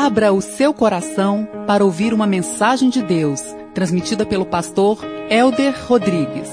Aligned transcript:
Abra 0.00 0.32
o 0.32 0.40
seu 0.40 0.72
coração 0.72 1.44
para 1.66 1.84
ouvir 1.84 2.14
uma 2.14 2.24
mensagem 2.24 2.88
de 2.88 3.02
Deus, 3.02 3.40
transmitida 3.74 4.24
pelo 4.24 4.46
pastor 4.46 5.00
Elder 5.28 5.74
Rodrigues. 5.88 6.48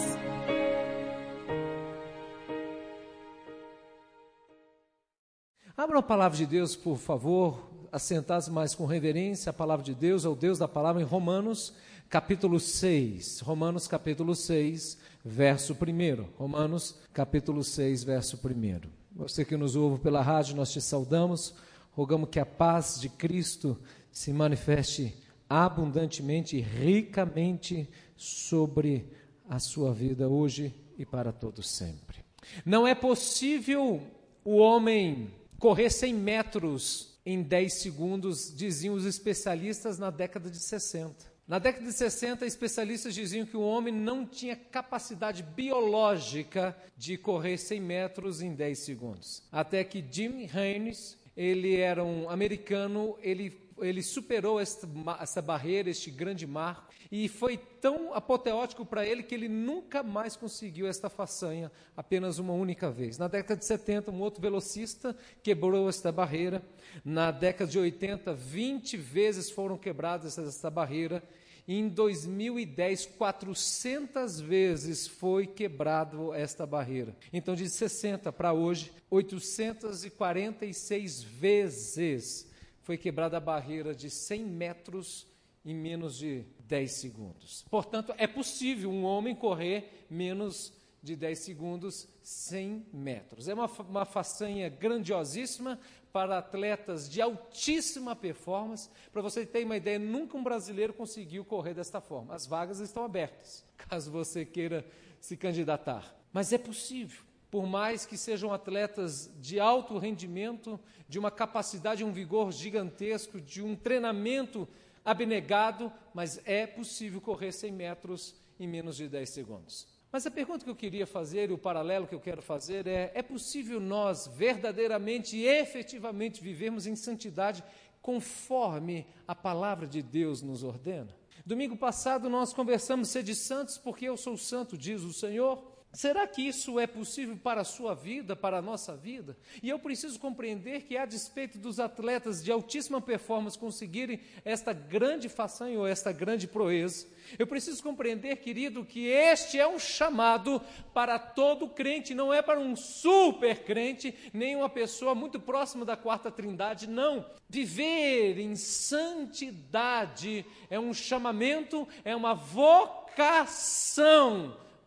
Abra 5.77 5.99
a 5.99 6.01
palavra 6.01 6.35
de 6.35 6.47
Deus, 6.47 6.75
por 6.75 6.97
favor, 6.97 7.69
assentados 7.91 8.49
mais 8.49 8.73
com 8.73 8.87
reverência, 8.87 9.51
a 9.51 9.53
palavra 9.53 9.85
de 9.85 9.93
Deus, 9.93 10.25
ao 10.25 10.35
Deus 10.35 10.57
da 10.57 10.67
palavra, 10.67 11.03
em 11.03 11.05
Romanos, 11.05 11.71
capítulo 12.09 12.59
6. 12.59 13.41
Romanos, 13.41 13.87
capítulo 13.87 14.33
6, 14.33 14.97
verso 15.23 15.75
1. 15.75 16.23
Romanos, 16.35 16.95
capítulo 17.13 17.63
6, 17.63 18.05
verso 18.05 18.39
1. 18.43 18.89
Você 19.15 19.45
que 19.45 19.55
nos 19.55 19.75
ouve 19.75 20.01
pela 20.01 20.23
rádio, 20.23 20.55
nós 20.55 20.71
te 20.71 20.81
saudamos 20.81 21.53
Rogamos 21.95 22.29
que 22.29 22.39
a 22.39 22.45
paz 22.45 22.99
de 22.99 23.07
Cristo 23.07 23.79
se 24.11 24.33
manifeste 24.33 25.15
abundantemente 25.49 26.57
e 26.57 26.61
ricamente 26.61 27.89
sobre 28.17 29.09
a 29.47 29.59
sua 29.59 29.93
vida 29.93 30.27
hoje 30.27 30.75
e 30.97 31.05
para 31.05 31.31
todos 31.31 31.69
sempre. 31.69 32.17
Não 32.65 32.85
é 32.85 32.93
possível 32.93 34.01
o 34.43 34.57
homem 34.57 35.31
correr 35.57 35.89
100 35.89 36.13
metros 36.13 37.17
em 37.25 37.41
10 37.41 37.73
segundos, 37.73 38.53
diziam 38.55 38.93
os 38.93 39.05
especialistas 39.05 39.97
na 39.97 40.11
década 40.11 40.49
de 40.49 40.59
60. 40.59 41.33
Na 41.47 41.59
década 41.59 41.85
de 41.85 41.93
60, 41.93 42.45
especialistas 42.45 43.13
diziam 43.13 43.45
que 43.45 43.55
o 43.55 43.61
homem 43.61 43.93
não 43.93 44.25
tinha 44.25 44.55
capacidade 44.55 45.43
biológica 45.43 46.75
de 46.97 47.17
correr 47.17 47.57
100 47.57 47.81
metros 47.81 48.41
em 48.41 48.53
10 48.53 48.79
segundos. 48.79 49.43
Até 49.51 49.83
que 49.83 50.03
Jim 50.11 50.49
Haynes 50.53 51.17
ele 51.35 51.77
era 51.77 52.03
um 52.03 52.29
americano, 52.29 53.17
ele, 53.21 53.51
ele 53.79 54.01
superou 54.01 54.59
esta, 54.59 54.87
essa 55.21 55.41
barreira, 55.41 55.89
este 55.89 56.09
grande 56.09 56.47
marco, 56.47 56.93
e 57.11 57.27
foi 57.27 57.57
tão 57.57 58.13
apoteótico 58.13 58.85
para 58.85 59.05
ele 59.05 59.23
que 59.23 59.35
ele 59.35 59.47
nunca 59.47 60.01
mais 60.01 60.35
conseguiu 60.35 60.87
esta 60.87 61.09
façanha 61.09 61.71
apenas 61.95 62.39
uma 62.39 62.53
única 62.53 62.89
vez. 62.89 63.17
Na 63.17 63.27
década 63.27 63.59
de 63.59 63.65
70, 63.65 64.11
um 64.11 64.21
outro 64.21 64.41
velocista 64.41 65.15
quebrou 65.43 65.89
esta 65.89 66.11
barreira. 66.11 66.63
Na 67.03 67.31
década 67.31 67.69
de 67.69 67.77
80, 67.77 68.33
20 68.33 68.97
vezes 68.97 69.49
foram 69.49 69.77
quebradas 69.77 70.37
esta 70.37 70.69
barreira. 70.69 71.21
Em 71.67 71.87
2010, 71.87 73.07
400 73.17 74.39
vezes 74.39 75.07
foi 75.07 75.47
quebrado 75.47 76.31
esta 76.33 76.65
barreira. 76.65 77.15
Então, 77.33 77.55
de 77.55 77.67
60 77.67 78.31
para 78.31 78.53
hoje, 78.53 78.91
846 79.09 81.23
vezes 81.23 82.47
foi 82.85 82.97
quebrada 82.97 83.35
a 83.35 83.41
barreira 83.41 83.93
de 83.93 84.09
100 84.09 84.45
metros 84.45 85.27
em 85.65 85.73
menos 85.73 86.15
de 86.15 86.45
10 86.59 86.91
segundos. 86.91 87.65
Portanto, 87.69 88.13
é 88.17 88.27
possível 88.27 88.91
um 88.91 89.03
homem 89.03 89.35
correr 89.35 90.05
menos 90.09 90.71
de 91.01 91.15
10 91.15 91.39
segundos 91.39 92.07
100 92.21 92.85
metros. 92.93 93.47
É 93.47 93.53
uma, 93.55 93.65
uma 93.65 94.05
façanha 94.05 94.69
grandiosíssima, 94.69 95.79
para 96.15 96.37
atletas 96.37 97.09
de 97.09 97.21
altíssima 97.21 98.15
performance. 98.15 98.89
Para 99.11 99.21
você 99.21 99.45
ter 99.45 99.65
uma 99.65 99.75
ideia, 99.75 99.99
nunca 99.99 100.37
um 100.37 100.43
brasileiro 100.43 100.93
conseguiu 100.93 101.43
correr 101.43 101.73
desta 101.73 101.99
forma. 101.99 102.33
As 102.33 102.45
vagas 102.45 102.79
estão 102.79 103.03
abertas, 103.03 103.65
caso 103.75 104.11
você 104.11 104.45
queira 104.45 104.85
se 105.19 105.35
candidatar. 105.35 106.15
Mas 106.31 106.53
é 106.53 106.57
possível. 106.57 107.24
Por 107.55 107.65
mais 107.65 108.05
que 108.05 108.17
sejam 108.17 108.51
atletas 108.51 109.31
de 109.39 109.61
alto 109.61 109.97
rendimento, 109.97 110.77
de 111.07 111.17
uma 111.17 111.31
capacidade, 111.31 112.03
um 112.03 112.11
vigor 112.11 112.51
gigantesco, 112.51 113.39
de 113.39 113.61
um 113.61 113.77
treinamento 113.77 114.67
abnegado, 115.05 115.89
mas 116.13 116.41
é 116.43 116.67
possível 116.67 117.21
correr 117.21 117.53
100 117.53 117.71
metros 117.71 118.35
em 118.59 118.67
menos 118.67 118.97
de 118.97 119.07
10 119.07 119.29
segundos. 119.29 119.87
Mas 120.11 120.25
a 120.27 120.31
pergunta 120.31 120.65
que 120.65 120.69
eu 120.69 120.75
queria 120.75 121.07
fazer, 121.07 121.49
e 121.49 121.53
o 121.53 121.57
paralelo 121.57 122.05
que 122.05 122.13
eu 122.13 122.19
quero 122.19 122.41
fazer 122.41 122.87
é: 122.87 123.09
é 123.15 123.21
possível 123.21 123.79
nós 123.79 124.27
verdadeiramente 124.27 125.37
e 125.37 125.47
efetivamente 125.47 126.43
vivermos 126.43 126.85
em 126.85 126.95
santidade 126.97 127.63
conforme 128.01 129.07
a 129.25 129.33
palavra 129.33 129.87
de 129.87 130.01
Deus 130.01 130.41
nos 130.41 130.61
ordena? 130.61 131.15
Domingo 131.45 131.77
passado 131.77 132.29
nós 132.29 132.51
conversamos 132.51 133.07
ser 133.07 133.23
de 133.23 133.33
santos 133.33 133.77
porque 133.77 134.03
eu 134.03 134.17
sou 134.17 134.35
santo, 134.35 134.77
diz 134.77 135.03
o 135.03 135.13
Senhor. 135.13 135.73
Será 135.95 136.27
que 136.27 136.41
isso 136.41 136.77
é 136.77 136.85
possível 136.85 137.37
para 137.41 137.61
a 137.61 137.63
sua 137.63 137.95
vida, 137.95 138.35
para 138.35 138.57
a 138.57 138.61
nossa 138.61 138.97
vida? 138.97 139.37
E 139.63 139.69
eu 139.69 139.79
preciso 139.79 140.19
compreender 140.19 140.81
que, 140.81 140.97
a 140.97 141.05
despeito 141.05 141.57
dos 141.57 141.79
atletas 141.79 142.43
de 142.43 142.51
altíssima 142.51 142.99
performance 142.99 143.57
conseguirem 143.57 144.19
esta 144.43 144.73
grande 144.73 145.29
façanha 145.29 145.79
ou 145.79 145.87
esta 145.87 146.11
grande 146.11 146.47
proeza, 146.47 147.07
eu 147.39 147.47
preciso 147.47 147.81
compreender, 147.81 148.35
querido, 148.41 148.83
que 148.83 149.07
este 149.07 149.57
é 149.57 149.65
um 149.65 149.79
chamado 149.79 150.61
para 150.93 151.17
todo 151.17 151.69
crente, 151.69 152.13
não 152.13 152.33
é 152.33 152.41
para 152.41 152.59
um 152.59 152.75
super 152.75 153.63
crente, 153.63 154.13
nem 154.33 154.53
uma 154.53 154.67
pessoa 154.67 155.15
muito 155.15 155.39
próxima 155.39 155.85
da 155.85 155.95
quarta 155.95 156.29
trindade, 156.29 156.89
não. 156.89 157.25
Viver 157.47 158.37
em 158.37 158.53
santidade 158.57 160.45
é 160.69 160.77
um 160.77 160.93
chamamento, 160.93 161.87
é 162.03 162.13
uma 162.13 162.33
vocação 162.33 163.77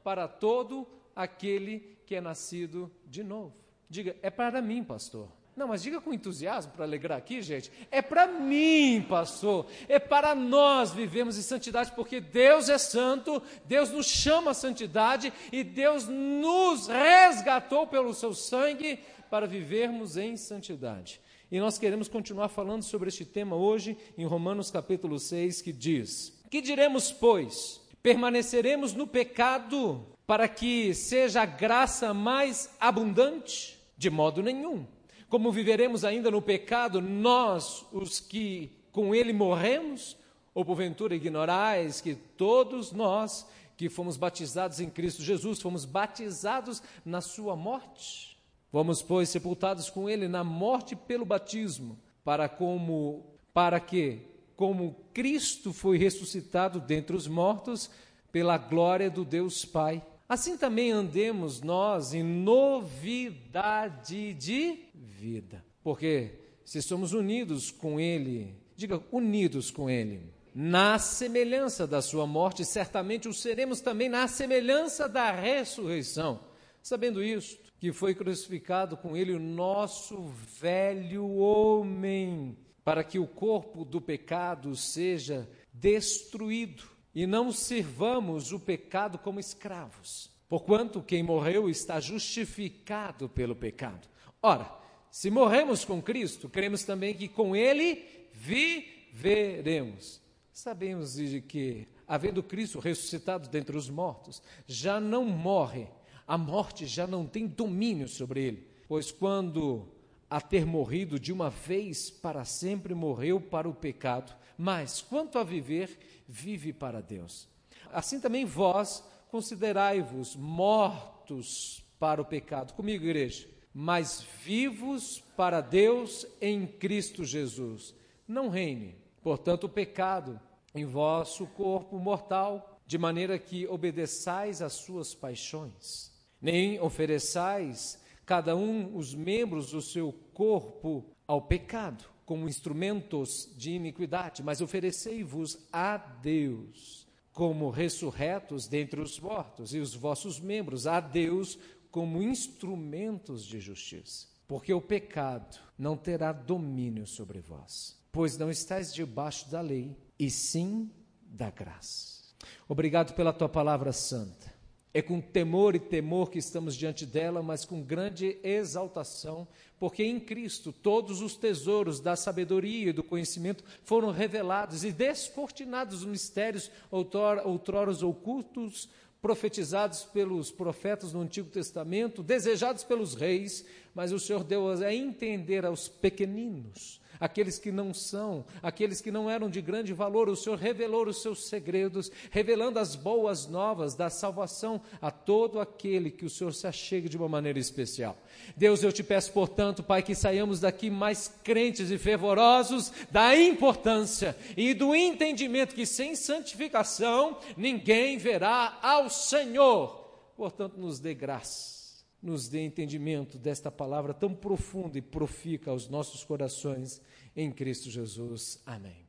para 0.04 0.28
todo 0.28 0.84
crente 0.84 0.97
aquele 1.18 1.98
que 2.06 2.14
é 2.14 2.20
nascido 2.20 2.88
de 3.04 3.24
novo. 3.24 3.52
Diga, 3.90 4.14
é 4.22 4.30
para 4.30 4.62
mim, 4.62 4.84
pastor. 4.84 5.28
Não, 5.56 5.66
mas 5.66 5.82
diga 5.82 6.00
com 6.00 6.14
entusiasmo 6.14 6.70
para 6.70 6.84
alegrar 6.84 7.18
aqui, 7.18 7.42
gente. 7.42 7.72
É 7.90 8.00
para 8.00 8.28
mim, 8.28 9.04
pastor. 9.08 9.66
É 9.88 9.98
para 9.98 10.32
nós 10.32 10.92
vivemos 10.92 11.36
em 11.36 11.42
santidade, 11.42 11.90
porque 11.96 12.20
Deus 12.20 12.68
é 12.68 12.78
santo, 12.78 13.42
Deus 13.64 13.90
nos 13.90 14.06
chama 14.06 14.52
à 14.52 14.54
santidade 14.54 15.32
e 15.50 15.64
Deus 15.64 16.06
nos 16.06 16.86
resgatou 16.86 17.88
pelo 17.88 18.14
seu 18.14 18.32
sangue 18.32 19.00
para 19.28 19.48
vivermos 19.48 20.16
em 20.16 20.36
santidade. 20.36 21.20
E 21.50 21.58
nós 21.58 21.78
queremos 21.78 22.06
continuar 22.06 22.48
falando 22.48 22.84
sobre 22.84 23.08
este 23.08 23.24
tema 23.24 23.56
hoje 23.56 23.98
em 24.16 24.24
Romanos 24.24 24.70
capítulo 24.70 25.18
6, 25.18 25.62
que 25.62 25.72
diz: 25.72 26.40
Que 26.48 26.60
diremos, 26.60 27.10
pois? 27.10 27.80
Permaneceremos 28.00 28.94
no 28.94 29.08
pecado 29.08 30.06
para 30.28 30.46
que 30.46 30.92
seja 30.92 31.40
a 31.40 31.46
graça 31.46 32.12
mais 32.12 32.68
abundante? 32.78 33.78
De 33.96 34.10
modo 34.10 34.42
nenhum. 34.42 34.86
Como 35.26 35.50
viveremos 35.50 36.04
ainda 36.04 36.30
no 36.30 36.42
pecado, 36.42 37.00
nós, 37.00 37.86
os 37.90 38.20
que 38.20 38.70
com 38.92 39.14
ele 39.14 39.32
morremos? 39.32 40.18
Ou 40.54 40.66
porventura 40.66 41.14
ignorais 41.14 42.02
que 42.02 42.14
todos 42.14 42.92
nós 42.92 43.48
que 43.74 43.88
fomos 43.88 44.18
batizados 44.18 44.80
em 44.80 44.90
Cristo 44.90 45.22
Jesus, 45.22 45.62
fomos 45.62 45.86
batizados 45.86 46.82
na 47.06 47.22
sua 47.22 47.56
morte? 47.56 48.38
Fomos, 48.70 49.00
pois, 49.00 49.30
sepultados 49.30 49.88
com 49.88 50.10
ele 50.10 50.28
na 50.28 50.44
morte 50.44 50.94
pelo 50.94 51.24
batismo, 51.24 51.98
para 52.22 52.50
como 52.50 53.24
para 53.54 53.80
que, 53.80 54.20
como 54.54 54.94
Cristo 55.14 55.72
foi 55.72 55.96
ressuscitado 55.96 56.80
dentre 56.80 57.16
os 57.16 57.26
mortos, 57.26 57.90
pela 58.30 58.58
glória 58.58 59.10
do 59.10 59.24
Deus 59.24 59.64
Pai, 59.64 60.02
Assim 60.28 60.58
também 60.58 60.90
andemos 60.90 61.62
nós 61.62 62.12
em 62.12 62.22
novidade 62.22 64.34
de 64.34 64.78
vida. 64.92 65.64
Porque 65.82 66.32
se 66.66 66.82
somos 66.82 67.14
unidos 67.14 67.70
com 67.70 67.98
Ele, 67.98 68.54
diga 68.76 69.02
unidos 69.10 69.70
com 69.70 69.88
Ele, 69.88 70.20
na 70.54 70.98
semelhança 70.98 71.86
da 71.86 72.02
Sua 72.02 72.26
morte, 72.26 72.62
certamente 72.62 73.26
o 73.26 73.32
seremos 73.32 73.80
também 73.80 74.10
na 74.10 74.28
semelhança 74.28 75.08
da 75.08 75.30
ressurreição. 75.30 76.40
Sabendo 76.82 77.24
isto, 77.24 77.72
que 77.78 77.90
foi 77.90 78.14
crucificado 78.14 78.98
com 78.98 79.16
Ele 79.16 79.32
o 79.32 79.40
nosso 79.40 80.26
velho 80.60 81.26
homem, 81.36 82.54
para 82.84 83.02
que 83.02 83.18
o 83.18 83.26
corpo 83.26 83.82
do 83.82 83.98
pecado 83.98 84.76
seja 84.76 85.48
destruído 85.72 86.97
e 87.18 87.26
não 87.26 87.50
sirvamos 87.50 88.52
o 88.52 88.60
pecado 88.60 89.18
como 89.18 89.40
escravos, 89.40 90.30
porquanto 90.48 91.02
quem 91.02 91.20
morreu 91.20 91.68
está 91.68 91.98
justificado 91.98 93.28
pelo 93.28 93.56
pecado. 93.56 94.06
Ora, 94.40 94.72
se 95.10 95.28
morremos 95.28 95.84
com 95.84 96.00
Cristo, 96.00 96.48
cremos 96.48 96.84
também 96.84 97.12
que 97.12 97.26
com 97.26 97.56
Ele 97.56 98.04
viveremos. 98.32 100.20
Sabemos 100.52 101.14
de 101.14 101.40
que, 101.40 101.88
havendo 102.06 102.40
Cristo 102.40 102.78
ressuscitado 102.78 103.48
dentre 103.48 103.76
os 103.76 103.90
mortos, 103.90 104.40
já 104.64 105.00
não 105.00 105.24
morre, 105.24 105.88
a 106.24 106.38
morte 106.38 106.86
já 106.86 107.04
não 107.04 107.26
tem 107.26 107.48
domínio 107.48 108.06
sobre 108.06 108.42
ele, 108.44 108.68
pois 108.86 109.10
quando 109.10 109.88
a 110.30 110.40
ter 110.40 110.64
morrido 110.64 111.18
de 111.18 111.32
uma 111.32 111.50
vez 111.50 112.10
para 112.10 112.44
sempre 112.44 112.94
morreu 112.94 113.40
para 113.40 113.68
o 113.68 113.74
pecado, 113.74 114.36
mas 114.58 115.00
quanto 115.00 115.38
a 115.38 115.44
viver, 115.44 115.96
vive 116.26 116.72
para 116.72 117.00
Deus. 117.00 117.48
Assim 117.92 118.18
também 118.18 118.44
vós 118.44 119.04
considerai-vos 119.30 120.34
mortos 120.34 121.84
para 121.98 122.20
o 122.20 122.24
pecado. 122.24 122.74
Comigo, 122.74 123.04
igreja. 123.04 123.48
Mas 123.72 124.24
vivos 124.42 125.22
para 125.36 125.60
Deus 125.60 126.26
em 126.40 126.66
Cristo 126.66 127.24
Jesus. 127.24 127.94
não 128.26 128.48
reine. 128.48 128.96
Portanto, 129.22 129.64
o 129.64 129.68
pecado 129.68 130.40
em 130.74 130.84
vosso 130.84 131.46
corpo 131.46 131.98
mortal, 131.98 132.80
de 132.86 132.98
maneira 132.98 133.38
que 133.38 133.66
obedeçais 133.66 134.60
às 134.60 134.74
suas 134.74 135.14
paixões, 135.14 136.12
nem 136.40 136.80
ofereçais 136.80 137.98
cada 138.26 138.54
um 138.54 138.96
os 138.96 139.14
membros 139.14 139.70
do 139.70 139.80
seu 139.80 140.12
corpo 140.34 141.06
ao 141.26 141.42
pecado, 141.42 142.04
como 142.28 142.46
instrumentos 142.46 143.48
de 143.56 143.70
iniquidade, 143.70 144.42
mas 144.42 144.60
oferecei-vos 144.60 145.58
a 145.72 145.96
Deus 145.96 147.08
como 147.32 147.70
ressurretos 147.70 148.68
dentre 148.68 149.00
os 149.00 149.18
mortos, 149.18 149.72
e 149.72 149.78
os 149.78 149.94
vossos 149.94 150.38
membros 150.38 150.86
a 150.86 151.00
Deus 151.00 151.58
como 151.90 152.22
instrumentos 152.22 153.46
de 153.46 153.58
justiça. 153.58 154.26
Porque 154.46 154.74
o 154.74 154.80
pecado 154.80 155.58
não 155.78 155.96
terá 155.96 156.30
domínio 156.30 157.06
sobre 157.06 157.40
vós, 157.40 157.98
pois 158.12 158.36
não 158.36 158.50
estáis 158.50 158.92
debaixo 158.92 159.50
da 159.50 159.62
lei, 159.62 159.96
e 160.18 160.28
sim 160.28 160.90
da 161.22 161.48
graça. 161.48 162.34
Obrigado 162.68 163.14
pela 163.14 163.32
tua 163.32 163.48
palavra 163.48 163.90
santa. 163.90 164.52
É 164.92 165.02
com 165.02 165.20
temor 165.20 165.76
e 165.76 165.78
temor 165.78 166.30
que 166.30 166.38
estamos 166.38 166.74
diante 166.74 167.04
dela, 167.04 167.42
mas 167.42 167.64
com 167.64 167.82
grande 167.82 168.38
exaltação, 168.42 169.46
porque 169.78 170.02
em 170.02 170.18
Cristo 170.18 170.72
todos 170.72 171.20
os 171.20 171.36
tesouros 171.36 172.00
da 172.00 172.16
sabedoria 172.16 172.88
e 172.88 172.92
do 172.92 173.04
conhecimento 173.04 173.62
foram 173.84 174.10
revelados 174.10 174.84
e 174.84 174.90
descortinados 174.90 176.00
os 176.00 176.04
mistérios 176.06 176.70
outroros 176.90 178.02
ocultos, 178.02 178.88
profetizados 179.20 180.04
pelos 180.04 180.50
profetas 180.50 181.12
no 181.12 181.20
Antigo 181.20 181.50
Testamento, 181.50 182.22
desejados 182.22 182.82
pelos 182.82 183.14
reis, 183.14 183.64
mas 183.94 184.12
o 184.12 184.18
Senhor 184.18 184.42
deu 184.42 184.68
a 184.68 184.94
entender 184.94 185.66
aos 185.66 185.88
pequeninos 185.88 187.00
aqueles 187.20 187.58
que 187.58 187.70
não 187.70 187.92
são, 187.94 188.44
aqueles 188.62 189.00
que 189.00 189.10
não 189.10 189.30
eram 189.30 189.48
de 189.48 189.60
grande 189.60 189.92
valor. 189.92 190.28
O 190.28 190.36
Senhor 190.36 190.58
revelou 190.58 191.06
os 191.06 191.22
seus 191.22 191.48
segredos, 191.48 192.10
revelando 192.30 192.78
as 192.78 192.94
boas 192.94 193.46
novas 193.46 193.94
da 193.94 194.10
salvação 194.10 194.80
a 195.00 195.10
todo 195.10 195.60
aquele 195.60 196.10
que 196.10 196.24
o 196.24 196.30
Senhor 196.30 196.52
se 196.52 196.66
achegue 196.66 197.08
de 197.08 197.16
uma 197.16 197.28
maneira 197.28 197.58
especial. 197.58 198.16
Deus, 198.56 198.82
eu 198.82 198.92
te 198.92 199.02
peço, 199.02 199.32
portanto, 199.32 199.82
Pai, 199.82 200.02
que 200.02 200.14
saiamos 200.14 200.60
daqui 200.60 200.90
mais 200.90 201.28
crentes 201.42 201.90
e 201.90 201.98
fervorosos 201.98 202.92
da 203.10 203.36
importância 203.36 204.36
e 204.56 204.74
do 204.74 204.94
entendimento 204.94 205.74
que 205.74 205.86
sem 205.86 206.14
santificação 206.14 207.38
ninguém 207.56 208.18
verá 208.18 208.78
ao 208.82 209.08
Senhor. 209.08 210.08
Portanto, 210.36 210.78
nos 210.78 211.00
dê 211.00 211.14
graça 211.14 211.77
nos 212.22 212.48
dê 212.48 212.64
entendimento 212.64 213.38
desta 213.38 213.70
palavra 213.70 214.12
tão 214.12 214.34
profunda 214.34 214.98
e 214.98 215.02
profícua 215.02 215.72
aos 215.72 215.88
nossos 215.88 216.24
corações 216.24 217.00
em 217.36 217.50
Cristo 217.52 217.90
Jesus. 217.90 218.60
Amém. 218.66 219.06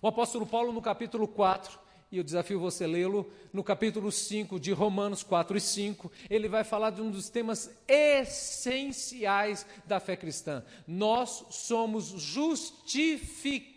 O 0.00 0.06
apóstolo 0.08 0.46
Paulo, 0.46 0.72
no 0.72 0.80
capítulo 0.82 1.26
4, 1.28 1.78
e 2.10 2.18
eu 2.18 2.24
desafio 2.24 2.60
você 2.60 2.86
lê-lo, 2.86 3.30
no 3.52 3.64
capítulo 3.64 4.12
5 4.12 4.60
de 4.60 4.70
Romanos 4.72 5.22
4 5.22 5.56
e 5.56 5.60
5, 5.60 6.12
ele 6.28 6.48
vai 6.48 6.62
falar 6.62 6.90
de 6.90 7.00
um 7.00 7.10
dos 7.10 7.30
temas 7.30 7.70
essenciais 7.88 9.66
da 9.86 9.98
fé 9.98 10.14
cristã. 10.14 10.62
Nós 10.86 11.46
somos 11.50 12.06
justificados 12.08 13.71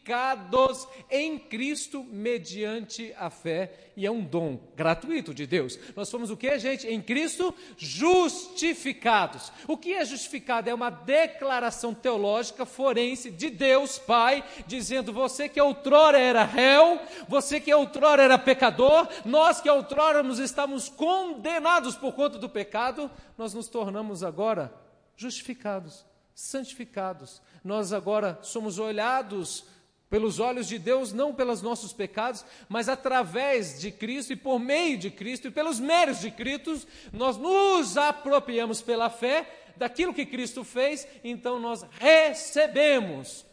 em 1.10 1.40
Cristo 1.40 2.04
mediante 2.04 3.14
a 3.18 3.30
fé, 3.30 3.92
e 3.98 4.06
é 4.06 4.12
um 4.12 4.24
dom 4.24 4.60
gratuito 4.76 5.34
de 5.34 5.48
Deus. 5.48 5.80
Nós 5.96 6.10
somos 6.10 6.30
o 6.30 6.38
que, 6.38 6.60
gente? 6.60 6.88
Em 6.88 7.02
Cristo 7.02 7.54
justificados. 7.78 9.52
O 9.68 9.78
que 9.78 9.94
é 9.94 10.06
justificado? 10.06 10.70
É 10.70 10.74
uma 10.74 10.90
declaração 10.90 11.94
teológica 11.94 12.66
forense 12.66 13.32
de 13.32 13.50
Deus 13.50 13.98
Pai, 13.98 14.44
dizendo: 14.68 15.14
você 15.14 15.48
que 15.48 15.62
outrora 15.62 16.20
era 16.20 16.44
réu, 16.44 17.00
você 17.28 17.60
que 17.60 17.74
outrora 17.74 18.24
era 18.24 18.38
pecador, 18.38 19.08
nós 19.24 19.62
que 19.62 19.70
outrora 19.70 20.22
nos 20.22 20.40
estávamos 20.40 20.90
condenados 20.90 21.96
por 21.96 22.14
conta 22.14 22.38
do 22.38 22.50
pecado, 22.50 23.10
nós 23.38 23.54
nos 23.54 23.68
tornamos 23.68 24.24
agora 24.24 24.74
justificados, 25.16 26.06
santificados. 26.34 27.42
Nós 27.64 27.94
agora 27.94 28.38
somos 28.42 28.78
olhados 28.78 29.66
pelos 30.10 30.40
olhos 30.40 30.68
de 30.68 30.78
Deus, 30.78 31.12
não 31.12 31.34
pelos 31.34 31.62
nossos 31.62 31.92
pecados, 31.92 32.46
mas 32.70 32.88
através 32.88 33.80
de 33.80 33.92
Cristo 33.92 34.34
e 34.34 34.36
por 34.36 34.60
meio 34.60 34.98
de 34.98 35.10
Cristo 35.10 35.48
e 35.48 35.52
pelos 35.52 35.80
méritos 35.80 36.22
de 36.22 36.32
Cristo, 36.32 36.88
nós 37.12 37.38
nos 37.38 37.98
apropriamos 37.98 38.82
pela 38.82 39.10
fé 39.10 39.72
daquilo 39.78 40.14
que 40.14 40.26
Cristo 40.26 40.64
fez, 40.64 41.08
então 41.24 41.60
nós 41.60 41.84
recebemos 42.00 43.46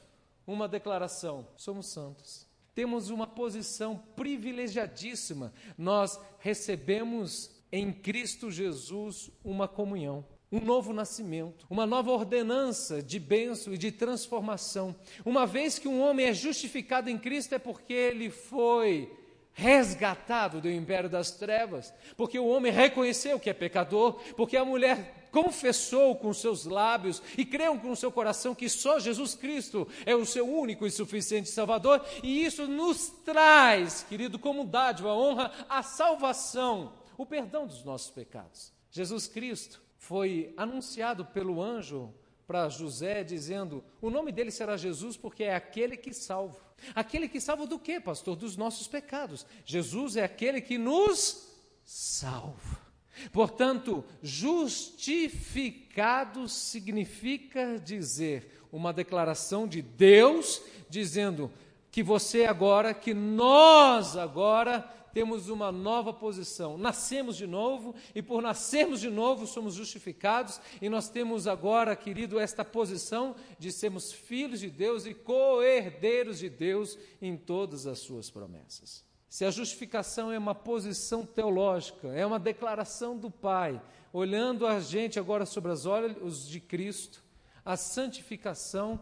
uma 0.47 0.69
declaração: 0.69 1.47
somos 1.57 1.87
santos. 1.87 2.47
Temos 2.75 3.11
uma 3.11 3.27
posição 3.27 3.97
privilegiadíssima. 4.17 5.53
Nós 5.77 6.19
recebemos 6.39 7.51
em 7.71 7.93
Cristo 7.93 8.51
Jesus 8.51 9.31
uma 9.45 9.69
comunhão, 9.69 10.25
um 10.53 10.61
novo 10.61 10.93
nascimento, 10.93 11.67
uma 11.71 11.87
nova 11.87 12.11
ordenança 12.11 13.03
de 13.03 13.19
bênção 13.19 13.73
e 13.73 13.79
de 13.79 13.91
transformação. 13.91 14.95
Uma 15.25 15.47
vez 15.47 15.79
que 15.79 15.89
um 15.89 16.01
homem 16.03 16.27
é 16.27 16.35
justificado 16.35 17.09
em 17.09 17.19
Cristo, 17.19 17.55
é 17.55 17.59
porque 17.59 17.95
ele 17.95 18.29
foi 18.29 19.11
resgatado 19.55 20.61
do 20.61 20.71
império 20.71 21.11
das 21.11 21.31
trevas, 21.33 21.93
porque 22.17 22.39
o 22.39 22.47
homem 22.47 22.73
reconheceu 22.73 23.39
que 23.39 23.51
é 23.51 23.55
pecador, 23.55 24.15
porque 24.37 24.57
a 24.57 24.65
mulher 24.65 25.29
confessou 25.31 26.17
com 26.17 26.33
seus 26.33 26.65
lábios 26.65 27.23
e 27.37 27.45
creu 27.45 27.79
com 27.79 27.95
seu 27.95 28.13
coração 28.13 28.55
que 28.55 28.69
só 28.69 28.99
Jesus 28.99 29.35
Cristo 29.35 29.89
é 30.05 30.15
o 30.15 30.27
seu 30.27 30.47
único 30.47 30.87
e 30.87 30.91
suficiente 30.91 31.49
Salvador, 31.49 32.05
e 32.23 32.45
isso 32.45 32.67
nos 32.67 33.09
traz, 33.25 34.05
querido, 34.09 34.39
como 34.39 34.65
dádiva, 34.65 35.11
a 35.11 35.17
honra, 35.17 35.53
a 35.69 35.83
salvação, 35.83 36.93
o 37.17 37.27
perdão 37.27 37.67
dos 37.67 37.85
nossos 37.85 38.11
pecados. 38.11 38.73
Jesus 38.91 39.27
Cristo 39.27 39.82
foi 40.03 40.53
anunciado 40.57 41.25
pelo 41.25 41.63
anjo 41.63 42.13
para 42.45 42.69
José, 42.69 43.23
dizendo: 43.23 43.85
O 44.01 44.11
nome 44.11 44.33
dele 44.33 44.51
será 44.51 44.77
Jesus, 44.77 45.17
porque 45.17 45.45
é 45.45 45.55
aquele 45.55 45.97
que 45.97 46.13
salva. 46.13 46.59
Aquele 46.93 47.29
que 47.29 47.41
salva 47.41 47.69
do 47.69 47.79
quê, 47.79 48.01
pastor? 48.01 48.35
Dos 48.35 48.57
nossos 48.57 48.89
pecados. 48.89 49.47
Jesus 49.65 50.17
é 50.17 50.25
aquele 50.25 50.61
que 50.61 50.77
nos 50.77 51.57
salva. 51.85 52.83
Portanto, 53.33 54.05
justificado 54.21 56.49
significa 56.49 57.79
dizer 57.79 58.67
uma 58.73 58.93
declaração 58.93 59.69
de 59.69 59.83
Deus 59.83 60.61
dizendo 60.91 61.49
que 61.93 62.03
você 62.03 62.45
agora, 62.45 62.93
que 62.93 63.15
nós 63.15 64.17
agora 64.17 64.85
temos 65.13 65.49
uma 65.49 65.71
nova 65.71 66.13
posição. 66.13 66.77
Nascemos 66.79 67.37
de 67.37 67.47
novo 67.47 67.95
e 68.15 68.23
por 68.23 68.43
nascermos 68.43 69.01
de 69.01 69.11
novo 69.11 69.47
somos 69.47 69.75
justificados 69.75 70.61
e 70.81 70.89
nós 70.89 71.09
temos 71.09 71.47
agora, 71.47 71.95
querido, 71.95 72.39
esta 72.39 72.65
posição 72.65 73.37
de 73.59 73.71
sermos 73.71 74.13
filhos 74.13 74.61
de 74.61 74.71
Deus 74.71 75.07
e 75.07 75.15
co-herdeiros 75.15 76.39
de 76.39 76.49
Deus 76.49 76.99
em 77.21 77.37
todas 77.37 77.87
as 77.87 77.99
suas 77.99 78.31
promessas. 78.31 79.05
Se 79.29 79.45
a 79.45 79.51
justificação 79.51 80.31
é 80.31 80.39
uma 80.39 80.55
posição 80.55 81.25
teológica, 81.25 82.09
é 82.09 82.27
uma 82.27 82.39
declaração 82.39 83.17
do 83.17 83.31
Pai, 83.31 83.81
olhando 84.13 84.67
a 84.67 84.79
gente 84.79 85.19
agora 85.19 85.47
sobre 85.47 85.73
os 85.73 85.87
olhos 85.87 86.47
de 86.47 86.61
Cristo, 86.61 87.25
a 87.65 87.77
santificação 87.77 89.01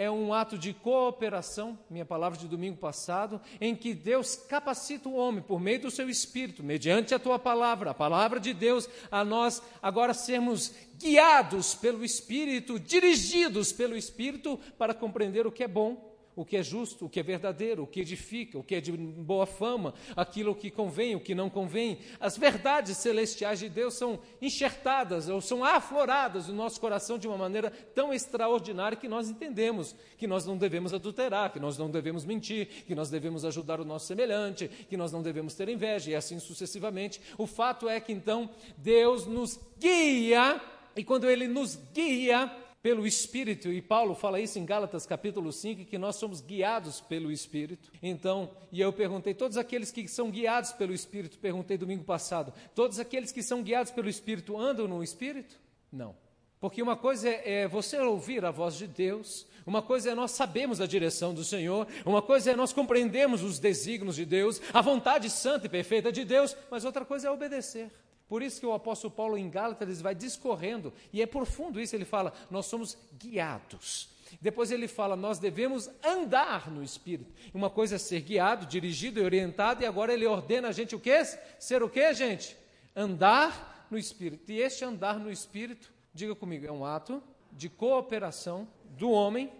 é 0.00 0.10
um 0.10 0.32
ato 0.32 0.56
de 0.56 0.72
cooperação, 0.72 1.78
minha 1.90 2.06
palavra 2.06 2.38
de 2.38 2.48
domingo 2.48 2.78
passado, 2.78 3.38
em 3.60 3.76
que 3.76 3.92
Deus 3.92 4.34
capacita 4.34 5.10
o 5.10 5.14
homem 5.14 5.42
por 5.42 5.60
meio 5.60 5.82
do 5.82 5.90
seu 5.90 6.08
espírito, 6.08 6.62
mediante 6.62 7.14
a 7.14 7.18
tua 7.18 7.38
palavra, 7.38 7.90
a 7.90 7.94
palavra 7.94 8.40
de 8.40 8.54
Deus, 8.54 8.88
a 9.10 9.22
nós 9.22 9.62
agora 9.82 10.14
sermos 10.14 10.74
guiados 10.96 11.74
pelo 11.74 12.02
espírito, 12.02 12.80
dirigidos 12.80 13.74
pelo 13.74 13.94
espírito 13.94 14.58
para 14.78 14.94
compreender 14.94 15.46
o 15.46 15.52
que 15.52 15.64
é 15.64 15.68
bom 15.68 16.09
o 16.40 16.44
que 16.44 16.56
é 16.56 16.62
justo, 16.62 17.04
o 17.04 17.08
que 17.10 17.20
é 17.20 17.22
verdadeiro, 17.22 17.82
o 17.82 17.86
que 17.86 18.00
edifica, 18.00 18.58
o 18.58 18.64
que 18.64 18.74
é 18.74 18.80
de 18.80 18.90
boa 18.92 19.44
fama, 19.44 19.92
aquilo 20.16 20.54
que 20.54 20.70
convém, 20.70 21.14
o 21.14 21.20
que 21.20 21.34
não 21.34 21.50
convém. 21.50 21.98
As 22.18 22.38
verdades 22.38 22.96
celestiais 22.96 23.58
de 23.58 23.68
Deus 23.68 23.92
são 23.92 24.18
enxertadas 24.40 25.28
ou 25.28 25.42
são 25.42 25.62
afloradas 25.62 26.48
no 26.48 26.54
nosso 26.54 26.80
coração 26.80 27.18
de 27.18 27.28
uma 27.28 27.36
maneira 27.36 27.70
tão 27.94 28.10
extraordinária 28.10 28.96
que 28.96 29.06
nós 29.06 29.28
entendemos 29.28 29.94
que 30.16 30.26
nós 30.26 30.46
não 30.46 30.56
devemos 30.56 30.94
adulterar, 30.94 31.52
que 31.52 31.60
nós 31.60 31.76
não 31.76 31.90
devemos 31.90 32.24
mentir, 32.24 32.84
que 32.86 32.94
nós 32.94 33.10
devemos 33.10 33.44
ajudar 33.44 33.78
o 33.78 33.84
nosso 33.84 34.06
semelhante, 34.06 34.66
que 34.66 34.96
nós 34.96 35.12
não 35.12 35.22
devemos 35.22 35.54
ter 35.54 35.68
inveja 35.68 36.10
e 36.10 36.14
assim 36.14 36.38
sucessivamente. 36.38 37.20
O 37.36 37.46
fato 37.46 37.86
é 37.86 38.00
que 38.00 38.14
então 38.14 38.48
Deus 38.78 39.26
nos 39.26 39.60
guia 39.78 40.58
e 40.96 41.04
quando 41.04 41.28
Ele 41.28 41.46
nos 41.46 41.76
guia, 41.92 42.50
pelo 42.82 43.06
Espírito, 43.06 43.70
e 43.70 43.82
Paulo 43.82 44.14
fala 44.14 44.40
isso 44.40 44.58
em 44.58 44.64
Gálatas 44.64 45.04
capítulo 45.04 45.52
5, 45.52 45.84
que 45.84 45.98
nós 45.98 46.16
somos 46.16 46.40
guiados 46.40 47.00
pelo 47.00 47.30
Espírito. 47.30 47.92
Então, 48.02 48.50
e 48.72 48.80
eu 48.80 48.92
perguntei, 48.92 49.34
todos 49.34 49.58
aqueles 49.58 49.90
que 49.90 50.08
são 50.08 50.30
guiados 50.30 50.72
pelo 50.72 50.94
Espírito, 50.94 51.38
perguntei 51.38 51.76
domingo 51.76 52.04
passado, 52.04 52.52
todos 52.74 52.98
aqueles 52.98 53.32
que 53.32 53.42
são 53.42 53.62
guiados 53.62 53.92
pelo 53.92 54.08
Espírito 54.08 54.58
andam 54.58 54.88
no 54.88 55.02
Espírito? 55.02 55.60
Não. 55.92 56.16
Porque 56.58 56.82
uma 56.82 56.96
coisa 56.96 57.28
é, 57.28 57.62
é 57.62 57.68
você 57.68 57.98
ouvir 57.98 58.44
a 58.44 58.50
voz 58.50 58.74
de 58.76 58.86
Deus, 58.86 59.46
uma 59.66 59.82
coisa 59.82 60.10
é 60.10 60.14
nós 60.14 60.30
sabemos 60.30 60.80
a 60.80 60.86
direção 60.86 61.34
do 61.34 61.44
Senhor, 61.44 61.86
uma 62.04 62.22
coisa 62.22 62.50
é 62.50 62.56
nós 62.56 62.72
compreendemos 62.72 63.42
os 63.42 63.58
desígnios 63.58 64.16
de 64.16 64.24
Deus, 64.24 64.60
a 64.72 64.80
vontade 64.80 65.28
santa 65.28 65.66
e 65.66 65.70
perfeita 65.70 66.10
de 66.10 66.24
Deus, 66.24 66.56
mas 66.70 66.84
outra 66.84 67.04
coisa 67.04 67.28
é 67.28 67.30
obedecer. 67.30 67.90
Por 68.30 68.42
isso 68.44 68.60
que 68.60 68.66
o 68.66 68.72
apóstolo 68.72 69.12
Paulo 69.12 69.36
em 69.36 69.50
Gálatas 69.50 70.00
vai 70.00 70.14
discorrendo, 70.14 70.92
e 71.12 71.20
é 71.20 71.26
profundo 71.26 71.80
isso, 71.80 71.96
ele 71.96 72.04
fala: 72.04 72.32
nós 72.48 72.66
somos 72.66 72.96
guiados. 73.18 74.08
Depois 74.40 74.70
ele 74.70 74.86
fala: 74.86 75.16
nós 75.16 75.40
devemos 75.40 75.90
andar 76.00 76.70
no 76.70 76.80
Espírito. 76.80 77.34
Uma 77.52 77.68
coisa 77.68 77.96
é 77.96 77.98
ser 77.98 78.20
guiado, 78.20 78.66
dirigido 78.66 79.18
e 79.18 79.24
orientado, 79.24 79.82
e 79.82 79.86
agora 79.86 80.12
ele 80.12 80.26
ordena 80.26 80.68
a 80.68 80.72
gente 80.72 80.94
o 80.94 81.00
quê? 81.00 81.24
Ser 81.58 81.82
o 81.82 81.88
quê, 81.88 82.14
gente? 82.14 82.56
Andar 82.94 83.88
no 83.90 83.98
Espírito. 83.98 84.52
E 84.52 84.60
este 84.60 84.84
andar 84.84 85.18
no 85.18 85.28
Espírito, 85.28 85.92
diga 86.14 86.36
comigo, 86.36 86.64
é 86.64 86.70
um 86.70 86.84
ato 86.84 87.20
de 87.50 87.68
cooperação 87.68 88.68
do 88.96 89.10
homem, 89.10 89.50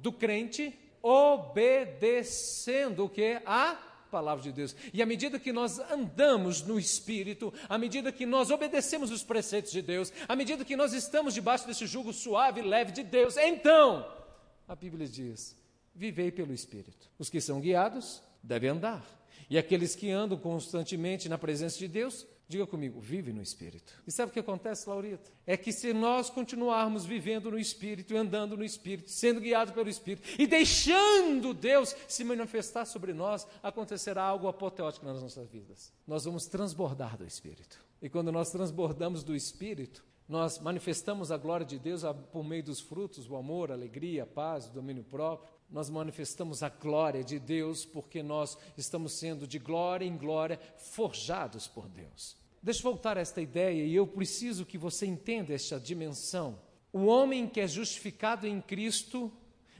do 0.00 0.10
crente, 0.10 0.74
obedecendo 1.02 3.04
o 3.04 3.08
que? 3.10 3.38
A 3.44 3.76
palavra 4.14 4.44
de 4.44 4.52
Deus. 4.52 4.76
E 4.92 5.02
à 5.02 5.06
medida 5.06 5.40
que 5.40 5.52
nós 5.52 5.80
andamos 5.90 6.62
no 6.62 6.78
Espírito, 6.78 7.52
à 7.68 7.76
medida 7.76 8.12
que 8.12 8.24
nós 8.24 8.48
obedecemos 8.48 9.10
os 9.10 9.24
preceitos 9.24 9.72
de 9.72 9.82
Deus, 9.82 10.12
à 10.28 10.36
medida 10.36 10.64
que 10.64 10.76
nós 10.76 10.92
estamos 10.92 11.34
debaixo 11.34 11.66
desse 11.66 11.84
jugo 11.84 12.12
suave 12.12 12.60
e 12.60 12.64
leve 12.64 12.92
de 12.92 13.02
Deus, 13.02 13.36
então, 13.36 14.06
a 14.68 14.76
Bíblia 14.76 15.08
diz: 15.08 15.56
vivei 15.92 16.30
pelo 16.30 16.54
Espírito. 16.54 17.10
Os 17.18 17.28
que 17.28 17.40
são 17.40 17.60
guiados 17.60 18.22
devem 18.40 18.70
andar. 18.70 19.04
E 19.50 19.58
aqueles 19.58 19.96
que 19.96 20.12
andam 20.12 20.38
constantemente 20.38 21.28
na 21.28 21.36
presença 21.36 21.76
de 21.76 21.88
Deus 21.88 22.24
Diga 22.54 22.68
comigo, 22.68 23.00
vive 23.00 23.32
no 23.32 23.42
Espírito. 23.42 24.00
E 24.06 24.12
sabe 24.12 24.30
o 24.30 24.32
que 24.32 24.38
acontece, 24.38 24.88
Laurita? 24.88 25.28
É 25.44 25.56
que 25.56 25.72
se 25.72 25.92
nós 25.92 26.30
continuarmos 26.30 27.04
vivendo 27.04 27.50
no 27.50 27.58
Espírito, 27.58 28.16
andando 28.16 28.56
no 28.56 28.62
Espírito, 28.62 29.10
sendo 29.10 29.40
guiados 29.40 29.74
pelo 29.74 29.88
Espírito 29.88 30.28
e 30.38 30.46
deixando 30.46 31.52
Deus 31.52 31.96
se 32.06 32.22
manifestar 32.22 32.84
sobre 32.84 33.12
nós, 33.12 33.44
acontecerá 33.60 34.22
algo 34.22 34.46
apoteótico 34.46 35.04
nas 35.04 35.20
nossas 35.20 35.50
vidas. 35.50 35.92
Nós 36.06 36.26
vamos 36.26 36.46
transbordar 36.46 37.18
do 37.18 37.26
Espírito. 37.26 37.84
E 38.00 38.08
quando 38.08 38.30
nós 38.30 38.52
transbordamos 38.52 39.24
do 39.24 39.34
Espírito, 39.34 40.04
nós 40.28 40.60
manifestamos 40.60 41.32
a 41.32 41.36
glória 41.36 41.66
de 41.66 41.76
Deus 41.76 42.02
por 42.30 42.44
meio 42.44 42.62
dos 42.62 42.78
frutos, 42.78 43.28
o 43.28 43.34
amor, 43.34 43.72
a 43.72 43.74
alegria, 43.74 44.22
a 44.22 44.26
paz, 44.26 44.68
o 44.68 44.72
domínio 44.72 45.02
próprio 45.02 45.52
nós 45.70 45.90
manifestamos 45.90 46.62
a 46.62 46.68
glória 46.68 47.24
de 47.24 47.38
Deus 47.38 47.84
porque 47.84 48.22
nós 48.22 48.56
estamos 48.76 49.14
sendo 49.14 49.44
de 49.44 49.58
glória 49.58 50.04
em 50.04 50.16
glória 50.16 50.60
forjados 50.76 51.66
por 51.66 51.88
Deus. 51.88 52.43
Deixa 52.64 52.80
eu 52.80 52.90
voltar 52.90 53.18
a 53.18 53.20
esta 53.20 53.42
ideia 53.42 53.84
e 53.84 53.94
eu 53.94 54.06
preciso 54.06 54.64
que 54.64 54.78
você 54.78 55.04
entenda 55.04 55.52
esta 55.52 55.78
dimensão. 55.78 56.58
O 56.90 57.04
homem 57.04 57.46
que 57.46 57.60
é 57.60 57.68
justificado 57.68 58.46
em 58.46 58.58
Cristo, 58.58 59.30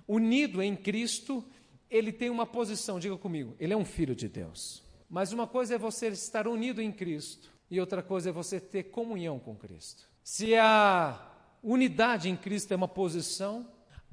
unido 0.06 0.62
em 0.62 0.76
Cristo, 0.76 1.42
ele 1.88 2.12
tem 2.12 2.28
uma 2.28 2.44
posição, 2.44 3.00
diga 3.00 3.16
comigo, 3.16 3.56
ele 3.58 3.72
é 3.72 3.76
um 3.76 3.86
filho 3.86 4.14
de 4.14 4.28
Deus. 4.28 4.82
Mas 5.08 5.32
uma 5.32 5.46
coisa 5.46 5.76
é 5.76 5.78
você 5.78 6.08
estar 6.08 6.46
unido 6.46 6.82
em 6.82 6.92
Cristo 6.92 7.50
e 7.70 7.80
outra 7.80 8.02
coisa 8.02 8.28
é 8.28 8.32
você 8.32 8.60
ter 8.60 8.82
comunhão 8.82 9.38
com 9.38 9.56
Cristo. 9.56 10.06
Se 10.22 10.54
a 10.54 11.26
unidade 11.62 12.28
em 12.28 12.36
Cristo 12.36 12.72
é 12.72 12.76
uma 12.76 12.86
posição, 12.86 13.66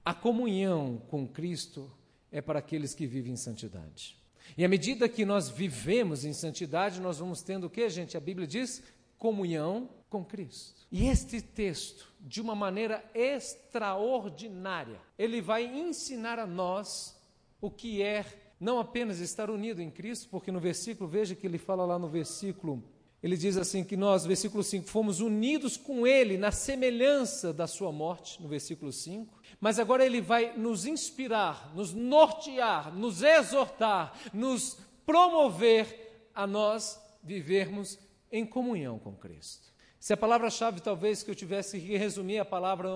a 0.06 0.14
comunhão 0.14 1.02
com 1.10 1.28
Cristo 1.28 1.92
é 2.32 2.40
para 2.40 2.60
aqueles 2.60 2.96
que 2.96 3.06
vivem 3.06 3.34
em 3.34 3.36
santidade. 3.38 4.21
E 4.58 4.66
à 4.66 4.68
medida 4.68 5.08
que 5.08 5.26
nós 5.26 5.50
vivemos 5.50 6.26
em 6.26 6.34
santidade, 6.34 7.00
nós 7.00 7.20
vamos 7.20 7.42
tendo 7.42 7.68
o 7.68 7.70
que, 7.70 7.90
gente? 7.90 8.18
A 8.18 8.20
Bíblia 8.20 8.48
diz 8.48 8.84
comunhão 9.18 9.90
com 10.10 10.26
Cristo. 10.26 10.82
E 10.92 11.08
este 11.08 11.42
texto, 11.42 12.12
de 12.20 12.42
uma 12.42 12.56
maneira 12.56 13.04
extraordinária, 13.14 15.00
ele 15.18 15.42
vai 15.42 15.66
ensinar 15.66 16.38
a 16.40 16.46
nós 16.46 17.18
o 17.62 17.70
que 17.70 18.02
é 18.02 18.26
não 18.60 18.80
apenas 18.80 19.20
estar 19.20 19.50
unido 19.50 19.82
em 19.82 19.90
Cristo, 19.90 20.28
porque 20.30 20.52
no 20.52 20.60
versículo, 20.60 21.10
veja 21.10 21.34
que 21.34 21.48
ele 21.48 21.58
fala 21.58 21.86
lá 21.86 21.98
no 21.98 22.08
versículo 22.08 22.84
ele 23.24 23.38
diz 23.38 23.56
assim 23.56 23.84
que 23.84 23.96
nós, 23.96 24.26
versículo 24.26 24.64
5, 24.64 24.88
fomos 24.88 25.20
unidos 25.20 25.78
com 25.78 26.08
ele 26.08 26.38
na 26.38 26.52
semelhança 26.52 27.54
da 27.54 27.68
sua 27.68 27.92
morte, 27.92 28.42
no 28.42 28.48
versículo 28.48 28.92
5. 28.92 29.41
Mas 29.60 29.80
agora 29.80 30.06
ele 30.06 30.22
vai 30.22 30.58
nos 30.58 30.86
inspirar, 30.86 31.72
nos 31.76 31.94
nortear, 31.94 32.94
nos 32.94 33.22
exortar, 33.22 34.14
nos 34.34 34.78
promover 35.06 36.30
a 36.34 36.48
nós 36.48 37.02
vivermos 37.24 38.00
em 38.32 38.46
comunhão 38.46 38.98
com 38.98 39.14
Cristo. 39.16 39.72
Se 40.00 40.14
a 40.14 40.18
palavra-chave, 40.18 40.82
talvez, 40.82 41.22
que 41.22 41.30
eu 41.30 41.36
tivesse 41.36 41.80
que 41.80 41.96
resumir 41.96 42.40
a 42.40 42.46
palavra 42.46 42.90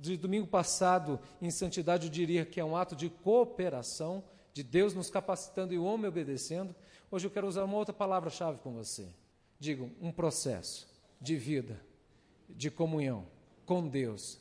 de 0.00 0.16
domingo 0.16 0.46
passado 0.46 1.20
em 1.40 1.50
santidade, 1.50 2.06
eu 2.06 2.10
diria 2.10 2.44
que 2.44 2.58
é 2.58 2.64
um 2.64 2.76
ato 2.76 2.96
de 2.96 3.08
cooperação, 3.08 4.24
de 4.52 4.62
Deus 4.64 4.92
nos 4.92 5.08
capacitando 5.08 5.72
e 5.72 5.78
o 5.78 5.84
homem 5.84 6.08
obedecendo. 6.08 6.74
Hoje 7.10 7.26
eu 7.26 7.30
quero 7.30 7.46
usar 7.46 7.62
uma 7.64 7.76
outra 7.76 7.94
palavra-chave 7.94 8.58
com 8.58 8.72
você 8.72 9.08
digo, 9.58 9.90
um 10.00 10.12
processo 10.12 10.88
de 11.20 11.36
vida, 11.36 11.80
de 12.48 12.70
comunhão 12.70 13.26
com 13.66 13.86
Deus 13.86 14.40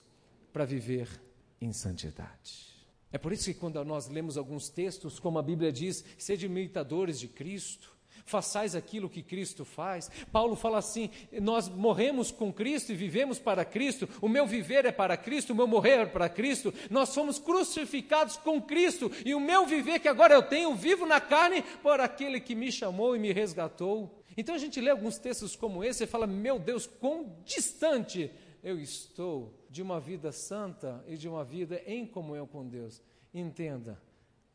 para 0.54 0.64
viver 0.64 1.22
em 1.62 1.74
santidade. 1.74 2.68
É 3.12 3.18
por 3.18 3.32
isso 3.32 3.46
que 3.46 3.54
quando 3.54 3.84
nós 3.86 4.08
lemos 4.08 4.38
alguns 4.38 4.70
textos, 4.70 5.20
como 5.20 5.40
a 5.40 5.44
Bíblia 5.44 5.72
diz, 5.72 6.04
sede 6.18 6.46
imitadores 6.46 7.20
de 7.20 7.28
Cristo, 7.28 7.98
façais 8.26 8.76
aquilo 8.76 9.10
que 9.10 9.24
Cristo 9.24 9.66
faz. 9.66 10.12
Paulo 10.32 10.56
fala 10.56 10.78
assim: 10.78 11.10
nós 11.42 11.68
morremos 11.70 12.32
com 12.32 12.52
Cristo 12.52 12.92
e 12.92 12.96
vivemos 12.96 13.40
para 13.40 13.66
Cristo, 13.66 14.08
o 14.22 14.28
meu 14.28 14.46
viver 14.46 14.86
é 14.86 14.92
para 14.92 15.18
Cristo, 15.18 15.54
o 15.54 15.56
meu 15.56 15.66
morrer 15.66 16.00
é 16.00 16.06
para 16.06 16.30
Cristo, 16.30 16.74
nós 16.90 17.10
somos 17.10 17.40
crucificados 17.40 18.38
com 18.38 18.62
Cristo, 18.62 19.12
e 19.26 19.34
o 19.34 19.40
meu 19.40 19.66
viver 19.66 20.00
que 20.00 20.08
agora 20.08 20.34
eu 20.34 20.44
tenho, 20.44 20.76
vivo 20.76 21.06
na 21.06 21.22
carne 21.22 21.64
por 21.82 22.00
aquele 22.00 22.40
que 22.40 22.54
me 22.54 22.72
chamou 22.72 23.16
e 23.16 23.20
me 23.20 23.32
resgatou. 23.32 24.14
Então 24.36 24.54
a 24.54 24.60
gente 24.60 24.80
lê 24.80 24.92
alguns 24.92 25.18
textos 25.18 25.56
como 25.56 25.84
esse 25.84 26.04
e 26.04 26.08
fala: 26.08 26.28
meu 26.28 26.60
Deus, 26.60 26.86
quão 26.86 27.36
distante 27.46 28.30
eu 28.64 28.80
estou 28.80 29.66
de 29.70 29.82
uma 29.82 30.00
vida 30.00 30.32
santa 30.32 31.04
e 31.08 31.18
de 31.18 31.28
uma 31.28 31.44
vida 31.44 31.82
em 31.86 32.06
comunhão 32.06 32.48
com 32.48 32.68
Deus. 32.68 33.02
Entenda, 33.34 34.02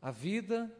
a 0.01 0.11
vida 0.11 0.71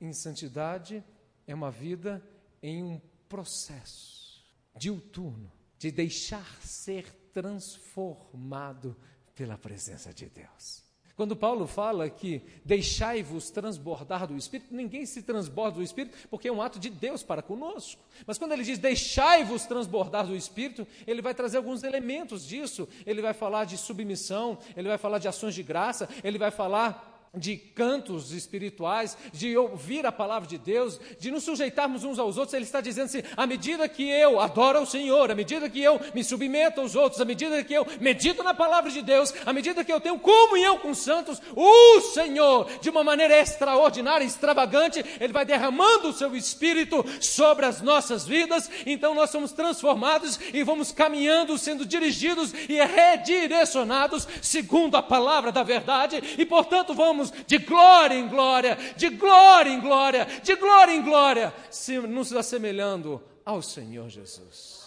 em 0.00 0.12
santidade 0.12 1.04
é 1.46 1.54
uma 1.54 1.70
vida 1.70 2.22
em 2.62 2.82
um 2.82 3.00
processo 3.28 4.44
diuturno 4.76 5.50
de 5.78 5.90
deixar 5.90 6.44
ser 6.62 7.10
transformado 7.32 8.96
pela 9.34 9.56
presença 9.58 10.12
de 10.12 10.26
Deus. 10.26 10.91
Quando 11.16 11.36
Paulo 11.36 11.66
fala 11.66 12.08
que 12.08 12.42
deixai-vos 12.64 13.50
transbordar 13.50 14.26
do 14.26 14.36
Espírito, 14.36 14.74
ninguém 14.74 15.04
se 15.04 15.22
transborda 15.22 15.76
do 15.76 15.82
Espírito 15.82 16.16
porque 16.30 16.48
é 16.48 16.52
um 16.52 16.62
ato 16.62 16.78
de 16.78 16.88
Deus 16.88 17.22
para 17.22 17.42
conosco. 17.42 18.00
Mas 18.26 18.38
quando 18.38 18.52
ele 18.52 18.62
diz 18.62 18.78
deixai-vos 18.78 19.66
transbordar 19.66 20.26
do 20.26 20.34
Espírito, 20.34 20.86
ele 21.06 21.20
vai 21.20 21.34
trazer 21.34 21.58
alguns 21.58 21.82
elementos 21.82 22.46
disso. 22.46 22.88
Ele 23.04 23.20
vai 23.20 23.34
falar 23.34 23.64
de 23.64 23.76
submissão, 23.76 24.58
ele 24.76 24.88
vai 24.88 24.98
falar 24.98 25.18
de 25.18 25.28
ações 25.28 25.54
de 25.54 25.62
graça, 25.62 26.08
ele 26.24 26.38
vai 26.38 26.50
falar 26.50 27.11
de 27.34 27.56
cantos 27.56 28.30
espirituais, 28.30 29.16
de 29.32 29.56
ouvir 29.56 30.04
a 30.04 30.12
palavra 30.12 30.46
de 30.46 30.58
Deus, 30.58 31.00
de 31.18 31.30
nos 31.30 31.44
sujeitarmos 31.44 32.04
uns 32.04 32.18
aos 32.18 32.36
outros, 32.36 32.52
ele 32.52 32.66
está 32.66 32.82
dizendo 32.82 33.06
assim: 33.06 33.22
à 33.34 33.46
medida 33.46 33.88
que 33.88 34.06
eu 34.06 34.38
adoro 34.38 34.82
o 34.82 34.86
Senhor, 34.86 35.30
à 35.30 35.34
medida 35.34 35.66
que 35.70 35.82
eu 35.82 35.98
me 36.14 36.22
submeto 36.22 36.82
aos 36.82 36.94
outros, 36.94 37.22
à 37.22 37.24
medida 37.24 37.64
que 37.64 37.72
eu 37.72 37.86
medito 37.98 38.42
na 38.42 38.52
palavra 38.52 38.90
de 38.90 39.00
Deus, 39.00 39.32
à 39.46 39.52
medida 39.52 39.82
que 39.82 39.90
eu 39.90 39.98
tenho 39.98 40.18
comunhão 40.18 40.76
com 40.76 40.90
os 40.90 40.98
santos, 40.98 41.40
o 41.56 42.00
Senhor, 42.12 42.70
de 42.82 42.90
uma 42.90 43.02
maneira 43.02 43.38
extraordinária, 43.38 44.26
extravagante, 44.26 45.02
ele 45.18 45.32
vai 45.32 45.46
derramando 45.46 46.08
o 46.08 46.12
seu 46.12 46.36
espírito 46.36 47.02
sobre 47.18 47.64
as 47.64 47.80
nossas 47.80 48.26
vidas, 48.26 48.70
então 48.84 49.14
nós 49.14 49.30
somos 49.30 49.52
transformados 49.52 50.38
e 50.52 50.62
vamos 50.62 50.92
caminhando, 50.92 51.56
sendo 51.56 51.86
dirigidos 51.86 52.52
e 52.68 52.74
redirecionados 52.84 54.28
segundo 54.42 54.98
a 54.98 55.02
palavra 55.02 55.50
da 55.50 55.62
verdade, 55.62 56.22
e 56.36 56.44
portanto 56.44 56.92
vamos 56.92 57.21
de 57.30 57.58
glória 57.58 58.14
em 58.14 58.28
glória, 58.28 58.76
de 58.96 59.10
glória 59.10 59.70
em 59.70 59.80
glória, 59.80 60.26
de 60.42 60.56
glória 60.56 60.92
em 60.92 61.02
glória, 61.02 61.54
se, 61.70 61.98
nos 61.98 62.32
assemelhando 62.32 63.22
ao 63.44 63.62
Senhor 63.62 64.08
Jesus. 64.08 64.82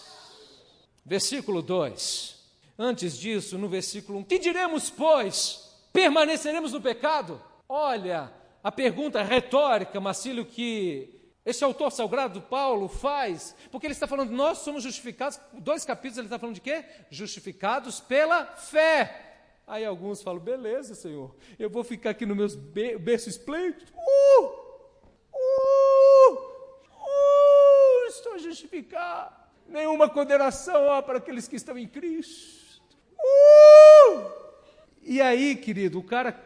Versículo 1.04 1.62
2. 1.62 2.36
Antes 2.78 3.16
disso, 3.16 3.56
no 3.56 3.68
versículo 3.68 4.18
1, 4.18 4.24
que 4.24 4.38
diremos, 4.38 4.90
pois? 4.90 5.70
Permaneceremos 5.92 6.72
no 6.72 6.80
pecado? 6.80 7.40
Olha, 7.68 8.30
a 8.62 8.70
pergunta 8.70 9.22
retórica, 9.22 9.98
Marcílio, 9.98 10.44
que 10.44 11.16
esse 11.46 11.62
autor 11.62 11.92
sagrado 11.92 12.42
Paulo 12.42 12.88
faz, 12.88 13.54
porque 13.70 13.86
ele 13.86 13.94
está 13.94 14.08
falando, 14.08 14.32
nós 14.32 14.58
somos 14.58 14.82
justificados, 14.82 15.38
dois 15.52 15.84
capítulos 15.84 16.18
ele 16.18 16.26
está 16.26 16.40
falando 16.40 16.56
de 16.56 16.60
quê? 16.60 16.84
Justificados 17.08 18.00
pela 18.00 18.44
fé. 18.44 19.25
Aí 19.66 19.84
alguns 19.84 20.22
falam, 20.22 20.40
beleza, 20.40 20.94
Senhor, 20.94 21.34
eu 21.58 21.68
vou 21.68 21.82
ficar 21.82 22.10
aqui 22.10 22.24
no 22.24 22.36
meu 22.36 22.46
berço 23.00 23.28
esplêndido. 23.28 23.84
Uh! 23.92 24.44
Uh! 25.34 26.34
Uh! 26.92 28.06
Estou 28.08 28.38
justificado. 28.38 29.34
Nenhuma 29.68 30.08
condenação 30.08 30.84
ó, 30.84 31.02
para 31.02 31.18
aqueles 31.18 31.48
que 31.48 31.56
estão 31.56 31.76
em 31.76 31.88
Cristo. 31.88 32.80
Uh! 33.18 34.30
E 35.02 35.20
aí, 35.20 35.56
querido, 35.56 35.98
o 35.98 36.02
cara, 36.02 36.40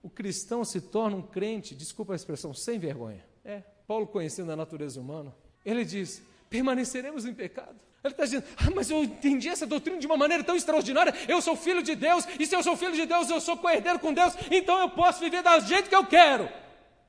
o 0.00 0.08
cristão 0.08 0.64
se 0.64 0.80
torna 0.80 1.16
um 1.16 1.22
crente, 1.22 1.74
desculpa 1.74 2.12
a 2.12 2.16
expressão, 2.16 2.54
sem 2.54 2.78
vergonha. 2.78 3.24
É, 3.44 3.62
Paulo 3.86 4.06
conhecendo 4.06 4.52
a 4.52 4.56
natureza 4.56 5.00
humana, 5.00 5.34
ele 5.64 5.84
diz: 5.84 6.22
permaneceremos 6.48 7.24
em 7.24 7.34
pecado. 7.34 7.80
Ele 8.04 8.12
está 8.12 8.24
dizendo, 8.24 8.44
ah, 8.58 8.70
mas 8.74 8.90
eu 8.90 9.02
entendi 9.02 9.48
essa 9.48 9.66
doutrina 9.66 9.98
de 9.98 10.06
uma 10.06 10.16
maneira 10.16 10.44
tão 10.44 10.54
extraordinária. 10.54 11.14
Eu 11.26 11.40
sou 11.40 11.56
filho 11.56 11.82
de 11.82 11.94
Deus, 11.94 12.26
e 12.38 12.44
se 12.44 12.54
eu 12.54 12.62
sou 12.62 12.76
filho 12.76 12.92
de 12.92 13.06
Deus, 13.06 13.30
eu 13.30 13.40
sou 13.40 13.56
coerdeiro 13.56 13.98
com 13.98 14.12
Deus, 14.12 14.34
então 14.50 14.78
eu 14.78 14.90
posso 14.90 15.20
viver 15.20 15.42
do 15.42 15.60
jeito 15.60 15.88
que 15.88 15.96
eu 15.96 16.04
quero. 16.04 16.46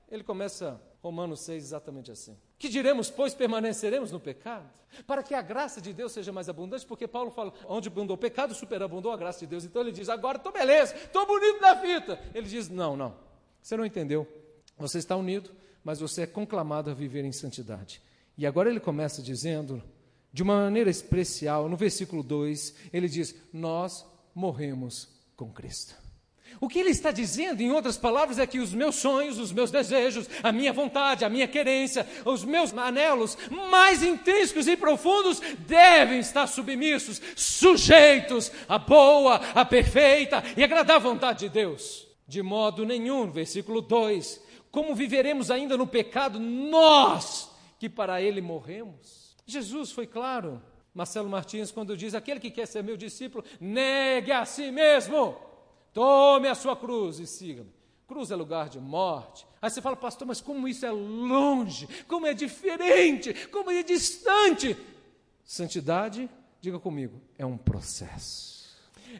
Ele 0.09 0.23
começa 0.23 0.81
Romanos 1.03 1.41
6 1.41 1.63
exatamente 1.63 2.11
assim. 2.11 2.37
Que 2.57 2.69
diremos, 2.69 3.09
pois 3.09 3.33
permaneceremos 3.33 4.09
no 4.09 4.21
pecado? 4.21 4.69
Para 5.05 5.21
que 5.21 5.33
a 5.33 5.41
graça 5.41 5.81
de 5.81 5.91
Deus 5.91 6.13
seja 6.13 6.31
mais 6.31 6.47
abundante, 6.47 6.85
porque 6.85 7.07
Paulo 7.07 7.29
fala, 7.29 7.53
onde 7.67 7.89
abundou 7.89 8.15
o 8.15 8.17
pecado, 8.17 8.55
superabundou 8.55 9.11
a 9.11 9.17
graça 9.17 9.41
de 9.41 9.47
Deus. 9.47 9.65
Então 9.65 9.81
ele 9.81 9.91
diz, 9.91 10.07
agora 10.07 10.37
estou 10.37 10.53
beleza, 10.53 10.95
estou 10.95 11.27
bonito 11.27 11.59
na 11.59 11.75
fita. 11.75 12.19
Ele 12.33 12.47
diz, 12.47 12.69
não, 12.69 12.95
não, 12.95 13.15
você 13.61 13.75
não 13.75 13.85
entendeu. 13.85 14.25
Você 14.77 14.97
está 14.97 15.15
unido, 15.17 15.51
mas 15.83 15.99
você 15.99 16.21
é 16.21 16.25
conclamado 16.25 16.89
a 16.89 16.93
viver 16.93 17.25
em 17.25 17.33
santidade. 17.33 18.01
E 18.37 18.47
agora 18.47 18.69
ele 18.69 18.79
começa 18.79 19.21
dizendo, 19.21 19.83
de 20.35 20.43
uma 20.43 20.63
maneira 20.63 20.89
especial, 20.89 21.69
no 21.69 21.77
versículo 21.77 22.21
2, 22.21 22.75
ele 22.91 23.07
diz: 23.07 23.33
Nós 23.53 24.05
morremos 24.35 25.07
com 25.33 25.49
Cristo. 25.49 25.95
O 26.59 26.67
que 26.67 26.77
ele 26.77 26.89
está 26.89 27.09
dizendo, 27.09 27.61
em 27.61 27.71
outras 27.71 27.97
palavras, 27.97 28.37
é 28.37 28.45
que 28.45 28.59
os 28.59 28.73
meus 28.73 28.95
sonhos, 28.95 29.39
os 29.39 29.53
meus 29.53 29.71
desejos, 29.71 30.29
a 30.43 30.51
minha 30.51 30.73
vontade, 30.73 31.23
a 31.23 31.29
minha 31.29 31.47
querência, 31.47 32.05
os 32.25 32.43
meus 32.43 32.77
anelos 32.77 33.37
mais 33.49 34.03
intrínsecos 34.03 34.67
e 34.67 34.75
profundos 34.75 35.39
devem 35.59 36.19
estar 36.19 36.47
submissos, 36.47 37.21
sujeitos 37.33 38.51
à 38.67 38.77
boa, 38.77 39.35
à 39.35 39.63
perfeita 39.63 40.43
e 40.57 40.65
agradável 40.65 41.11
vontade 41.11 41.39
de 41.39 41.49
Deus. 41.49 42.05
De 42.27 42.41
modo 42.41 42.85
nenhum, 42.85 43.31
versículo 43.31 43.81
2: 43.81 44.41
Como 44.69 44.93
viveremos 44.93 45.49
ainda 45.49 45.77
no 45.77 45.87
pecado, 45.87 46.41
nós 46.41 47.49
que 47.79 47.87
para 47.87 48.21
ele 48.21 48.41
morremos? 48.41 49.24
Jesus 49.45 49.91
foi 49.91 50.07
claro. 50.07 50.61
Marcelo 50.93 51.29
Martins, 51.29 51.71
quando 51.71 51.97
diz: 51.97 52.15
aquele 52.15 52.39
que 52.39 52.49
quer 52.49 52.65
ser 52.65 52.83
meu 52.83 52.97
discípulo, 52.97 53.43
negue 53.59 54.31
a 54.31 54.45
si 54.45 54.71
mesmo, 54.71 55.37
tome 55.93 56.47
a 56.47 56.55
sua 56.55 56.75
cruz 56.75 57.19
e 57.19 57.27
siga-me. 57.27 57.73
Cruz 58.07 58.29
é 58.31 58.35
lugar 58.35 58.69
de 58.69 58.79
morte. 58.79 59.47
Aí 59.61 59.69
você 59.69 59.81
fala, 59.81 59.95
pastor, 59.95 60.27
mas 60.27 60.39
como 60.39 60.67
isso 60.67 60.85
é 60.85 60.91
longe, 60.91 61.87
como 62.07 62.27
é 62.27 62.33
diferente, 62.33 63.33
como 63.47 63.71
é 63.71 63.81
distante. 63.81 64.77
Santidade, 65.43 66.29
diga 66.61 66.79
comigo, 66.79 67.19
é 67.37 67.45
um 67.45 67.57
processo. 67.57 68.55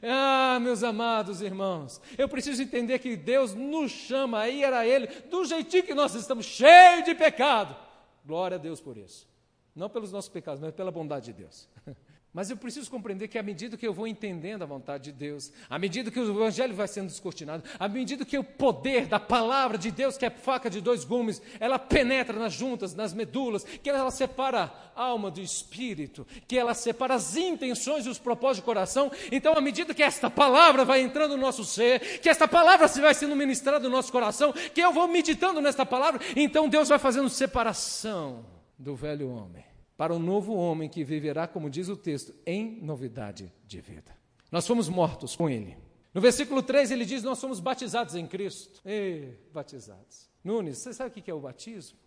Ah, 0.04 0.60
meus 0.62 0.84
amados 0.84 1.42
irmãos, 1.42 2.02
eu 2.18 2.30
preciso 2.30 2.62
entender 2.62 3.00
que 3.00 3.16
Deus 3.16 3.54
nos 3.54 3.92
chama 3.92 4.42
a 4.42 4.50
ir 4.50 4.72
a 4.72 4.86
Ele 4.86 5.08
do 5.08 5.46
jeitinho 5.46 5.84
que 5.84 5.94
nós 5.94 6.14
estamos, 6.14 6.46
cheios 6.46 7.06
de 7.06 7.16
pecado. 7.16 7.76
Glória 8.24 8.56
a 8.56 8.60
Deus 8.60 8.80
por 8.80 8.98
isso. 8.98 9.28
Não 9.76 9.90
pelos 9.90 10.12
nossos 10.12 10.30
pecados, 10.30 10.62
mas 10.62 10.74
pela 10.74 10.90
bondade 10.90 11.26
de 11.26 11.34
Deus. 11.34 11.68
Mas 12.36 12.50
eu 12.50 12.58
preciso 12.58 12.92
compreender 12.92 13.30
que 13.30 13.38
à 13.38 13.44
medida 13.44 13.78
que 13.78 13.88
eu 13.88 13.94
vou 13.94 14.06
entendendo 14.06 14.62
a 14.62 14.66
vontade 14.66 15.06
de 15.06 15.14
Deus, 15.14 15.54
à 15.70 15.80
medida 15.80 16.12
que 16.12 16.20
o 16.20 16.30
Evangelho 16.30 16.76
vai 16.76 16.86
sendo 16.86 17.08
descortinado, 17.08 17.64
à 17.80 17.88
medida 17.88 18.26
que 18.26 18.38
o 18.38 18.44
poder 18.44 19.06
da 19.06 19.22
palavra 19.22 19.78
de 19.78 19.90
Deus, 19.90 20.18
que 20.18 20.26
é 20.26 20.30
faca 20.30 20.70
de 20.70 20.82
dois 20.82 21.06
gumes, 21.06 21.42
ela 21.62 21.80
penetra 21.80 22.38
nas 22.38 22.52
juntas, 22.52 22.94
nas 22.94 23.14
medulas, 23.14 23.64
que 23.64 23.90
ela 23.90 24.12
separa 24.12 24.70
a 24.94 25.02
alma 25.02 25.32
do 25.32 25.40
espírito, 25.40 26.28
que 26.46 26.58
ela 26.58 26.74
separa 26.74 27.14
as 27.14 27.38
intenções 27.38 28.06
e 28.06 28.10
os 28.10 28.20
propósitos 28.20 28.64
do 28.64 28.66
coração. 28.66 29.10
Então, 29.32 29.54
à 29.54 29.62
medida 29.62 29.94
que 29.94 30.04
esta 30.04 30.30
palavra 30.30 30.84
vai 30.84 31.00
entrando 31.00 31.38
no 31.38 31.42
nosso 31.42 31.64
ser, 31.64 32.20
que 32.20 32.28
esta 32.28 32.50
palavra 32.50 32.86
vai 32.86 33.14
sendo 33.14 33.34
ministrada 33.34 33.88
no 33.88 33.96
nosso 33.96 34.12
coração, 34.12 34.52
que 34.52 34.82
eu 34.82 34.92
vou 34.92 35.08
meditando 35.08 35.62
nesta 35.62 35.86
palavra, 35.86 36.20
então 36.36 36.68
Deus 36.68 36.90
vai 36.90 37.00
fazendo 37.00 37.30
separação 37.30 38.55
do 38.78 38.96
velho 38.96 39.30
homem 39.30 39.64
para 39.98 40.14
o 40.14 40.20
novo 40.20 40.54
homem 40.54 40.90
que 40.90 41.04
viverá, 41.04 41.48
como 41.48 41.70
diz 41.70 41.88
o 41.88 41.96
texto, 41.96 42.34
em 42.46 42.82
novidade 42.82 43.52
de 43.66 43.80
vida. 43.80 44.16
Nós 44.52 44.68
fomos 44.68 44.90
mortos 44.90 45.36
com 45.36 45.50
ele. 45.50 45.78
No 46.14 46.22
versículo 46.22 46.62
3 46.62 46.92
ele 46.92 47.06
diz: 47.06 47.24
Nós 47.24 47.40
somos 47.40 47.60
batizados 47.60 48.16
em 48.16 48.28
Cristo. 48.28 48.82
E, 48.86 49.34
batizados. 49.54 50.30
Nunes, 50.44 50.78
você 50.78 50.94
sabe 50.94 51.10
o 51.10 51.24
que 51.24 51.32
é 51.32 51.34
o 51.34 51.40
batismo? 51.40 51.98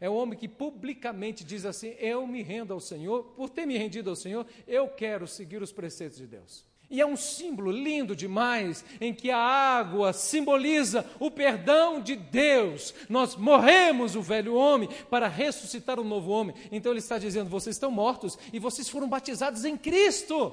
É 0.00 0.08
o 0.08 0.14
homem 0.14 0.38
que 0.38 0.48
publicamente 0.48 1.44
diz 1.44 1.64
assim: 1.64 1.88
Eu 1.98 2.26
me 2.26 2.42
rendo 2.42 2.72
ao 2.72 2.80
Senhor, 2.80 3.24
por 3.34 3.50
ter 3.50 3.66
me 3.66 3.76
rendido 3.76 4.10
ao 4.10 4.16
Senhor, 4.16 4.46
eu 4.66 4.88
quero 4.88 5.26
seguir 5.26 5.62
os 5.62 5.72
preceitos 5.72 6.18
de 6.18 6.26
Deus. 6.26 6.64
E 6.90 7.02
é 7.02 7.06
um 7.06 7.16
símbolo 7.16 7.70
lindo 7.70 8.16
demais, 8.16 8.82
em 8.98 9.12
que 9.12 9.30
a 9.30 9.38
água 9.38 10.12
simboliza 10.14 11.04
o 11.20 11.30
perdão 11.30 12.00
de 12.00 12.16
Deus. 12.16 12.94
Nós 13.10 13.36
morremos 13.36 14.16
o 14.16 14.22
velho 14.22 14.54
homem 14.54 14.88
para 15.10 15.28
ressuscitar 15.28 16.00
o 16.00 16.04
novo 16.04 16.30
homem. 16.30 16.56
Então 16.72 16.92
ele 16.92 17.00
está 17.00 17.18
dizendo: 17.18 17.50
vocês 17.50 17.76
estão 17.76 17.90
mortos 17.90 18.38
e 18.52 18.58
vocês 18.58 18.88
foram 18.88 19.08
batizados 19.08 19.66
em 19.66 19.76
Cristo. 19.76 20.52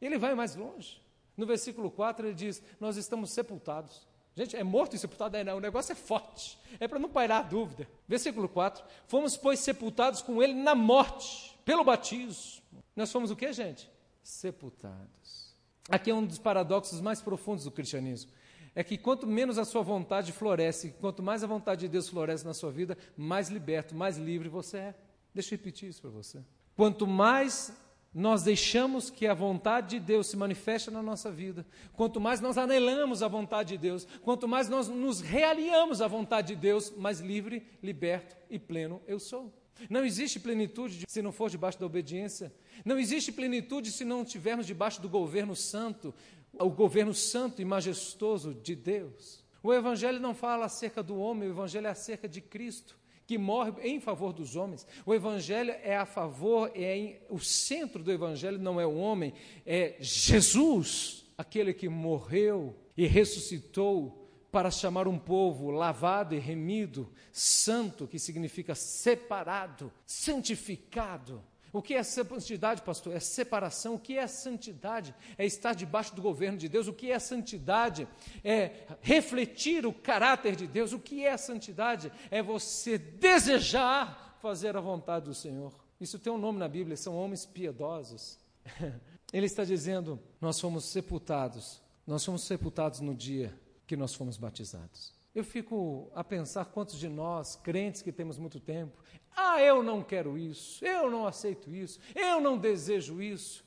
Ele 0.00 0.18
vai 0.18 0.34
mais 0.34 0.56
longe. 0.56 1.00
No 1.36 1.46
versículo 1.46 1.88
4 1.88 2.26
ele 2.26 2.34
diz: 2.34 2.60
Nós 2.80 2.96
estamos 2.96 3.30
sepultados. 3.30 4.06
Gente, 4.34 4.56
é 4.56 4.64
morto 4.64 4.94
e 4.94 4.98
sepultado? 4.98 5.36
É, 5.36 5.44
não, 5.44 5.56
o 5.56 5.60
negócio 5.60 5.92
é 5.92 5.94
forte. 5.94 6.58
É 6.80 6.86
para 6.86 6.98
não 6.98 7.08
pairar 7.08 7.40
a 7.40 7.48
dúvida. 7.48 7.88
Versículo 8.08 8.48
4: 8.48 8.84
Fomos, 9.06 9.36
pois, 9.36 9.60
sepultados 9.60 10.20
com 10.20 10.42
ele 10.42 10.52
na 10.52 10.74
morte, 10.74 11.56
pelo 11.64 11.84
batismo. 11.84 12.62
Nós 12.94 13.12
fomos 13.12 13.30
o 13.30 13.36
que, 13.36 13.52
gente? 13.52 13.88
Sepultados. 14.22 15.55
Aqui 15.88 16.10
é 16.10 16.14
um 16.14 16.24
dos 16.24 16.38
paradoxos 16.38 17.00
mais 17.00 17.22
profundos 17.22 17.64
do 17.64 17.70
cristianismo. 17.70 18.30
É 18.74 18.82
que 18.84 18.98
quanto 18.98 19.26
menos 19.26 19.56
a 19.56 19.64
sua 19.64 19.82
vontade 19.82 20.32
floresce, 20.32 20.94
quanto 21.00 21.22
mais 21.22 21.42
a 21.42 21.46
vontade 21.46 21.82
de 21.82 21.88
Deus 21.88 22.08
floresce 22.08 22.44
na 22.44 22.52
sua 22.52 22.70
vida, 22.70 22.98
mais 23.16 23.48
liberto, 23.48 23.94
mais 23.94 24.18
livre 24.18 24.48
você 24.48 24.78
é. 24.78 24.94
Deixa 25.34 25.54
eu 25.54 25.58
repetir 25.58 25.88
isso 25.88 26.02
para 26.02 26.10
você. 26.10 26.44
Quanto 26.76 27.06
mais 27.06 27.72
nós 28.12 28.42
deixamos 28.42 29.10
que 29.10 29.26
a 29.26 29.34
vontade 29.34 29.98
de 29.98 30.00
Deus 30.00 30.26
se 30.26 30.36
manifeste 30.36 30.90
na 30.90 31.02
nossa 31.02 31.30
vida, 31.30 31.66
quanto 31.92 32.18
mais 32.20 32.40
nós 32.40 32.56
anelamos 32.56 33.22
a 33.22 33.28
vontade 33.28 33.70
de 33.70 33.78
Deus, 33.78 34.06
quanto 34.22 34.48
mais 34.48 34.68
nós 34.68 34.88
nos 34.88 35.20
realinhamos 35.20 36.00
à 36.00 36.08
vontade 36.08 36.48
de 36.48 36.56
Deus, 36.56 36.90
mais 36.96 37.20
livre, 37.20 37.66
liberto 37.82 38.36
e 38.48 38.58
pleno 38.58 39.02
eu 39.06 39.20
sou. 39.20 39.52
Não 39.88 40.04
existe 40.04 40.40
plenitude 40.40 41.04
se 41.06 41.22
não 41.22 41.32
for 41.32 41.50
debaixo 41.50 41.78
da 41.78 41.86
obediência. 41.86 42.52
Não 42.84 42.98
existe 42.98 43.30
plenitude 43.30 43.92
se 43.92 44.04
não 44.04 44.22
estivermos 44.22 44.66
debaixo 44.66 45.00
do 45.00 45.08
governo 45.08 45.54
santo, 45.54 46.14
o 46.52 46.70
governo 46.70 47.14
santo 47.14 47.60
e 47.60 47.64
majestoso 47.64 48.54
de 48.54 48.74
Deus. 48.74 49.44
O 49.62 49.72
Evangelho 49.72 50.20
não 50.20 50.34
fala 50.34 50.66
acerca 50.66 51.02
do 51.02 51.18
homem, 51.18 51.48
o 51.48 51.52
Evangelho 51.52 51.86
é 51.86 51.90
acerca 51.90 52.28
de 52.28 52.40
Cristo, 52.40 52.96
que 53.26 53.36
morre 53.36 53.72
em 53.82 54.00
favor 54.00 54.32
dos 54.32 54.54
homens. 54.54 54.86
O 55.04 55.12
Evangelho 55.12 55.74
é 55.82 55.96
a 55.96 56.06
favor, 56.06 56.70
é 56.74 56.96
em, 56.96 57.20
o 57.28 57.40
centro 57.40 58.02
do 58.02 58.12
Evangelho 58.12 58.58
não 58.58 58.80
é 58.80 58.86
o 58.86 58.94
homem, 58.94 59.34
é 59.66 59.96
Jesus, 59.98 61.24
aquele 61.36 61.74
que 61.74 61.88
morreu 61.88 62.74
e 62.96 63.06
ressuscitou 63.06 64.25
para 64.50 64.70
chamar 64.70 65.06
um 65.08 65.18
povo 65.18 65.70
lavado 65.70 66.34
e 66.34 66.38
remido, 66.38 67.12
santo, 67.32 68.06
que 68.06 68.18
significa 68.18 68.74
separado, 68.74 69.92
santificado. 70.06 71.42
O 71.72 71.82
que 71.82 71.94
é 71.94 72.02
santidade, 72.02 72.80
pastor? 72.80 73.14
É 73.14 73.20
separação. 73.20 73.96
O 73.96 73.98
que 73.98 74.16
é 74.16 74.26
santidade? 74.26 75.14
É 75.36 75.44
estar 75.44 75.74
debaixo 75.74 76.14
do 76.14 76.22
governo 76.22 76.56
de 76.56 76.70
Deus. 76.70 76.88
O 76.88 76.92
que 76.92 77.10
é 77.10 77.18
santidade? 77.18 78.08
É 78.42 78.86
refletir 79.02 79.84
o 79.84 79.92
caráter 79.92 80.56
de 80.56 80.66
Deus. 80.66 80.94
O 80.94 80.98
que 80.98 81.26
é 81.26 81.36
santidade? 81.36 82.10
É 82.30 82.42
você 82.42 82.96
desejar 82.96 84.38
fazer 84.40 84.74
a 84.74 84.80
vontade 84.80 85.26
do 85.26 85.34
Senhor. 85.34 85.74
Isso 86.00 86.18
tem 86.18 86.32
um 86.32 86.38
nome 86.38 86.58
na 86.58 86.68
Bíblia, 86.68 86.96
são 86.96 87.14
homens 87.14 87.44
piedosos. 87.44 88.38
Ele 89.30 89.44
está 89.44 89.62
dizendo: 89.62 90.18
nós 90.40 90.58
fomos 90.58 90.86
sepultados. 90.86 91.82
Nós 92.06 92.24
fomos 92.24 92.44
sepultados 92.44 93.00
no 93.00 93.14
dia 93.14 93.52
que 93.86 93.96
nós 93.96 94.14
fomos 94.14 94.36
batizados. 94.36 95.14
Eu 95.34 95.44
fico 95.44 96.10
a 96.14 96.24
pensar 96.24 96.64
quantos 96.66 96.98
de 96.98 97.08
nós, 97.08 97.56
crentes 97.56 98.02
que 98.02 98.10
temos 98.10 98.38
muito 98.38 98.58
tempo, 98.58 98.98
ah, 99.36 99.60
eu 99.60 99.82
não 99.82 100.02
quero 100.02 100.38
isso, 100.38 100.82
eu 100.84 101.10
não 101.10 101.26
aceito 101.26 101.74
isso, 101.74 102.00
eu 102.14 102.40
não 102.40 102.56
desejo 102.56 103.20
isso. 103.20 103.64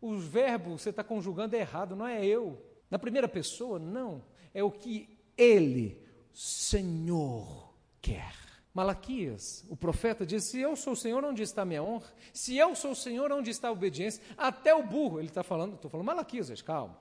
O 0.00 0.16
verbo 0.16 0.78
você 0.78 0.90
está 0.90 1.02
conjugando 1.02 1.56
errado, 1.56 1.96
não 1.96 2.06
é 2.06 2.24
eu. 2.24 2.64
Na 2.88 2.98
primeira 2.98 3.28
pessoa, 3.28 3.78
não. 3.78 4.22
É 4.54 4.62
o 4.62 4.70
que 4.70 5.18
Ele, 5.36 6.00
Senhor, 6.32 7.74
quer. 8.00 8.34
Malaquias, 8.72 9.64
o 9.68 9.76
profeta 9.76 10.24
diz: 10.24 10.44
Se 10.44 10.60
eu 10.60 10.76
sou 10.76 10.92
o 10.92 10.96
Senhor, 10.96 11.24
onde 11.24 11.42
está 11.42 11.62
a 11.62 11.64
minha 11.64 11.82
honra? 11.82 12.06
Se 12.32 12.56
eu 12.56 12.74
sou 12.76 12.92
o 12.92 12.96
Senhor, 12.96 13.32
onde 13.32 13.50
está 13.50 13.68
a 13.68 13.72
obediência? 13.72 14.22
Até 14.36 14.72
o 14.72 14.82
burro, 14.82 15.18
ele 15.18 15.28
está 15.28 15.42
falando, 15.42 15.74
estou 15.74 15.90
falando 15.90 16.06
Malaquias, 16.06 16.62
calma. 16.62 16.96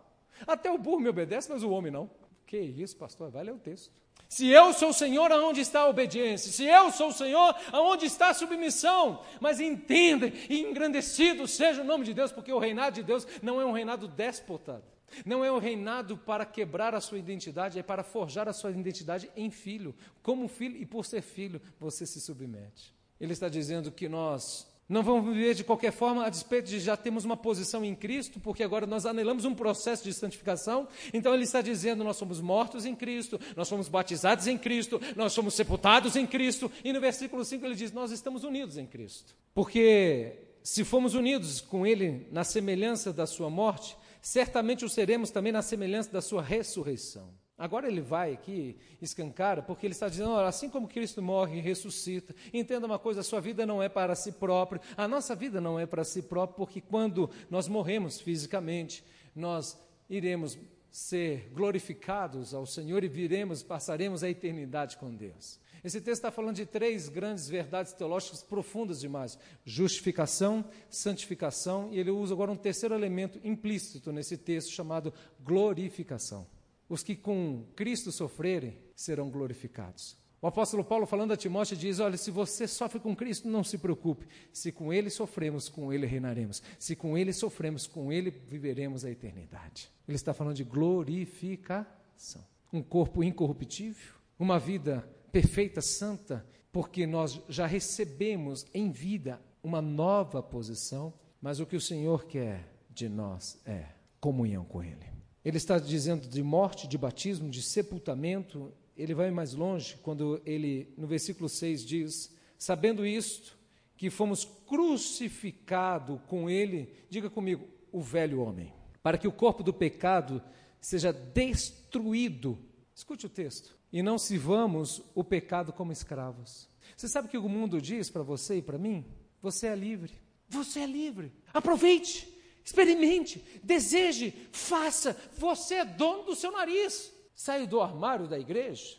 Até 0.48 0.72
o 0.72 0.78
burro 0.80 1.00
me 1.00 1.10
obedece, 1.10 1.50
mas 1.52 1.62
o 1.62 1.70
homem 1.70 1.92
não. 1.92 2.10
Que 2.50 2.58
isso, 2.58 2.98
pastor? 2.98 3.30
Vai 3.30 3.44
ler 3.44 3.54
o 3.54 3.60
texto. 3.60 3.92
Se 4.28 4.48
eu 4.48 4.74
sou 4.74 4.90
o 4.90 4.94
Senhor, 4.94 5.32
aonde 5.32 5.62
está 5.62 5.82
a 5.82 5.88
obediência? 5.88 6.52
Se 6.52 6.66
eu 6.66 6.92
sou 6.92 7.10
o 7.10 7.14
Senhor, 7.14 7.56
aonde 7.72 8.08
está 8.08 8.30
a 8.30 8.34
submissão? 8.34 9.24
Mas 9.40 9.60
entenda 9.60 10.34
e 10.50 10.62
engrandecido 10.62 11.48
seja 11.48 11.84
o 11.84 11.86
nome 11.86 12.06
de 12.06 12.12
Deus, 12.12 12.32
porque 12.32 12.52
o 12.52 12.58
reinado 12.58 12.96
de 12.96 13.04
Deus 13.04 13.28
não 13.44 13.62
é 13.62 13.66
um 13.66 13.72
reinado 13.72 14.08
déspota. 14.08 14.84
Não 15.24 15.46
é 15.46 15.52
um 15.52 15.60
reinado 15.60 16.18
para 16.18 16.44
quebrar 16.44 16.96
a 16.96 17.02
sua 17.02 17.20
identidade, 17.20 17.78
é 17.78 17.84
para 17.84 18.04
forjar 18.04 18.50
a 18.50 18.54
sua 18.54 18.72
identidade 18.72 19.30
em 19.36 19.52
filho. 19.52 19.94
Como 20.24 20.48
filho 20.48 20.76
e 20.76 20.88
por 20.88 21.06
ser 21.06 21.22
filho, 21.22 21.62
você 21.80 22.04
se 22.04 22.20
submete. 22.20 22.96
Ele 23.22 23.34
está 23.34 23.48
dizendo 23.48 23.92
que 23.92 24.10
nós 24.10 24.68
não 24.90 25.04
vamos 25.04 25.32
viver 25.32 25.54
de 25.54 25.64
qualquer 25.64 25.92
forma 25.92 26.26
a 26.26 26.30
despeito 26.30 26.68
de 26.68 26.80
já 26.80 26.98
termos 26.98 27.24
uma 27.24 27.38
posição 27.38 27.86
em 27.86 27.94
Cristo, 27.94 28.40
porque 28.40 28.64
agora 28.64 28.88
nós 28.88 29.06
anelamos 29.06 29.46
um 29.46 29.54
processo 29.54 30.04
de 30.04 30.12
santificação. 30.12 30.88
Então 31.14 31.32
ele 31.32 31.44
está 31.44 31.62
dizendo: 31.62 32.04
nós 32.04 32.18
somos 32.18 32.42
mortos 32.42 32.88
em 32.88 32.96
Cristo, 32.96 33.40
nós 33.56 33.68
somos 33.68 33.88
batizados 33.88 34.48
em 34.48 34.58
Cristo, 34.58 35.00
nós 35.16 35.32
somos 35.32 35.54
sepultados 35.54 36.16
em 36.16 36.26
Cristo. 36.26 36.72
E 36.84 36.92
no 36.92 37.00
versículo 37.00 37.46
5 37.46 37.64
ele 37.64 37.76
diz: 37.76 37.92
nós 37.92 38.10
estamos 38.10 38.44
unidos 38.44 38.78
em 38.78 38.88
Cristo. 38.88 39.36
Porque 39.54 40.34
se 40.64 40.84
fomos 40.84 41.14
unidos 41.14 41.62
com 41.62 41.86
Ele 41.86 42.28
na 42.32 42.44
semelhança 42.44 43.14
da 43.14 43.28
Sua 43.28 43.50
morte, 43.50 43.96
certamente 44.22 44.84
o 44.84 44.90
seremos 44.90 45.30
também 45.30 45.52
na 45.52 45.62
semelhança 45.62 46.12
da 46.12 46.22
Sua 46.22 46.42
ressurreição. 46.42 47.30
Agora 47.60 47.90
ele 47.90 48.00
vai 48.00 48.32
aqui, 48.32 48.78
escancara, 49.02 49.62
porque 49.62 49.86
ele 49.86 49.92
está 49.92 50.08
dizendo: 50.08 50.32
olha, 50.32 50.48
assim 50.48 50.70
como 50.70 50.88
Cristo 50.88 51.22
morre 51.22 51.58
e 51.58 51.62
ressuscita, 51.62 52.34
entenda 52.54 52.88
uma 52.88 52.98
coisa: 52.98 53.20
a 53.20 53.24
sua 53.24 53.42
vida 53.42 53.66
não 53.66 53.84
é 53.84 53.90
para 53.90 54.16
si 54.16 54.32
próprio, 54.32 54.80
a 54.96 55.10
nossa 55.10 55.36
vida 55.36 55.60
não 55.60 55.78
é 55.78 55.86
para 55.86 56.06
si 56.06 56.22
próprio, 56.22 56.56
porque 56.56 56.80
quando 56.80 57.30
nós 57.50 57.68
morremos 57.68 58.22
fisicamente, 58.22 59.04
nós 59.36 59.78
iremos 60.10 60.58
ser 60.90 61.52
glorificados 61.54 62.54
ao 62.54 62.66
Senhor 62.66 63.04
e 63.04 63.10
viremos, 63.10 63.62
passaremos 63.62 64.24
a 64.24 64.30
eternidade 64.30 64.96
com 64.96 65.14
Deus. 65.14 65.60
Esse 65.84 66.00
texto 66.00 66.20
está 66.20 66.32
falando 66.32 66.56
de 66.56 66.66
três 66.66 67.10
grandes 67.10 67.48
verdades 67.48 67.92
teológicas 67.92 68.42
profundas 68.42 69.02
demais: 69.02 69.38
justificação, 69.66 70.64
santificação, 70.90 71.90
e 71.92 72.00
ele 72.00 72.10
usa 72.10 72.34
agora 72.34 72.52
um 72.52 72.56
terceiro 72.56 72.96
elemento 72.96 73.38
implícito 73.44 74.14
nesse 74.14 74.38
texto 74.38 74.72
chamado 74.72 75.14
glorificação. 75.44 76.48
Os 76.90 77.04
que 77.04 77.16
com 77.16 77.66
Cristo 77.76 78.12
sofrerem 78.12 78.78
serão 78.96 79.30
glorificados. 79.30 80.18
O 80.42 80.48
apóstolo 80.48 80.86
Paulo, 80.86 81.06
falando 81.06 81.34
a 81.34 81.38
Timóteo, 81.38 81.76
diz: 81.76 82.00
Olha, 82.00 82.18
se 82.18 82.32
você 82.32 82.68
sofre 82.68 83.00
com 83.00 83.16
Cristo, 83.16 83.48
não 83.48 83.64
se 83.64 83.78
preocupe. 83.78 84.26
Se 84.54 84.72
com 84.72 84.92
Ele 84.92 85.10
sofremos, 85.10 85.68
com 85.68 85.92
Ele 85.92 86.08
reinaremos. 86.08 86.64
Se 86.80 86.96
com 86.96 87.18
Ele 87.18 87.34
sofremos, 87.34 87.86
com 87.86 88.12
Ele 88.12 88.32
viveremos 88.32 89.04
a 89.04 89.12
eternidade. 89.12 89.92
Ele 90.08 90.16
está 90.16 90.34
falando 90.34 90.56
de 90.56 90.64
glorificação. 90.64 92.44
Um 92.72 92.82
corpo 92.82 93.24
incorruptível, 93.24 94.14
uma 94.38 94.58
vida 94.58 95.08
perfeita, 95.32 95.82
santa, 95.82 96.46
porque 96.72 97.06
nós 97.06 97.42
já 97.50 97.66
recebemos 97.66 98.66
em 98.74 98.92
vida 98.92 99.42
uma 99.62 99.82
nova 99.82 100.42
posição, 100.42 101.14
mas 101.42 101.60
o 101.60 101.66
que 101.66 101.76
o 101.76 101.82
Senhor 101.82 102.26
quer 102.26 102.74
de 102.90 103.10
nós 103.10 103.60
é 103.66 103.86
comunhão 104.20 104.64
com 104.64 104.82
Ele. 104.84 105.19
Ele 105.50 105.58
está 105.58 105.80
dizendo 105.80 106.28
de 106.28 106.44
morte, 106.44 106.88
de 106.88 106.96
batismo, 106.96 107.50
de 107.50 107.64
sepultamento. 107.64 108.72
Ele 108.96 109.16
vai 109.16 109.32
mais 109.32 109.56
longe 109.56 109.98
quando 110.04 110.40
ele, 110.46 110.94
no 110.96 111.08
versículo 111.08 111.50
6, 111.50 111.84
diz: 111.84 112.36
Sabendo 112.56 113.04
isto, 113.04 113.58
que 113.98 114.12
fomos 114.12 114.46
crucificados 114.46 116.20
com 116.28 116.52
ele, 116.52 116.94
diga 117.10 117.32
comigo, 117.32 117.68
o 117.92 118.00
velho 118.00 118.42
homem, 118.42 118.72
para 119.02 119.18
que 119.18 119.28
o 119.28 119.32
corpo 119.32 119.64
do 119.64 119.74
pecado 119.74 120.40
seja 120.80 121.12
destruído. 121.12 122.56
Escute 122.94 123.26
o 123.26 123.30
texto. 123.30 123.76
E 123.92 124.04
não 124.04 124.20
sirvamos 124.20 125.02
o 125.16 125.24
pecado 125.24 125.74
como 125.74 125.92
escravos. 125.92 126.70
Você 126.96 127.08
sabe 127.08 127.28
o 127.28 127.32
que 127.32 127.40
o 127.40 127.50
mundo 127.50 127.82
diz 127.82 128.08
para 128.08 128.22
você 128.22 128.58
e 128.58 128.62
para 128.62 128.78
mim? 128.78 129.04
Você 129.42 129.66
é 129.66 129.76
livre. 129.76 130.14
Você 130.48 130.82
é 130.82 130.86
livre. 130.86 131.34
Aproveite. 131.52 132.39
Experimente, 132.70 133.44
deseje, 133.64 134.32
faça. 134.52 135.20
Você 135.40 135.74
é 135.74 135.86
dono 135.86 136.22
do 136.22 136.36
seu 136.36 136.52
nariz. 136.52 137.12
Saia 137.34 137.66
do 137.66 137.82
armário 137.82 138.28
da 138.28 138.38
igreja. 138.38 138.96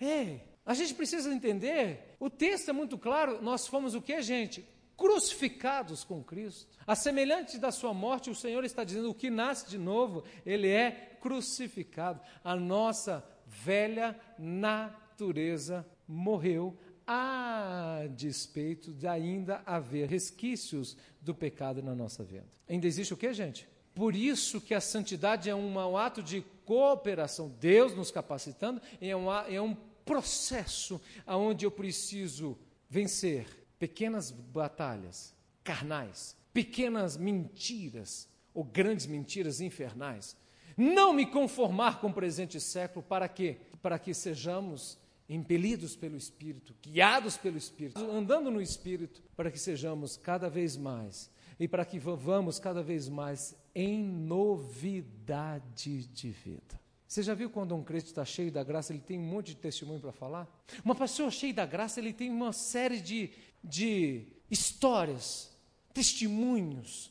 Ei, 0.00 0.40
a 0.64 0.72
gente 0.72 0.94
precisa 0.94 1.34
entender. 1.34 2.14
O 2.20 2.30
texto 2.30 2.68
é 2.68 2.72
muito 2.72 2.96
claro. 2.96 3.42
Nós 3.42 3.66
fomos 3.66 3.96
o 3.96 4.00
que, 4.00 4.22
gente? 4.22 4.64
Crucificados 4.96 6.04
com 6.04 6.22
Cristo. 6.22 6.68
A 6.86 6.94
semelhante 6.94 7.58
da 7.58 7.72
sua 7.72 7.92
morte, 7.92 8.30
o 8.30 8.36
Senhor 8.36 8.64
está 8.64 8.84
dizendo: 8.84 9.10
o 9.10 9.14
que 9.14 9.30
nasce 9.30 9.68
de 9.68 9.78
novo, 9.78 10.22
ele 10.46 10.68
é 10.68 11.18
crucificado. 11.20 12.20
A 12.44 12.54
nossa 12.54 13.28
velha 13.44 14.16
natureza 14.38 15.84
morreu 16.06 16.78
a 17.10 18.02
despeito 18.14 18.92
de 18.92 19.06
ainda 19.06 19.62
haver 19.64 20.10
resquícios 20.10 20.94
do 21.22 21.34
pecado 21.34 21.82
na 21.82 21.94
nossa 21.94 22.22
vida. 22.22 22.46
Ainda 22.68 22.86
existe 22.86 23.14
o 23.14 23.16
que, 23.16 23.32
gente? 23.32 23.66
Por 23.94 24.14
isso 24.14 24.60
que 24.60 24.74
a 24.74 24.80
santidade 24.80 25.48
é 25.48 25.54
um, 25.54 25.96
ato 25.96 26.22
de 26.22 26.44
cooperação, 26.66 27.48
Deus 27.58 27.96
nos 27.96 28.10
capacitando, 28.10 28.82
é 29.00 29.16
um, 29.16 29.32
é 29.32 29.60
um 29.60 29.74
processo 30.04 31.00
onde 31.26 31.64
eu 31.64 31.70
preciso 31.70 32.58
vencer 32.90 33.46
pequenas 33.78 34.30
batalhas 34.30 35.34
carnais, 35.64 36.36
pequenas 36.52 37.16
mentiras 37.16 38.28
ou 38.52 38.64
grandes 38.64 39.06
mentiras 39.06 39.62
infernais. 39.62 40.36
Não 40.76 41.12
me 41.14 41.24
conformar 41.24 42.00
com 42.00 42.08
o 42.08 42.12
presente 42.12 42.60
século, 42.60 43.02
para 43.02 43.28
quê? 43.28 43.56
Para 43.80 43.98
que 43.98 44.12
sejamos 44.12 44.98
impelidos 45.28 45.94
pelo 45.94 46.16
Espírito, 46.16 46.74
guiados 46.82 47.36
pelo 47.36 47.58
Espírito, 47.58 48.00
andando 48.10 48.50
no 48.50 48.62
Espírito, 48.62 49.22
para 49.36 49.50
que 49.50 49.58
sejamos 49.58 50.16
cada 50.16 50.48
vez 50.48 50.76
mais 50.76 51.30
e 51.60 51.66
para 51.66 51.84
que 51.84 51.98
vamos 51.98 52.58
cada 52.58 52.82
vez 52.82 53.08
mais 53.08 53.54
em 53.74 54.02
novidade 54.02 56.06
de 56.06 56.30
vida. 56.30 56.80
Você 57.06 57.22
já 57.22 57.34
viu 57.34 57.48
quando 57.48 57.74
um 57.74 57.82
crente 57.82 58.06
está 58.06 58.24
cheio 58.24 58.52
da 58.52 58.62
graça, 58.62 58.92
ele 58.92 59.00
tem 59.00 59.18
um 59.18 59.22
monte 59.22 59.48
de 59.48 59.56
testemunho 59.56 60.00
para 60.00 60.12
falar? 60.12 60.46
Uma 60.84 60.94
pessoa 60.94 61.30
cheia 61.30 61.54
da 61.54 61.64
graça, 61.64 62.00
ele 62.00 62.12
tem 62.12 62.30
uma 62.30 62.52
série 62.52 63.00
de, 63.00 63.30
de 63.64 64.26
histórias, 64.50 65.50
testemunhos, 65.94 67.10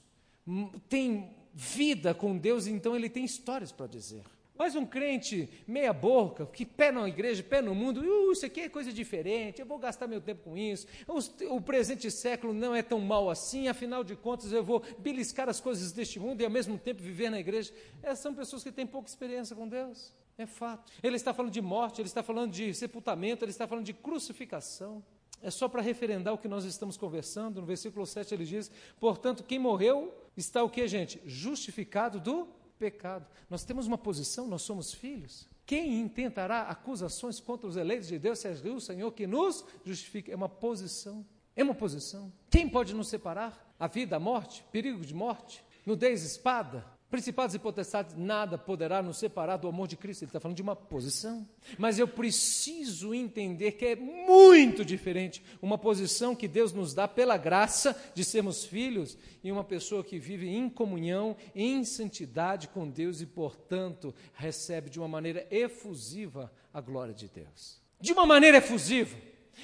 tem 0.87 1.35
vida 1.51 2.13
com 2.13 2.37
Deus, 2.37 2.67
então 2.67 2.95
ele 2.95 3.09
tem 3.09 3.25
histórias 3.25 3.71
para 3.71 3.87
dizer. 3.87 4.23
Mas 4.57 4.75
um 4.75 4.85
crente 4.85 5.49
meia 5.67 5.93
boca, 5.93 6.45
que 6.45 6.65
pé 6.65 6.91
na 6.91 7.07
igreja, 7.07 7.43
pé 7.43 7.61
no 7.61 7.75
mundo, 7.75 8.01
uh, 8.01 8.31
isso 8.31 8.45
aqui 8.45 8.61
é 8.61 8.69
coisa 8.69 8.91
diferente, 8.91 9.59
eu 9.61 9.65
vou 9.65 9.77
gastar 9.77 10.07
meu 10.07 10.19
tempo 10.19 10.49
com 10.49 10.57
isso, 10.57 10.87
o, 11.49 11.61
presente 11.61 12.09
século 12.09 12.53
não 12.53 12.73
é 12.73 12.81
tão 12.81 12.99
mal 12.99 13.29
assim, 13.29 13.67
afinal 13.67 14.03
de 14.03 14.15
contas 14.15 14.51
eu 14.51 14.63
vou 14.63 14.81
beliscar 14.99 15.49
as 15.49 15.59
coisas 15.59 15.91
deste 15.91 16.19
mundo 16.19 16.41
e 16.41 16.45
ao 16.45 16.51
mesmo 16.51 16.77
tempo 16.77 17.01
viver 17.01 17.29
na 17.29 17.39
igreja. 17.39 17.73
Essas 18.01 18.19
são 18.19 18.33
pessoas 18.33 18.63
que 18.63 18.71
têm 18.71 18.87
pouca 18.87 19.09
experiência 19.09 19.55
com 19.55 19.67
Deus, 19.67 20.13
é 20.37 20.45
fato. 20.45 20.91
Ele 21.03 21.15
está 21.15 21.33
falando 21.33 21.51
de 21.51 21.61
morte, 21.61 22.01
ele 22.01 22.07
está 22.07 22.23
falando 22.23 22.51
de 22.51 22.73
sepultamento, 22.73 23.43
ele 23.43 23.51
está 23.51 23.67
falando 23.67 23.85
de 23.85 23.93
crucificação. 23.93 25.03
É 25.41 25.51
só 25.51 25.67
para 25.67 25.81
referendar 25.81 26.33
o 26.33 26.37
que 26.37 26.47
nós 26.47 26.65
estamos 26.65 26.97
conversando. 26.97 27.61
No 27.61 27.67
versículo 27.67 28.05
7 28.05 28.33
ele 28.33 28.45
diz: 28.45 28.71
Portanto, 28.99 29.43
quem 29.43 29.59
morreu 29.59 30.13
está 30.35 30.63
o 30.63 30.69
que, 30.69 30.87
gente? 30.87 31.21
Justificado 31.25 32.19
do 32.19 32.47
pecado. 32.77 33.25
Nós 33.49 33.63
temos 33.63 33.87
uma 33.87 33.97
posição, 33.97 34.47
nós 34.47 34.61
somos 34.61 34.93
filhos. 34.93 35.47
Quem 35.65 35.99
intentará 35.99 36.61
acusações 36.63 37.39
contra 37.39 37.67
os 37.67 37.75
eleitos 37.75 38.07
de 38.07 38.17
Deus, 38.17 38.39
se 38.39 38.47
é 38.47 38.51
o 38.51 38.79
Senhor 38.79 39.11
que 39.11 39.27
nos 39.27 39.65
justifica? 39.83 40.31
É 40.31 40.35
uma 40.35 40.47
posição. 40.47 41.25
É 41.55 41.63
uma 41.63 41.75
posição. 41.75 42.31
Quem 42.49 42.69
pode 42.69 42.93
nos 42.93 43.09
separar? 43.09 43.65
A 43.79 43.87
vida, 43.87 44.15
a 44.15 44.19
morte, 44.19 44.63
perigo 44.71 45.05
de 45.05 45.13
morte, 45.13 45.63
nudez, 45.85 46.23
espada, 46.23 46.85
Principados 47.09 47.55
e 47.55 47.59
potestades, 47.59 48.15
nada 48.17 48.57
poderá 48.57 49.01
nos 49.01 49.17
separar 49.17 49.55
do 49.55 49.69
amor 49.69 49.87
de 49.87 49.95
Cristo. 49.95 50.23
Ele 50.23 50.29
está 50.29 50.41
falando 50.41 50.57
de 50.57 50.61
uma 50.61 50.75
posição. 50.75 51.47
Mas 51.77 51.97
eu 51.97 52.05
preciso 52.05 53.13
entender 53.13 53.73
que 53.73 53.85
é 53.85 53.95
muito 53.95 54.83
diferente 54.83 55.41
uma 55.61 55.77
posição 55.77 56.35
que 56.35 56.49
Deus 56.49 56.73
nos 56.73 56.93
dá 56.93 57.07
pela 57.07 57.37
graça 57.37 57.97
de 58.13 58.25
sermos 58.25 58.65
filhos 58.65 59.17
e 59.41 59.49
uma 59.49 59.63
pessoa 59.63 60.03
que 60.03 60.19
vive 60.19 60.49
em 60.49 60.69
comunhão, 60.69 61.37
em 61.55 61.85
santidade 61.85 62.67
com 62.67 62.89
Deus 62.89 63.21
e, 63.21 63.25
portanto, 63.25 64.13
recebe 64.33 64.89
de 64.89 64.99
uma 64.99 65.07
maneira 65.07 65.47
efusiva 65.49 66.51
a 66.73 66.81
glória 66.81 67.13
de 67.13 67.29
Deus. 67.29 67.81
De 68.01 68.11
uma 68.11 68.25
maneira 68.25 68.57
efusiva, 68.57 69.17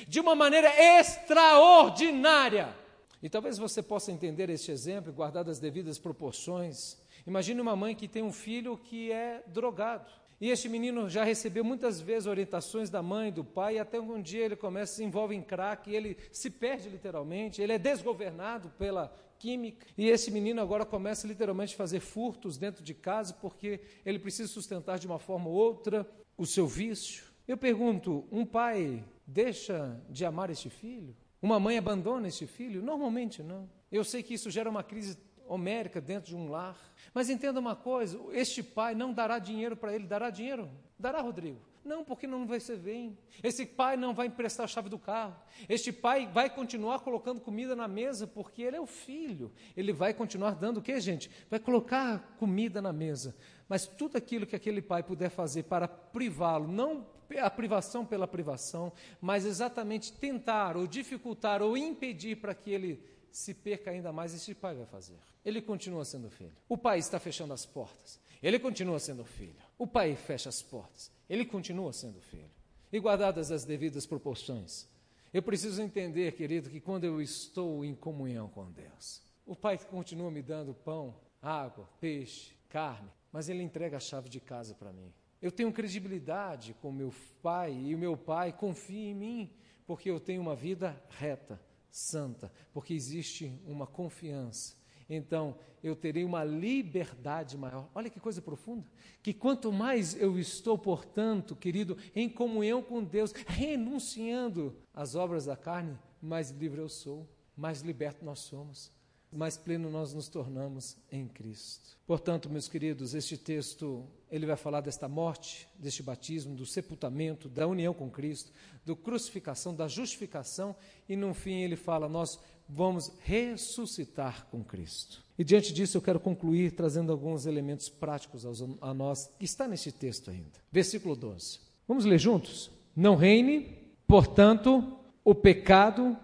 de 0.07 0.21
uma 0.21 0.33
maneira 0.33 0.69
extraordinária. 0.97 2.73
E 3.21 3.29
talvez 3.29 3.57
você 3.57 3.81
possa 3.83 4.13
entender 4.13 4.49
este 4.49 4.71
exemplo, 4.71 5.11
guardado 5.11 5.51
as 5.51 5.59
devidas 5.59 5.99
proporções 5.99 7.02
Imagine 7.25 7.61
uma 7.61 7.75
mãe 7.75 7.95
que 7.95 8.07
tem 8.07 8.21
um 8.21 8.31
filho 8.31 8.77
que 8.77 9.11
é 9.11 9.43
drogado. 9.47 10.11
E 10.41 10.49
este 10.49 10.67
menino 10.67 11.09
já 11.09 11.23
recebeu 11.23 11.63
muitas 11.63 12.01
vezes 12.01 12.27
orientações 12.27 12.89
da 12.89 13.01
mãe, 13.01 13.31
do 13.31 13.45
pai, 13.45 13.75
e 13.75 13.79
até 13.79 13.99
um 13.99 14.21
dia 14.21 14.43
ele 14.43 14.57
começa, 14.57 14.95
se 14.95 15.03
envolve 15.03 15.33
em 15.33 15.41
crack, 15.41 15.89
ele 15.89 16.17
se 16.31 16.49
perde 16.49 16.89
literalmente, 16.89 17.61
ele 17.61 17.71
é 17.71 17.79
desgovernado 17.79 18.69
pela 18.77 19.13
química. 19.39 19.87
E 19.97 20.09
esse 20.09 20.31
menino 20.31 20.61
agora 20.61 20.85
começa 20.85 21.27
literalmente 21.27 21.75
a 21.75 21.77
fazer 21.77 22.01
furtos 22.01 22.57
dentro 22.57 22.83
de 22.83 22.93
casa, 22.93 23.33
porque 23.33 23.79
ele 24.05 24.19
precisa 24.19 24.49
sustentar 24.49 24.99
de 24.99 25.07
uma 25.07 25.19
forma 25.19 25.47
ou 25.47 25.55
outra 25.55 26.05
o 26.37 26.45
seu 26.45 26.67
vício. 26.67 27.23
Eu 27.47 27.57
pergunto: 27.57 28.27
um 28.31 28.45
pai 28.45 29.03
deixa 29.25 30.01
de 30.09 30.25
amar 30.25 30.49
este 30.49 30.69
filho? 30.69 31.15
Uma 31.41 31.59
mãe 31.59 31.77
abandona 31.77 32.27
este 32.27 32.47
filho? 32.47 32.81
Normalmente 32.81 33.43
não. 33.43 33.69
Eu 33.91 34.03
sei 34.03 34.23
que 34.23 34.33
isso 34.33 34.49
gera 34.49 34.69
uma 34.69 34.83
crise 34.83 35.17
homérica 35.47 36.01
dentro 36.01 36.29
de 36.29 36.35
um 36.35 36.49
lar. 36.49 36.77
Mas 37.13 37.29
entenda 37.29 37.59
uma 37.59 37.75
coisa: 37.75 38.19
este 38.31 38.63
pai 38.63 38.95
não 38.95 39.13
dará 39.13 39.39
dinheiro 39.39 39.75
para 39.75 39.93
ele, 39.93 40.05
dará 40.05 40.29
dinheiro? 40.29 40.69
Dará, 40.97 41.21
Rodrigo? 41.21 41.59
Não, 41.83 42.03
porque 42.03 42.25
não 42.25 42.47
vai 42.47 42.61
ser 42.61 42.77
bem. 42.77 43.17
Esse 43.43 43.65
pai 43.65 43.97
não 43.97 44.13
vai 44.13 44.27
emprestar 44.27 44.63
a 44.63 44.67
chave 44.67 44.87
do 44.87 44.97
carro. 44.97 45.35
Este 45.67 45.91
pai 45.91 46.29
vai 46.31 46.49
continuar 46.49 46.99
colocando 46.99 47.41
comida 47.41 47.75
na 47.75 47.89
mesa 47.89 48.25
porque 48.25 48.61
ele 48.61 48.77
é 48.77 48.79
o 48.79 48.85
filho. 48.85 49.51
Ele 49.75 49.91
vai 49.91 50.13
continuar 50.13 50.55
dando 50.55 50.77
o 50.77 50.81
que, 50.81 50.97
gente? 51.01 51.29
Vai 51.49 51.59
colocar 51.59 52.35
comida 52.39 52.81
na 52.81 52.93
mesa. 52.93 53.35
Mas 53.67 53.85
tudo 53.85 54.17
aquilo 54.17 54.47
que 54.47 54.55
aquele 54.55 54.81
pai 54.81 55.03
puder 55.03 55.29
fazer 55.29 55.63
para 55.63 55.87
privá-lo, 55.87 56.71
não 56.71 57.05
a 57.41 57.49
privação 57.49 58.05
pela 58.05 58.27
privação, 58.27 58.91
mas 59.19 59.45
exatamente 59.45 60.13
tentar 60.13 60.77
ou 60.77 60.85
dificultar 60.85 61.61
ou 61.61 61.75
impedir 61.75 62.35
para 62.37 62.53
que 62.53 62.69
ele 62.69 63.03
se 63.33 63.53
perca 63.53 63.89
ainda 63.89 64.13
mais, 64.13 64.33
esse 64.33 64.53
pai 64.53 64.75
vai 64.75 64.85
fazer. 64.85 65.17
Ele 65.43 65.59
continua 65.59 66.05
sendo 66.05 66.29
filho. 66.29 66.53
O 66.69 66.77
pai 66.77 66.99
está 66.99 67.19
fechando 67.19 67.51
as 67.51 67.65
portas. 67.65 68.19
Ele 68.41 68.59
continua 68.59 68.99
sendo 68.99 69.25
filho. 69.25 69.55
O 69.77 69.87
pai 69.87 70.15
fecha 70.15 70.49
as 70.49 70.61
portas. 70.61 71.11
Ele 71.27 71.43
continua 71.43 71.91
sendo 71.91 72.21
filho. 72.21 72.49
E 72.91 72.99
guardadas 72.99 73.51
as 73.51 73.65
devidas 73.65 74.05
proporções. 74.05 74.87
Eu 75.33 75.41
preciso 75.41 75.81
entender, 75.81 76.33
querido, 76.33 76.69
que 76.69 76.79
quando 76.79 77.05
eu 77.05 77.19
estou 77.19 77.83
em 77.83 77.95
comunhão 77.95 78.47
com 78.47 78.71
Deus, 78.71 79.19
o 79.47 79.55
pai 79.55 79.79
continua 79.79 80.29
me 80.29 80.43
dando 80.43 80.75
pão, 80.75 81.15
água, 81.41 81.89
peixe, 81.99 82.53
carne, 82.69 83.09
mas 83.31 83.49
ele 83.49 83.63
entrega 83.63 83.97
a 83.97 83.99
chave 83.99 84.29
de 84.29 84.39
casa 84.39 84.75
para 84.75 84.93
mim. 84.93 85.11
Eu 85.41 85.51
tenho 85.51 85.73
credibilidade 85.73 86.75
com 86.75 86.91
meu 86.91 87.11
pai 87.41 87.73
e 87.73 87.95
o 87.95 87.97
meu 87.97 88.15
pai 88.15 88.53
confia 88.53 89.09
em 89.09 89.15
mim, 89.15 89.53
porque 89.87 90.09
eu 90.11 90.19
tenho 90.19 90.41
uma 90.41 90.55
vida 90.55 91.01
reta, 91.09 91.59
santa, 91.93 92.51
porque 92.73 92.93
existe 92.93 93.53
uma 93.65 93.85
confiança. 93.85 94.75
Então, 95.07 95.55
eu 95.83 95.95
terei 95.95 96.23
uma 96.23 96.43
liberdade 96.43 97.57
maior. 97.57 97.87
Olha 97.93 98.09
que 98.09 98.19
coisa 98.19 98.41
profunda. 98.41 98.85
Que 99.21 99.33
quanto 99.33 99.71
mais 99.71 100.19
eu 100.19 100.39
estou, 100.39 100.77
portanto, 100.77 101.55
querido, 101.55 101.97
em 102.15 102.27
comunhão 102.27 102.81
com 102.81 103.03
Deus, 103.03 103.31
renunciando 103.45 104.75
às 104.93 105.13
obras 105.13 105.45
da 105.45 105.55
carne, 105.55 105.97
mais 106.21 106.49
livre 106.49 106.81
eu 106.81 106.89
sou, 106.89 107.29
mais 107.55 107.81
liberto 107.81 108.25
nós 108.25 108.39
somos 108.39 108.91
mais 109.33 109.57
pleno 109.57 109.89
nós 109.89 110.13
nos 110.13 110.27
tornamos 110.27 110.97
em 111.11 111.27
Cristo. 111.27 111.97
Portanto, 112.05 112.49
meus 112.49 112.67
queridos, 112.67 113.13
este 113.13 113.37
texto, 113.37 114.05
ele 114.29 114.45
vai 114.45 114.55
falar 114.55 114.81
desta 114.81 115.07
morte, 115.07 115.67
deste 115.77 116.03
batismo, 116.03 116.55
do 116.55 116.65
sepultamento, 116.65 117.49
da 117.49 117.67
união 117.67 117.93
com 117.93 118.09
Cristo, 118.09 118.51
do 118.85 118.95
crucificação, 118.95 119.73
da 119.75 119.87
justificação 119.87 120.75
e 121.07 121.15
no 121.15 121.33
fim 121.33 121.61
ele 121.61 121.75
fala 121.75 122.09
nós 122.09 122.39
vamos 122.67 123.11
ressuscitar 123.21 124.47
com 124.49 124.63
Cristo. 124.63 125.23
E 125.37 125.43
diante 125.43 125.73
disso 125.73 125.97
eu 125.97 126.01
quero 126.01 126.19
concluir 126.19 126.71
trazendo 126.71 127.11
alguns 127.11 127.45
elementos 127.45 127.89
práticos 127.89 128.45
a 128.81 128.93
nós 128.93 129.29
que 129.39 129.45
está 129.45 129.67
neste 129.67 129.91
texto 129.91 130.29
ainda. 130.29 130.59
Versículo 130.71 131.15
12. 131.15 131.59
Vamos 131.87 132.05
ler 132.05 132.19
juntos? 132.19 132.71
Não 132.95 133.15
reine, 133.15 133.77
portanto, 134.07 134.97
o 135.23 135.33
pecado 135.33 136.17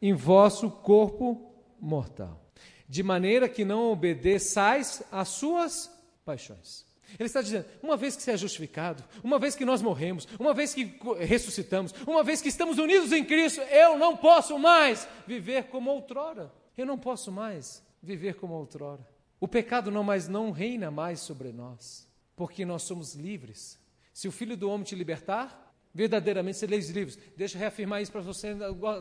em 0.00 0.12
vosso 0.12 0.70
corpo 0.70 1.52
mortal 1.80 2.45
de 2.88 3.02
maneira 3.02 3.48
que 3.48 3.64
não 3.64 3.90
obedeçais 3.90 5.02
às 5.10 5.28
suas 5.28 5.90
paixões. 6.24 6.86
Ele 7.18 7.26
está 7.26 7.40
dizendo: 7.40 7.66
uma 7.82 7.96
vez 7.96 8.16
que 8.16 8.22
você 8.22 8.32
é 8.32 8.36
justificado, 8.36 9.02
uma 9.22 9.38
vez 9.38 9.54
que 9.54 9.64
nós 9.64 9.80
morremos, 9.80 10.26
uma 10.38 10.52
vez 10.52 10.74
que 10.74 10.98
ressuscitamos, 11.20 11.94
uma 12.06 12.22
vez 12.22 12.42
que 12.42 12.48
estamos 12.48 12.78
unidos 12.78 13.12
em 13.12 13.24
Cristo, 13.24 13.60
eu 13.62 13.96
não 13.96 14.16
posso 14.16 14.58
mais 14.58 15.06
viver 15.26 15.64
como 15.64 15.90
outrora. 15.90 16.52
Eu 16.76 16.84
não 16.84 16.98
posso 16.98 17.32
mais 17.32 17.82
viver 18.02 18.34
como 18.34 18.54
outrora. 18.54 19.06
O 19.40 19.48
pecado 19.48 19.90
não 19.90 20.02
mais 20.02 20.28
não 20.28 20.50
reina 20.50 20.90
mais 20.90 21.20
sobre 21.20 21.52
nós, 21.52 22.08
porque 22.34 22.64
nós 22.64 22.82
somos 22.82 23.14
livres. 23.14 23.78
Se 24.12 24.28
o 24.28 24.32
Filho 24.32 24.56
do 24.56 24.68
Homem 24.68 24.84
te 24.84 24.94
libertar, 24.94 25.65
verdadeiramente 25.96 26.58
sereis 26.58 26.90
livres. 26.90 27.18
Deixa 27.34 27.56
eu 27.56 27.60
reafirmar 27.60 28.02
isso 28.02 28.12
para 28.12 28.20
você 28.20 28.54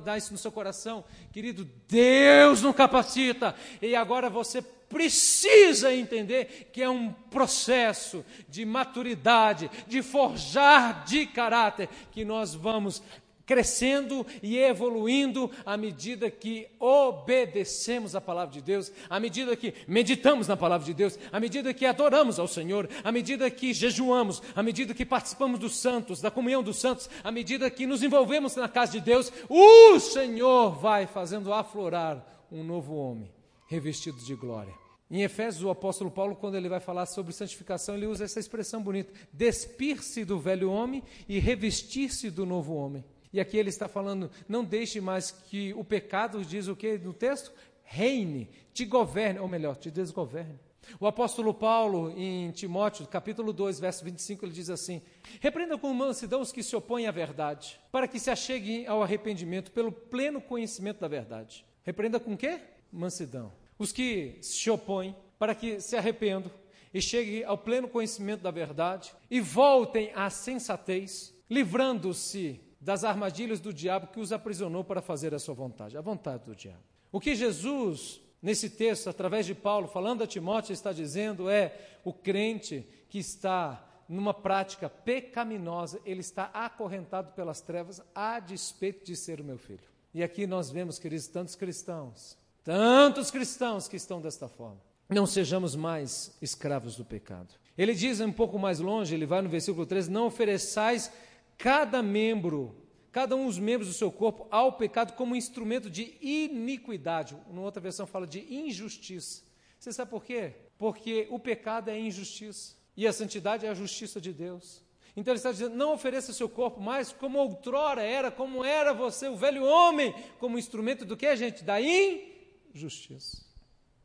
dar 0.03 0.17
isso 0.17 0.31
no 0.31 0.38
seu 0.38 0.51
coração. 0.51 1.03
Querido, 1.34 1.69
Deus 1.89 2.62
nos 2.62 2.73
capacita. 2.73 3.53
E 3.81 3.93
agora 3.95 4.29
você 4.29 4.62
precisa 4.62 5.93
entender 5.93 6.69
que 6.71 6.81
é 6.81 6.89
um 6.89 7.12
processo 7.12 8.23
de 8.47 8.63
maturidade, 8.63 9.69
de 9.88 10.01
forjar 10.01 11.03
de 11.03 11.25
caráter, 11.25 11.89
que 12.12 12.23
nós 12.23 12.55
vamos 12.55 13.03
crescendo 13.45 14.25
e 14.41 14.58
evoluindo 14.58 15.51
à 15.65 15.77
medida 15.77 16.29
que 16.31 16.67
obedecemos 16.79 18.15
a 18.15 18.21
palavra 18.21 18.53
de 18.53 18.62
Deus, 18.62 18.91
à 19.10 19.19
medida 19.19 19.55
que 19.55 19.73
meditamos 19.88 20.47
na 20.47 20.58
palavra 20.58 20.86
de 20.86 20.93
Deus, 20.93 21.17
à 21.31 21.39
medida 21.39 21.73
que 21.73 21.86
adoramos 21.86 22.39
ao 22.39 22.47
Senhor, 22.47 22.89
à 23.03 23.12
medida 23.12 23.49
que 23.49 23.73
jejuamos, 23.73 24.41
à 24.55 24.63
medida 24.63 24.93
que 24.93 25.05
participamos 25.05 25.60
dos 25.60 25.77
santos, 25.77 26.21
da 26.21 26.31
comunhão 26.31 26.63
dos 26.63 26.77
santos, 26.79 27.10
à 27.23 27.31
medida 27.31 27.69
que 27.69 27.86
nos 27.86 28.01
envolvemos 28.01 28.55
na 28.55 28.67
casa 28.67 28.93
de 28.93 29.01
Deus, 29.01 29.31
o 29.49 29.99
Senhor 29.99 30.71
vai 30.71 31.05
fazendo 31.05 31.53
aflorar 31.53 32.45
um 32.51 32.63
novo 32.63 32.95
homem 32.95 33.31
revestido 33.67 34.17
de 34.19 34.36
glória. 34.36 34.73
Em 35.10 35.21
Efésios, 35.21 35.63
o 35.63 35.69
apóstolo 35.69 36.10
Paulo, 36.10 36.36
quando 36.36 36.55
ele 36.55 36.67
vai 36.67 36.79
falar 36.79 37.05
sobre 37.05 37.31
santificação, 37.31 37.95
ele 37.95 38.08
usa 38.08 38.25
essa 38.25 38.39
expressão 38.39 38.81
bonita: 38.81 39.13
despir-se 39.31 40.25
do 40.25 40.39
velho 40.39 40.71
homem 40.71 41.03
e 41.29 41.38
revestir-se 41.38 42.31
do 42.31 42.45
novo 42.45 42.73
homem. 42.73 43.03
E 43.36 43.39
aqui 43.41 43.58
ele 43.58 43.67
está 43.67 43.89
falando: 43.89 44.32
não 44.48 44.63
deixe 44.63 45.02
mais 45.02 45.30
que 45.30 45.74
o 45.74 45.84
pecado, 45.84 46.45
diz 46.45 46.69
o 46.69 46.76
que 46.76 46.98
no 46.98 47.12
texto? 47.12 47.52
Reine, 47.84 48.50
te 48.74 48.86
governe, 48.86 49.39
ou 49.39 49.48
melhor, 49.50 49.76
te 49.76 49.91
desgoverne. 49.91 50.58
O 51.02 51.06
apóstolo 51.06 51.54
Paulo, 51.54 52.13
em 52.17 52.50
Timóteo, 52.52 53.06
capítulo 53.06 53.52
2, 53.52 53.78
verso 53.78 54.06
25, 54.06 54.45
ele 54.45 54.54
diz 54.54 54.69
assim: 54.69 55.02
Repreenda 55.41 55.78
com 55.78 55.93
mansidão 55.93 56.39
os 56.39 56.54
que 56.54 56.63
se 56.63 56.78
opõem 56.78 57.08
à 57.08 57.12
verdade, 57.12 57.78
para 57.91 58.08
que 58.08 58.21
se 58.21 58.32
acheguem 58.32 58.88
ao 58.88 59.04
arrependimento 59.04 59.69
pelo 59.69 59.91
pleno 59.91 60.39
conhecimento 60.39 61.02
da 61.02 61.08
verdade. 61.10 61.65
Repreenda 61.84 62.21
com 62.21 62.38
quê? 62.38 62.62
Mansidão. 62.89 63.52
Os 63.78 63.91
que 63.91 64.38
se 64.39 64.69
opõem, 64.69 65.13
para 65.38 65.54
que 65.54 65.82
se 65.82 65.98
arrependam 65.98 66.50
e 66.93 67.02
cheguem 67.02 67.43
ao 67.43 67.58
pleno 67.58 67.89
conhecimento 67.89 68.43
da 68.43 68.52
verdade 68.52 69.13
e 69.30 69.41
voltem 69.41 70.10
à 70.15 70.30
sensatez, 70.30 71.36
livrando-se 71.50 72.62
das 72.86 73.04
armadilhas 73.04 73.60
do 73.60 73.74
diabo 73.74 74.06
que 74.06 74.19
os 74.19 74.32
aprisionou 74.32 74.84
para 74.84 75.02
fazer 75.02 75.34
a 75.34 75.39
sua 75.39 75.56
vontade, 75.56 75.98
a 75.98 76.02
vontade 76.02 76.45
do 76.45 76.56
diabo. 76.56 76.84
O 77.12 77.19
que 77.19 77.34
Jesus, 77.34 78.21
nesse 78.39 78.69
texto, 78.69 79.10
através 79.10 79.48
de 79.48 79.56
Paulo, 79.56 79.88
falando 79.88 80.24
a 80.24 80.28
Timóteo, 80.28 80.71
está 80.71 80.93
dizendo 80.93 81.50
é: 81.50 81.76
o 82.04 82.13
crente 82.13 82.88
que 83.10 83.17
está 83.17 83.84
numa 84.08 84.36
prática 84.36 84.88
pecaminosa, 84.88 86.00
ele 86.06 86.19
está 86.19 86.52
acorrentado 86.54 87.32
pelas 87.32 87.60
trevas 87.60 88.04
a 88.13 88.39
despeito 88.39 89.04
de 89.04 89.15
ser 89.15 89.41
o 89.41 89.43
meu 89.43 89.58
filho. 89.58 89.89
E 90.13 90.21
aqui 90.21 90.45
nós 90.45 90.69
vemos, 90.69 91.00
queridos, 91.00 91.26
tantos 91.26 91.56
cristãos, 91.56 92.38
tantos 92.63 93.32
cristãos 93.32 93.88
que 93.88 93.95
estão 93.95 94.21
desta 94.21 94.48
forma. 94.48 94.80
Não 95.10 95.26
sejamos 95.26 95.76
mais 95.76 96.38
escravos 96.39 96.95
do 96.95 97.04
pecado. 97.04 97.56
Ele 97.76 97.95
diz 97.95 98.21
um 98.21 98.32
pouco 98.32 98.60
mais 98.60 98.80
longe, 98.80 99.15
ele 99.15 99.26
vai 99.26 99.41
no 99.41 99.50
versículo 99.50 99.88
13: 99.88 100.12
Não 100.12 100.28
ofereçais 100.28 101.12
cada 101.58 102.02
membro, 102.02 102.76
cada 103.12 103.36
um 103.36 103.46
dos 103.46 103.60
membros 103.60 103.88
do 103.88 103.94
seu 103.94 104.12
corpo 104.12 104.48
ao 104.52 104.74
pecado 104.74 105.13
como 105.13 105.36
instrumento 105.36 105.89
de 105.89 106.18
iniquidade. 106.22 107.36
Uma 107.50 107.62
outra 107.62 107.82
versão 107.82 108.06
fala 108.06 108.28
de 108.28 108.41
injustiça. 108.54 109.44
Você 109.80 109.91
sabe 109.94 110.12
por 110.12 110.24
quê? 110.24 110.54
Porque 110.78 111.28
o 111.30 111.39
pecado 111.39 111.89
é 111.89 112.00
injustiça 112.00 112.76
e 112.98 113.08
a 113.08 113.13
santidade 113.13 113.65
é 113.65 113.70
a 113.70 113.74
justiça 113.74 114.20
de 114.20 114.34
Deus. 114.34 114.84
Então 115.15 115.32
ele 115.32 115.39
está 115.39 115.52
dizendo: 115.52 115.76
não 115.76 115.94
ofereça 115.94 116.34
seu 116.34 116.50
corpo 116.50 116.82
mais 116.82 117.13
como 117.13 117.39
outrora 117.39 118.04
era, 118.04 118.30
como 118.30 118.63
era 118.63 118.94
você, 118.94 119.28
o 119.28 119.36
velho 119.36 119.63
homem, 119.63 120.13
como 120.39 120.60
instrumento 120.60 121.06
do 121.06 121.15
que, 121.15 121.34
gente? 121.36 121.63
Da 121.63 121.78
injustiça. 121.80 123.46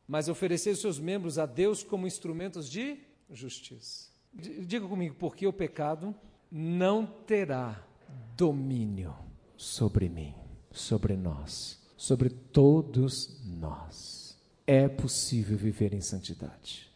Mas 0.07 0.29
oferecer 0.29 0.75
seus 0.75 0.99
membros 0.99 1.37
a 1.37 1.45
Deus 1.45 1.83
como 1.83 2.07
instrumentos 2.07 2.69
de 2.69 2.97
justiça. 3.29 4.09
Diga 4.33 4.87
comigo, 4.87 5.15
porque 5.15 5.45
o 5.45 5.53
pecado 5.53 6.15
não 6.51 7.05
terá 7.05 7.81
domínio 8.35 9.15
sobre 9.55 10.09
mim, 10.09 10.33
sobre 10.71 11.15
nós, 11.15 11.79
sobre 11.95 12.29
todos 12.29 13.41
nós. 13.45 14.37
É 14.67 14.89
possível 14.89 15.57
viver 15.57 15.93
em 15.93 16.01
santidade. 16.01 16.89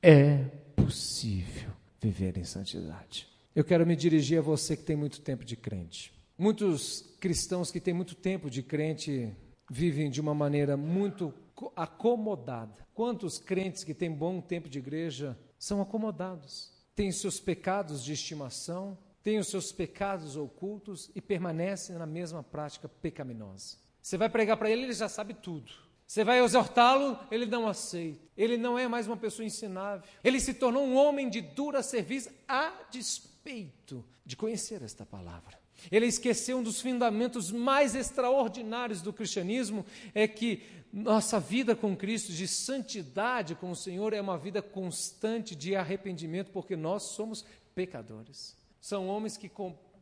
É 0.00 0.44
possível 0.76 1.70
viver 2.00 2.36
em 2.36 2.44
santidade. 2.44 3.26
Eu 3.54 3.64
quero 3.64 3.86
me 3.86 3.96
dirigir 3.96 4.38
a 4.38 4.42
você 4.42 4.76
que 4.76 4.84
tem 4.84 4.94
muito 4.94 5.20
tempo 5.20 5.44
de 5.44 5.56
crente. 5.56 6.12
Muitos 6.36 7.16
cristãos 7.18 7.72
que 7.72 7.80
têm 7.80 7.92
muito 7.92 8.14
tempo 8.14 8.48
de 8.48 8.62
crente 8.62 9.34
vivem 9.68 10.08
de 10.08 10.20
uma 10.20 10.34
maneira 10.34 10.76
muito 10.76 11.34
acomodada. 11.74 12.86
Quantos 12.94 13.38
crentes 13.38 13.82
que 13.82 13.92
têm 13.92 14.12
bom 14.12 14.40
tempo 14.40 14.68
de 14.68 14.78
igreja 14.78 15.36
são 15.58 15.82
acomodados? 15.82 16.77
Tem 16.98 17.12
seus 17.12 17.38
pecados 17.38 18.02
de 18.02 18.12
estimação, 18.12 18.98
tem 19.22 19.38
os 19.38 19.46
seus 19.46 19.70
pecados 19.70 20.34
ocultos 20.34 21.12
e 21.14 21.20
permanece 21.20 21.92
na 21.92 22.06
mesma 22.06 22.42
prática 22.42 22.88
pecaminosa. 22.88 23.76
Você 24.02 24.16
vai 24.16 24.28
pregar 24.28 24.56
para 24.56 24.68
ele, 24.68 24.82
ele 24.82 24.92
já 24.92 25.08
sabe 25.08 25.32
tudo. 25.32 25.72
Você 26.04 26.24
vai 26.24 26.42
exortá-lo, 26.42 27.16
ele 27.30 27.46
não 27.46 27.68
aceita. 27.68 28.26
Ele 28.36 28.56
não 28.56 28.76
é 28.76 28.88
mais 28.88 29.06
uma 29.06 29.16
pessoa 29.16 29.46
ensinável. 29.46 30.04
Ele 30.24 30.40
se 30.40 30.52
tornou 30.52 30.84
um 30.84 30.96
homem 30.96 31.30
de 31.30 31.40
dura 31.40 31.84
serviço 31.84 32.30
a 32.48 32.72
despeito 32.90 34.04
de 34.26 34.34
conhecer 34.34 34.82
esta 34.82 35.06
palavra. 35.06 35.56
Ele 35.90 36.06
esqueceu 36.06 36.58
um 36.58 36.62
dos 36.62 36.80
fundamentos 36.80 37.50
mais 37.50 37.94
extraordinários 37.94 39.00
do 39.00 39.12
cristianismo, 39.12 39.86
é 40.14 40.26
que 40.26 40.62
nossa 40.92 41.38
vida 41.38 41.76
com 41.76 41.96
Cristo, 41.96 42.32
de 42.32 42.48
santidade 42.48 43.54
com 43.54 43.70
o 43.70 43.76
Senhor, 43.76 44.12
é 44.12 44.20
uma 44.20 44.38
vida 44.38 44.62
constante 44.62 45.54
de 45.54 45.76
arrependimento, 45.76 46.50
porque 46.50 46.76
nós 46.76 47.02
somos 47.04 47.44
pecadores. 47.74 48.56
São 48.80 49.08
homens 49.08 49.36
que, 49.36 49.50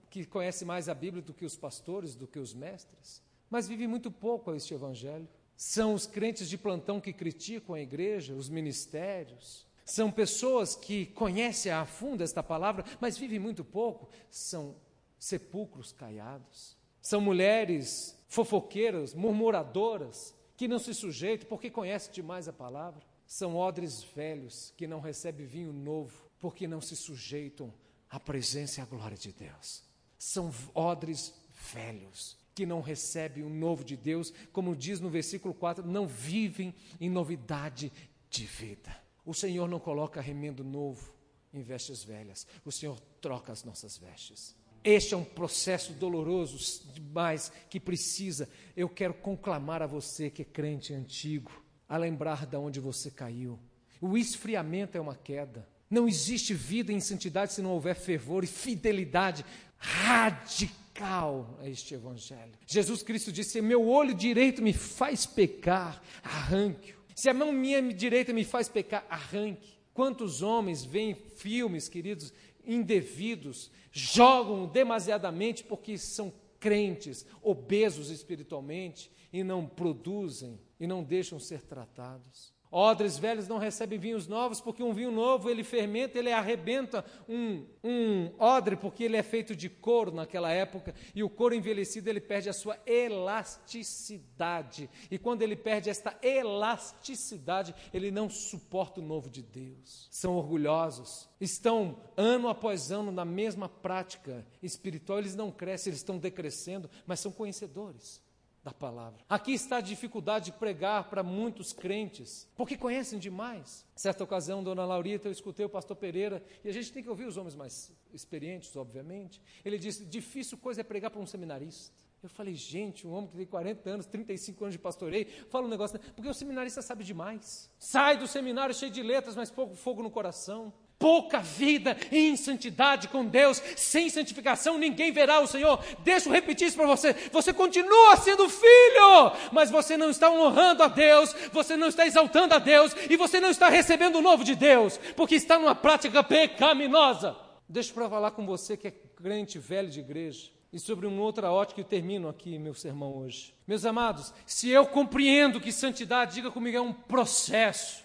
que 0.09 0.25
conhecem 0.25 0.67
mais 0.67 0.89
a 0.89 0.95
Bíblia 0.95 1.23
do 1.23 1.35
que 1.35 1.45
os 1.45 1.57
pastores, 1.57 2.15
do 2.15 2.27
que 2.27 2.39
os 2.39 2.55
mestres, 2.55 3.23
mas 3.51 3.69
vivem 3.69 3.87
muito 3.87 4.11
pouco 4.11 4.51
a 4.51 4.57
este 4.57 4.75
Evangelho. 4.75 5.29
São 5.57 5.95
os 5.95 6.07
crentes 6.07 6.49
de 6.49 6.59
plantão 6.59 7.01
que 7.01 7.13
criticam 7.13 7.75
a 7.75 7.81
igreja, 7.81 8.35
os 8.35 8.49
ministérios. 8.49 9.67
São 9.85 10.11
pessoas 10.11 10.75
que 10.75 11.07
conhecem 11.07 11.73
a 11.73 11.87
fundo 11.87 12.23
esta 12.23 12.43
palavra, 12.43 12.85
mas 13.01 13.17
vivem 13.17 13.39
muito 13.39 13.65
pouco. 13.65 14.09
São 14.31 14.75
sepulcros 15.19 15.93
caiados. 15.93 16.77
São 17.01 17.21
mulheres 17.21 18.17
fofoqueiras, 18.29 19.15
murmuradoras, 19.15 20.35
que 20.57 20.67
não 20.67 20.79
se 20.79 20.95
sujeitam 20.95 21.49
porque 21.49 21.71
conhecem 21.71 22.13
demais 22.13 22.49
a 22.49 22.53
palavra. 22.53 23.03
São 23.27 23.57
odres 23.57 24.03
velhos 24.03 24.73
que 24.77 24.87
não 24.87 25.01
recebem 25.01 25.47
vinho 25.47 25.73
novo 25.73 26.31
porque 26.39 26.67
não 26.67 26.81
se 26.81 26.97
sujeitam 26.97 27.73
à 28.09 28.21
presença 28.21 28.81
e 28.81 28.83
à 28.83 28.87
glória 28.87 29.17
de 29.17 29.33
Deus. 29.33 29.83
São 30.19 30.53
odres 30.75 31.35
velhos 31.73 32.37
que 32.55 32.65
não 32.65 32.81
recebem 32.81 33.45
o 33.45 33.51
novo 33.51 33.85
de 33.85 33.97
Deus, 33.97 34.33
como 34.53 34.75
diz 34.75 34.99
no 34.99 35.11
versículo 35.11 35.53
4, 35.53 35.87
não 35.87 36.07
vivem 36.07 36.75
em 36.99 37.11
novidade 37.11 37.93
de 38.31 38.47
vida. 38.47 38.97
O 39.27 39.35
Senhor 39.35 39.69
não 39.69 39.79
coloca 39.79 40.21
remendo 40.21 40.65
novo 40.65 41.13
em 41.53 41.61
vestes 41.63 42.03
velhas, 42.03 42.47
o 42.65 42.73
Senhor 42.73 42.99
troca 43.21 43.53
as 43.53 43.63
nossas 43.63 43.99
vestes. 43.99 44.57
Este 44.87 45.15
é 45.15 45.17
um 45.17 45.25
processo 45.25 45.93
doloroso 45.95 46.57
demais 46.95 47.51
que 47.69 47.81
precisa. 47.81 48.49
Eu 48.77 48.89
quero 48.89 49.13
conclamar 49.15 49.83
a 49.83 49.87
você 49.87 50.31
que 50.31 50.43
é 50.43 50.45
crente 50.45 50.95
antigo, 50.95 51.51
a 51.89 51.97
lembrar 51.97 52.47
de 52.47 52.57
onde 52.57 52.79
você 52.79 53.11
caiu. 53.11 53.59
O 54.01 54.17
esfriamento 54.17 54.97
é 54.97 55.01
uma 55.01 55.17
queda. 55.17 55.69
Não 55.91 56.07
existe 56.07 56.55
vida 56.55 56.93
em 56.93 57.01
santidade 57.01 57.53
se 57.53 57.61
não 57.61 57.73
houver 57.73 57.97
fervor 57.97 58.45
e 58.45 58.47
fidelidade 58.47 59.45
radical 59.77 61.59
a 61.61 61.69
este 61.69 61.95
evangelho. 61.95 62.53
Jesus 62.65 63.03
Cristo 63.03 63.33
disse: 63.33 63.61
Meu 63.61 63.89
olho 63.89 64.15
direito 64.15 64.63
me 64.63 64.73
faz 64.73 65.27
pecar, 65.27 66.01
arranque-o. 66.23 66.97
Se 67.13 67.29
a 67.29 67.35
mão 67.35 67.51
minha 67.51 67.83
direita 67.93 68.33
me 68.33 68.45
faz 68.45 68.69
pecar, 68.69 69.05
arranque. 69.11 69.75
Quantos 69.93 70.43
homens 70.43 70.85
veem 70.85 71.15
filmes, 71.15 71.89
queridos, 71.89 72.33
indevidos, 72.67 73.71
jogam 73.93 74.67
demasiadamente 74.67 75.63
porque 75.65 75.97
são 75.97 76.33
crentes, 76.59 77.25
obesos 77.43 78.11
espiritualmente 78.11 79.11
e 79.33 79.45
não 79.45 79.67
produzem 79.67 80.59
e 80.81 80.87
não 80.87 81.03
deixam 81.03 81.39
ser 81.39 81.63
tratados. 81.63 82.56
Odres 82.79 83.17
velhos 83.17 83.49
não 83.49 83.57
recebem 83.57 83.99
vinhos 83.99 84.29
novos, 84.29 84.61
porque 84.61 84.83
um 84.83 84.93
vinho 84.93 85.11
novo 85.11 85.49
ele 85.49 85.65
fermenta, 85.65 86.19
ele 86.19 86.31
arrebenta 86.31 87.03
um, 87.27 87.65
um 87.83 88.31
odre, 88.39 88.77
porque 88.77 89.03
ele 89.03 89.17
é 89.17 89.23
feito 89.23 89.57
de 89.57 89.71
couro 89.71 90.13
naquela 90.13 90.53
época, 90.53 90.95
e 91.15 91.23
o 91.23 91.31
couro 91.31 91.55
envelhecido 91.55 92.11
ele 92.11 92.21
perde 92.21 92.51
a 92.51 92.53
sua 92.53 92.79
elasticidade. 92.85 94.91
E 95.11 95.17
quando 95.17 95.41
ele 95.41 95.57
perde 95.57 95.89
esta 95.89 96.15
elasticidade, 96.23 97.75
ele 97.95 98.11
não 98.11 98.29
suporta 98.29 99.01
o 99.01 99.05
novo 99.05 99.31
de 99.31 99.41
Deus. 99.41 100.07
São 100.11 100.37
orgulhosos, 100.37 101.31
estão 101.41 101.97
ano 102.15 102.47
após 102.47 102.93
ano 102.93 103.11
na 103.11 103.25
mesma 103.25 103.71
prática 103.71 104.47
espiritual, 104.63 105.19
eles 105.19 105.35
não 105.35 105.51
crescem, 105.51 105.93
eles 105.93 106.01
estão 106.01 106.19
decrescendo, 106.19 106.91
mas 107.07 107.21
são 107.21 107.33
conhecedores 107.33 108.26
da 108.67 108.73
palavra. 108.73 109.25
Aqui 109.29 109.53
está 109.53 109.77
a 109.77 109.81
dificuldade 109.81 110.47
de 110.47 110.59
pregar 110.59 111.09
para 111.09 111.23
muitos 111.23 111.73
crentes, 111.73 112.49
porque 112.57 112.77
conhecem 112.77 113.17
demais. 113.17 113.87
Certa 113.95 114.25
ocasião, 114.25 114.61
dona 114.61 114.85
Laurita, 114.85 115.29
eu 115.29 115.33
escutei 115.33 115.65
o 115.65 115.69
pastor 115.69 115.97
Pereira, 115.97 116.43
e 116.65 116.69
a 116.69 116.73
gente 116.73 116.91
tem 116.93 117.01
que 117.01 117.09
ouvir 117.09 117.27
os 117.27 117.37
homens 117.37 117.55
mais 117.55 117.93
experientes, 118.13 118.75
obviamente. 118.75 119.41
Ele 119.65 119.79
disse: 119.79 120.05
difícil 120.05 120.59
coisa 120.59 120.81
é 120.81 120.85
pregar 120.85 121.13
para 121.13 121.21
um 121.21 121.27
seminarista. 121.27 121.95
Eu 122.21 122.29
falei, 122.29 122.55
gente, 122.55 123.07
um 123.07 123.13
homem 123.13 123.31
que 123.31 123.37
tem 123.37 123.47
40 123.47 123.89
anos, 123.89 124.07
35 124.07 124.65
anos 124.65 124.73
de 124.73 124.81
pastoreio, 124.81 125.29
fala 125.49 125.67
um 125.67 125.71
negócio, 125.71 126.01
porque 126.17 126.29
o 126.29 126.35
seminarista 126.35 126.83
sabe 126.83 127.05
demais. 127.05 127.71
Sai 127.79 128.19
do 128.19 128.27
seminário 128.27 128.75
cheio 128.75 128.91
de 128.91 129.01
letras, 129.01 129.37
mas 129.37 129.49
pouco 129.49 129.77
fogo 129.77 130.03
no 130.03 130.11
coração 130.11 130.73
pouca 130.99 131.41
vida 131.41 131.97
em 132.11 132.37
santidade 132.37 133.09
com 133.09 133.25
Deus, 133.25 133.63
sem 133.77 134.09
santificação 134.09 134.79
ninguém 134.79 135.13
verá 135.13 135.41
o 135.41 135.47
Senhor. 135.47 135.83
Deixa 136.01 136.29
eu 136.29 136.33
repetir 136.33 136.69
isso 136.69 136.77
para 136.77 136.87
você. 136.87 137.13
Você 137.33 137.53
continua 137.53 138.17
sendo 138.17 138.49
filho, 138.49 139.33
mas 139.53 139.71
você 139.71 139.97
não 139.97 140.11
está 140.11 140.31
honrando 140.31 140.83
a 140.83 140.89
Deus, 140.89 141.35
você 141.53 141.77
não 141.77 141.89
está 141.89 142.07
exaltando 142.07 142.55
a 142.55 142.59
Deus 142.59 142.95
e 143.09 143.17
você 143.17 143.41
não 143.41 143.51
está 143.51 143.69
recebendo 143.69 144.17
o 144.17 144.23
novo 144.23 144.45
de 144.45 144.55
Deus, 144.55 144.99
porque 145.15 145.35
está 145.35 145.59
numa 145.59 145.75
prática 145.75 146.23
pecaminosa. 146.23 147.37
Deixa 147.69 147.93
eu 147.99 148.09
falar 148.09 148.31
com 148.31 148.47
você 148.47 148.77
que 148.77 148.89
é 148.89 148.91
crente 148.91 149.59
velho 149.59 149.91
de 149.91 150.01
igreja. 150.01 150.57
E 150.73 150.79
sobre 150.79 151.07
uma 151.07 151.23
outra 151.23 151.51
ótica, 151.51 151.81
eu 151.81 151.85
termino 151.85 152.29
aqui 152.29 152.59
meu 152.59 152.75
sermão 152.75 153.17
hoje. 153.17 153.55
Meus 153.67 153.85
amados, 153.85 154.35
se 154.45 154.69
eu 154.69 154.85
compreendo 154.87 155.61
que 155.61 155.73
santidade, 155.73 156.35
diga 156.35 156.51
comigo, 156.51 156.77
é 156.77 156.81
um 156.81 156.93
processo. 156.93 158.05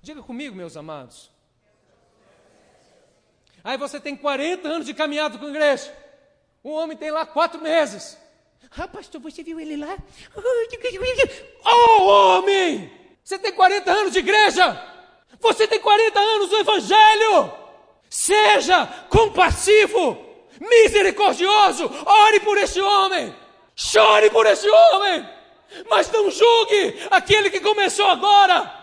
Diga 0.00 0.22
comigo, 0.22 0.56
meus 0.56 0.76
amados, 0.76 1.30
Aí 3.68 3.76
você 3.76 4.00
tem 4.00 4.16
40 4.16 4.66
anos 4.66 4.86
de 4.86 4.94
caminhada 4.94 5.36
com 5.36 5.44
a 5.44 5.50
igreja. 5.50 5.94
O 6.64 6.70
homem 6.70 6.96
tem 6.96 7.10
lá 7.10 7.26
quatro 7.26 7.60
meses. 7.60 8.16
Ah, 8.74 8.88
pastor, 8.88 9.20
você 9.20 9.42
viu 9.42 9.60
ele 9.60 9.76
lá? 9.76 9.94
Oh, 11.66 12.02
homem! 12.04 12.90
Você 13.22 13.38
tem 13.38 13.52
40 13.52 13.92
anos 13.92 14.12
de 14.14 14.20
igreja! 14.20 14.82
Você 15.38 15.66
tem 15.66 15.78
40 15.78 16.18
anos 16.18 16.48
do 16.48 16.56
Evangelho! 16.56 17.52
Seja 18.08 18.86
compassivo, 19.10 20.16
misericordioso, 20.58 21.90
ore 22.06 22.40
por 22.40 22.56
este 22.56 22.80
homem, 22.80 23.36
chore 23.76 24.30
por 24.30 24.46
este 24.46 24.66
homem, 24.66 25.28
mas 25.90 26.10
não 26.10 26.30
julgue 26.30 27.06
aquele 27.10 27.50
que 27.50 27.60
começou 27.60 28.06
agora. 28.06 28.77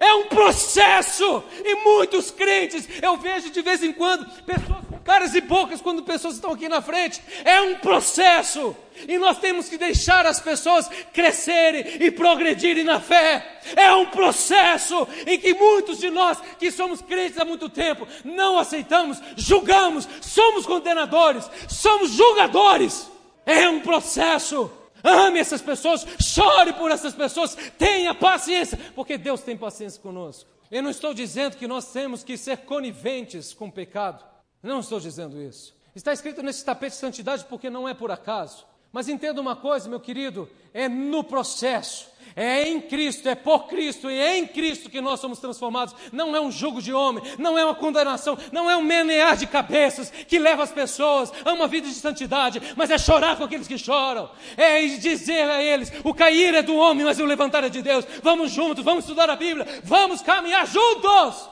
É 0.00 0.14
um 0.14 0.26
processo. 0.26 1.42
E 1.64 1.74
muitos 1.76 2.30
crentes, 2.30 2.88
eu 3.02 3.16
vejo 3.16 3.50
de 3.50 3.62
vez 3.62 3.82
em 3.82 3.92
quando, 3.92 4.26
pessoas 4.42 4.84
com 4.88 4.98
caras 4.98 5.34
e 5.34 5.40
bocas 5.40 5.80
quando 5.80 6.02
pessoas 6.02 6.34
estão 6.34 6.52
aqui 6.52 6.68
na 6.68 6.80
frente. 6.80 7.22
É 7.44 7.60
um 7.60 7.76
processo. 7.76 8.76
E 9.08 9.18
nós 9.18 9.38
temos 9.38 9.68
que 9.68 9.76
deixar 9.76 10.24
as 10.26 10.40
pessoas 10.40 10.88
crescerem 11.12 11.84
e 12.00 12.10
progredirem 12.10 12.84
na 12.84 13.00
fé. 13.00 13.60
É 13.76 13.92
um 13.92 14.06
processo 14.06 15.06
em 15.26 15.38
que 15.38 15.54
muitos 15.54 15.98
de 15.98 16.10
nós, 16.10 16.38
que 16.58 16.70
somos 16.70 17.02
crentes 17.02 17.38
há 17.38 17.44
muito 17.44 17.68
tempo, 17.68 18.06
não 18.24 18.58
aceitamos, 18.58 19.20
julgamos, 19.36 20.08
somos 20.20 20.64
condenadores, 20.64 21.50
somos 21.68 22.12
julgadores. 22.12 23.10
É 23.46 23.68
um 23.68 23.80
processo. 23.80 24.70
Ame 25.04 25.38
essas 25.38 25.60
pessoas, 25.60 26.06
chore 26.18 26.72
por 26.72 26.90
essas 26.90 27.14
pessoas, 27.14 27.54
tenha 27.78 28.14
paciência, 28.14 28.78
porque 28.94 29.18
Deus 29.18 29.42
tem 29.42 29.56
paciência 29.56 30.00
conosco. 30.00 30.48
Eu 30.70 30.82
não 30.82 30.90
estou 30.90 31.12
dizendo 31.12 31.56
que 31.56 31.68
nós 31.68 31.92
temos 31.92 32.24
que 32.24 32.38
ser 32.38 32.58
coniventes 32.58 33.52
com 33.52 33.66
o 33.66 33.72
pecado. 33.72 34.24
Não 34.62 34.80
estou 34.80 34.98
dizendo 34.98 35.40
isso. 35.40 35.76
Está 35.94 36.12
escrito 36.12 36.42
nesse 36.42 36.64
tapete 36.64 36.92
de 36.92 36.98
santidade 36.98 37.44
porque 37.44 37.68
não 37.68 37.86
é 37.86 37.92
por 37.92 38.10
acaso. 38.10 38.66
Mas 38.94 39.08
entenda 39.08 39.40
uma 39.40 39.56
coisa, 39.56 39.88
meu 39.88 39.98
querido, 39.98 40.48
é 40.72 40.88
no 40.88 41.24
processo 41.24 42.14
é 42.36 42.68
em 42.68 42.80
Cristo, 42.80 43.28
é 43.28 43.34
por 43.34 43.66
Cristo 43.68 44.10
e 44.10 44.18
é 44.18 44.38
em 44.38 44.46
Cristo 44.46 44.90
que 44.90 45.00
nós 45.00 45.20
somos 45.20 45.38
transformados. 45.38 45.94
Não 46.12 46.34
é 46.34 46.40
um 46.40 46.50
jugo 46.50 46.82
de 46.82 46.92
homem, 46.92 47.22
não 47.38 47.56
é 47.56 47.64
uma 47.64 47.74
condenação, 47.74 48.36
não 48.50 48.68
é 48.68 48.76
um 48.76 48.82
menear 48.82 49.36
de 49.36 49.46
cabeças 49.46 50.10
que 50.10 50.38
leva 50.38 50.62
as 50.62 50.72
pessoas 50.72 51.32
a 51.44 51.52
uma 51.52 51.68
vida 51.68 51.86
de 51.86 51.94
santidade, 51.94 52.60
mas 52.76 52.90
é 52.90 52.98
chorar 52.98 53.36
com 53.36 53.44
aqueles 53.44 53.68
que 53.68 53.78
choram. 53.78 54.30
É 54.56 54.80
dizer 54.84 55.48
a 55.48 55.62
eles: 55.62 55.92
o 56.02 56.12
cair 56.12 56.54
é 56.54 56.62
do 56.62 56.74
homem, 56.74 57.04
mas 57.04 57.20
o 57.20 57.24
levantar 57.24 57.62
é 57.62 57.68
de 57.68 57.82
Deus. 57.82 58.04
Vamos 58.20 58.50
juntos, 58.50 58.84
vamos 58.84 59.04
estudar 59.04 59.30
a 59.30 59.36
Bíblia, 59.36 59.82
vamos 59.84 60.20
caminhar 60.20 60.66
juntos. 60.66 61.48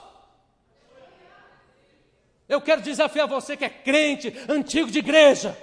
Eu 2.49 2.61
quero 2.61 2.83
desafiar 2.83 3.29
você 3.29 3.57
que 3.57 3.65
é 3.65 3.69
crente, 3.69 4.35
antigo 4.49 4.91
de 4.91 4.99
igreja 4.99 5.57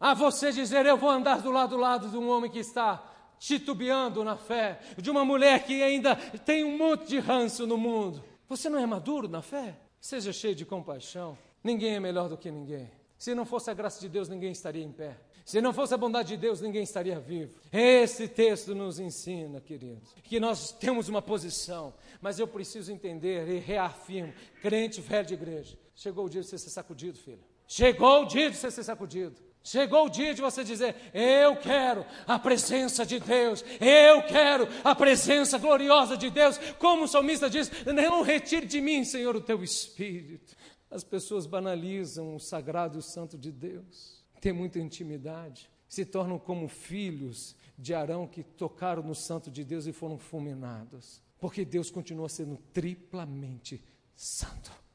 a 0.00 0.14
você 0.14 0.52
dizer: 0.52 0.86
Eu 0.86 0.96
vou 0.96 1.10
andar 1.10 1.40
do 1.40 1.50
lado 1.50 1.70
do 1.70 1.76
lado 1.76 2.08
de 2.08 2.16
um 2.16 2.28
homem 2.28 2.50
que 2.50 2.58
está 2.58 3.02
titubeando 3.38 4.24
na 4.24 4.36
fé, 4.36 4.80
de 4.96 5.10
uma 5.10 5.24
mulher 5.24 5.64
que 5.64 5.82
ainda 5.82 6.16
tem 6.16 6.64
um 6.64 6.76
monte 6.76 7.08
de 7.08 7.18
ranço 7.18 7.66
no 7.66 7.76
mundo. 7.76 8.22
Você 8.48 8.68
não 8.68 8.78
é 8.78 8.86
maduro 8.86 9.28
na 9.28 9.42
fé? 9.42 9.78
Seja 10.00 10.32
cheio 10.32 10.54
de 10.54 10.64
compaixão. 10.64 11.36
Ninguém 11.62 11.96
é 11.96 12.00
melhor 12.00 12.28
do 12.28 12.36
que 12.36 12.50
ninguém. 12.50 12.90
Se 13.18 13.34
não 13.34 13.44
fosse 13.44 13.70
a 13.70 13.74
graça 13.74 14.00
de 14.00 14.08
Deus, 14.08 14.28
ninguém 14.28 14.52
estaria 14.52 14.84
em 14.84 14.92
pé. 14.92 15.16
Se 15.44 15.60
não 15.60 15.72
fosse 15.72 15.94
a 15.94 15.96
bondade 15.96 16.28
de 16.28 16.36
Deus, 16.36 16.60
ninguém 16.60 16.82
estaria 16.82 17.18
vivo. 17.20 17.58
Esse 17.72 18.26
texto 18.26 18.74
nos 18.74 18.98
ensina, 18.98 19.60
queridos, 19.60 20.12
que 20.24 20.40
nós 20.40 20.72
temos 20.72 21.08
uma 21.08 21.22
posição, 21.22 21.94
mas 22.20 22.38
eu 22.38 22.48
preciso 22.48 22.92
entender 22.92 23.48
e 23.48 23.58
reafirmo, 23.60 24.34
crente 24.60 25.00
velho 25.00 25.26
de 25.26 25.34
igreja, 25.34 25.78
chegou 25.94 26.26
o 26.26 26.28
dia 26.28 26.40
de 26.40 26.48
você 26.48 26.58
ser 26.58 26.70
sacudido, 26.70 27.16
filho. 27.16 27.44
Chegou 27.66 28.22
o 28.22 28.24
dia 28.26 28.50
de 28.50 28.56
você 28.56 28.70
ser 28.70 28.82
sacudido. 28.82 29.36
Chegou 29.66 30.06
o 30.06 30.08
dia 30.08 30.32
de 30.32 30.40
você 30.40 30.62
dizer: 30.62 30.94
Eu 31.12 31.56
quero 31.56 32.06
a 32.24 32.38
presença 32.38 33.04
de 33.04 33.18
Deus, 33.18 33.64
eu 33.80 34.22
quero 34.22 34.68
a 34.84 34.94
presença 34.94 35.58
gloriosa 35.58 36.16
de 36.16 36.30
Deus. 36.30 36.56
Como 36.78 37.02
o 37.02 37.08
salmista 37.08 37.50
diz: 37.50 37.68
Não 37.84 38.22
retire 38.22 38.64
de 38.64 38.80
mim, 38.80 39.04
Senhor, 39.04 39.34
o 39.34 39.40
teu 39.40 39.64
espírito. 39.64 40.54
As 40.88 41.02
pessoas 41.02 41.46
banalizam 41.46 42.36
o 42.36 42.38
sagrado 42.38 42.96
e 42.96 43.00
o 43.00 43.02
santo 43.02 43.36
de 43.36 43.50
Deus, 43.50 44.24
têm 44.40 44.52
muita 44.52 44.78
intimidade, 44.78 45.68
se 45.88 46.04
tornam 46.04 46.38
como 46.38 46.68
filhos 46.68 47.56
de 47.76 47.92
Arão 47.92 48.24
que 48.24 48.44
tocaram 48.44 49.02
no 49.02 49.16
santo 49.16 49.50
de 49.50 49.64
Deus 49.64 49.84
e 49.84 49.92
foram 49.92 50.16
fulminados, 50.16 51.20
porque 51.40 51.64
Deus 51.64 51.90
continua 51.90 52.28
sendo 52.28 52.56
triplamente 52.72 53.82
santo. 54.14 54.85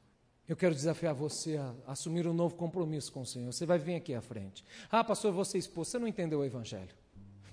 Eu 0.51 0.57
quero 0.57 0.75
desafiar 0.75 1.13
você 1.13 1.55
a 1.55 1.73
assumir 1.93 2.27
um 2.27 2.33
novo 2.33 2.55
compromisso 2.55 3.09
com 3.13 3.21
o 3.21 3.25
Senhor. 3.25 3.53
Você 3.53 3.65
vai 3.65 3.79
vir 3.79 3.95
aqui 3.95 4.13
à 4.13 4.19
frente. 4.19 4.65
Ah, 4.91 5.01
pastor, 5.01 5.31
você 5.31 5.57
expôs. 5.57 5.87
Você 5.87 5.97
não 5.97 6.05
entendeu 6.05 6.39
o 6.39 6.43
Evangelho. 6.43 6.89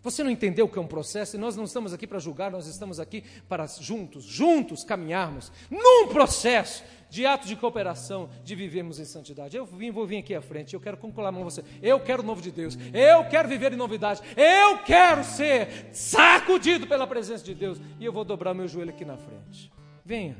Você 0.02 0.24
não 0.24 0.30
entendeu 0.32 0.66
o 0.66 0.68
que 0.68 0.80
é 0.80 0.82
um 0.82 0.86
processo 0.86 1.36
e 1.36 1.38
nós 1.38 1.54
não 1.54 1.62
estamos 1.62 1.92
aqui 1.92 2.08
para 2.08 2.18
julgar, 2.18 2.50
nós 2.50 2.66
estamos 2.66 2.98
aqui 2.98 3.22
para 3.48 3.68
juntos, 3.68 4.24
juntos 4.24 4.82
caminharmos 4.82 5.52
num 5.70 6.08
processo 6.08 6.82
de 7.08 7.24
ato 7.24 7.46
de 7.46 7.54
cooperação, 7.54 8.28
de 8.42 8.56
vivermos 8.56 8.98
em 8.98 9.04
santidade. 9.04 9.56
Eu 9.56 9.64
vim, 9.64 9.92
vou 9.92 10.04
vir 10.04 10.18
aqui 10.18 10.34
à 10.34 10.42
frente, 10.42 10.74
eu 10.74 10.80
quero 10.80 10.96
concluir 10.96 11.32
com 11.32 11.44
você. 11.44 11.62
Eu 11.80 12.00
quero 12.00 12.24
o 12.24 12.26
novo 12.26 12.42
de 12.42 12.50
Deus, 12.50 12.76
eu 12.92 13.24
quero 13.30 13.48
viver 13.48 13.72
em 13.72 13.76
novidade, 13.76 14.22
eu 14.36 14.78
quero 14.78 15.22
ser 15.22 15.86
sacudido 15.92 16.84
pela 16.84 17.06
presença 17.06 17.44
de 17.44 17.54
Deus 17.54 17.80
e 18.00 18.04
eu 18.04 18.12
vou 18.12 18.24
dobrar 18.24 18.54
meu 18.54 18.66
joelho 18.66 18.90
aqui 18.90 19.04
na 19.04 19.16
frente. 19.16 19.70
Venha, 20.04 20.36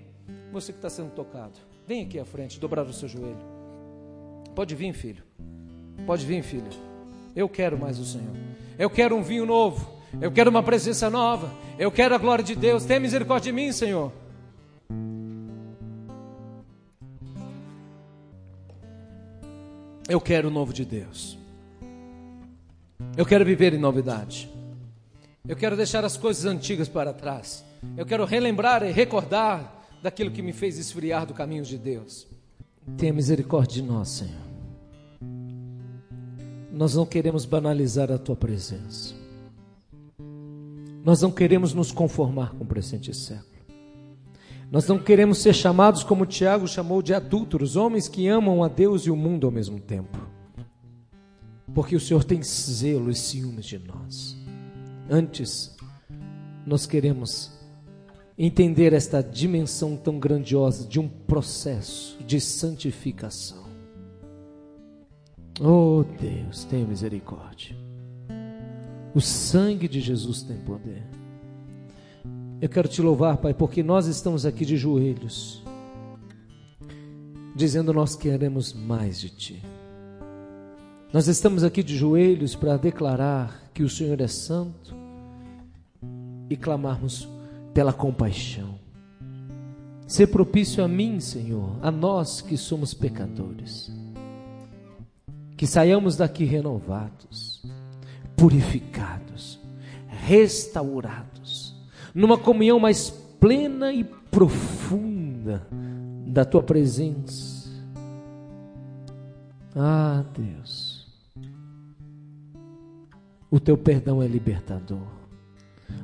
você 0.50 0.72
que 0.72 0.78
está 0.78 0.90
sendo 0.90 1.12
tocado. 1.12 1.67
Vem 1.88 2.02
aqui 2.02 2.18
à 2.18 2.24
frente, 2.26 2.60
dobrar 2.60 2.84
o 2.84 2.92
seu 2.92 3.08
joelho. 3.08 3.38
Pode 4.54 4.74
vir, 4.74 4.92
filho. 4.92 5.22
Pode 6.04 6.26
vir, 6.26 6.42
filho. 6.42 6.68
Eu 7.34 7.48
quero 7.48 7.78
mais 7.78 7.98
o 7.98 8.04
Senhor. 8.04 8.36
Eu 8.78 8.90
quero 8.90 9.16
um 9.16 9.22
vinho 9.22 9.46
novo. 9.46 9.90
Eu 10.20 10.30
quero 10.30 10.50
uma 10.50 10.62
presença 10.62 11.08
nova. 11.08 11.50
Eu 11.78 11.90
quero 11.90 12.14
a 12.14 12.18
glória 12.18 12.44
de 12.44 12.54
Deus. 12.54 12.84
Tenha 12.84 13.00
misericórdia 13.00 13.50
de 13.50 13.56
mim, 13.56 13.72
Senhor. 13.72 14.12
Eu 20.06 20.20
quero 20.20 20.48
o 20.48 20.50
novo 20.50 20.74
de 20.74 20.84
Deus. 20.84 21.38
Eu 23.16 23.24
quero 23.24 23.46
viver 23.46 23.72
em 23.72 23.78
novidade. 23.78 24.50
Eu 25.48 25.56
quero 25.56 25.74
deixar 25.74 26.04
as 26.04 26.18
coisas 26.18 26.44
antigas 26.44 26.86
para 26.86 27.14
trás. 27.14 27.64
Eu 27.96 28.04
quero 28.04 28.26
relembrar 28.26 28.82
e 28.82 28.92
recordar 28.92 29.77
daquilo 30.02 30.30
que 30.30 30.42
me 30.42 30.52
fez 30.52 30.78
esfriar 30.78 31.26
do 31.26 31.34
caminho 31.34 31.64
de 31.64 31.78
Deus. 31.78 32.26
Tenha 32.96 33.12
misericórdia 33.12 33.82
de 33.82 33.88
nós, 33.88 34.08
Senhor. 34.08 34.48
Nós 36.72 36.94
não 36.94 37.04
queremos 37.04 37.44
banalizar 37.44 38.10
a 38.10 38.18
tua 38.18 38.36
presença. 38.36 39.14
Nós 41.04 41.22
não 41.22 41.30
queremos 41.30 41.74
nos 41.74 41.90
conformar 41.90 42.50
com 42.54 42.64
o 42.64 42.66
presente 42.66 43.12
século. 43.14 43.58
Nós 44.70 44.86
não 44.86 44.98
queremos 44.98 45.38
ser 45.38 45.54
chamados 45.54 46.04
como 46.04 46.26
Tiago 46.26 46.68
chamou 46.68 47.00
de 47.00 47.14
adúlteros, 47.14 47.74
homens 47.74 48.06
que 48.06 48.28
amam 48.28 48.62
a 48.62 48.68
Deus 48.68 49.06
e 49.06 49.10
o 49.10 49.16
mundo 49.16 49.46
ao 49.46 49.50
mesmo 49.50 49.80
tempo. 49.80 50.18
Porque 51.74 51.96
o 51.96 52.00
Senhor 52.00 52.22
tem 52.22 52.42
zelo 52.42 53.10
e 53.10 53.14
ciúmes 53.14 53.64
de 53.64 53.78
nós. 53.78 54.36
Antes, 55.08 55.74
nós 56.66 56.86
queremos 56.86 57.57
entender 58.38 58.92
esta 58.92 59.20
dimensão 59.20 59.96
tão 59.96 60.18
grandiosa 60.18 60.86
de 60.86 61.00
um 61.00 61.08
processo 61.08 62.16
de 62.24 62.40
santificação. 62.40 63.66
Oh 65.60 66.04
Deus, 66.20 66.64
tenha 66.64 66.86
misericórdia. 66.86 67.76
O 69.12 69.20
sangue 69.20 69.88
de 69.88 70.00
Jesus 70.00 70.42
tem 70.42 70.56
poder. 70.58 71.02
Eu 72.60 72.68
quero 72.68 72.86
te 72.86 73.02
louvar, 73.02 73.38
Pai, 73.38 73.52
porque 73.52 73.82
nós 73.82 74.06
estamos 74.06 74.46
aqui 74.46 74.64
de 74.64 74.76
joelhos, 74.76 75.64
dizendo 77.56 77.92
nós 77.92 78.14
queremos 78.14 78.72
mais 78.72 79.18
de 79.20 79.30
Ti. 79.30 79.62
Nós 81.12 81.26
estamos 81.26 81.64
aqui 81.64 81.82
de 81.82 81.96
joelhos 81.96 82.54
para 82.54 82.76
declarar 82.76 83.70
que 83.74 83.82
o 83.82 83.88
Senhor 83.88 84.20
é 84.20 84.28
santo 84.28 84.94
e 86.50 86.56
clamarmos 86.56 87.28
pela 87.78 87.92
compaixão. 87.92 88.74
Ser 90.04 90.26
propício 90.26 90.82
a 90.82 90.88
mim, 90.88 91.20
Senhor, 91.20 91.78
a 91.80 91.92
nós 91.92 92.40
que 92.40 92.56
somos 92.56 92.92
pecadores. 92.92 93.88
Que 95.56 95.64
saiamos 95.64 96.16
daqui 96.16 96.44
renovados, 96.44 97.62
purificados, 98.36 99.60
restaurados, 100.08 101.72
numa 102.12 102.36
comunhão 102.36 102.80
mais 102.80 103.10
plena 103.38 103.92
e 103.92 104.02
profunda 104.02 105.64
da 106.26 106.44
tua 106.44 106.64
presença. 106.64 107.70
Ah, 109.76 110.24
Deus, 110.36 111.06
o 113.48 113.60
teu 113.60 113.78
perdão 113.78 114.20
é 114.20 114.26
libertador. 114.26 115.17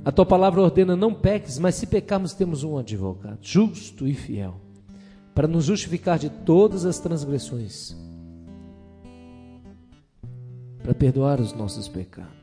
A 0.05 0.13
tua 0.13 0.27
palavra 0.27 0.61
ordena: 0.61 0.95
não 0.95 1.15
peques, 1.15 1.59
mas 1.59 1.75
se 1.75 1.87
pecarmos, 1.87 2.35
temos 2.35 2.63
um 2.63 2.77
advogado, 2.77 3.39
justo 3.41 4.07
e 4.07 4.15
fiel, 4.15 4.57
para 5.35 5.49
nos 5.49 5.65
justificar 5.65 6.19
de 6.19 6.29
todas 6.29 6.85
as 6.85 6.99
transgressões, 6.99 7.97
para 10.83 10.95
perdoar 10.95 11.41
os 11.41 11.53
nossos 11.53 11.89
pecados. 11.89 12.35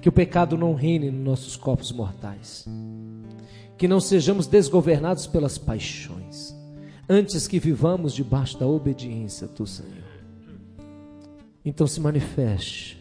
Que 0.00 0.08
o 0.08 0.12
pecado 0.12 0.56
não 0.56 0.74
reine 0.74 1.10
nos 1.10 1.24
nossos 1.24 1.56
corpos 1.56 1.92
mortais, 1.92 2.66
que 3.76 3.88
não 3.88 4.00
sejamos 4.00 4.46
desgovernados 4.46 5.26
pelas 5.26 5.58
paixões, 5.58 6.54
antes 7.08 7.46
que 7.46 7.58
vivamos 7.58 8.14
debaixo 8.14 8.58
da 8.58 8.66
obediência 8.66 9.46
do 9.48 9.66
Senhor. 9.66 10.10
Então 11.62 11.86
se 11.86 12.00
manifeste 12.00 12.99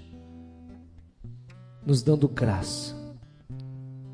nos 1.89 2.03
dando 2.03 2.27
graça, 2.27 2.95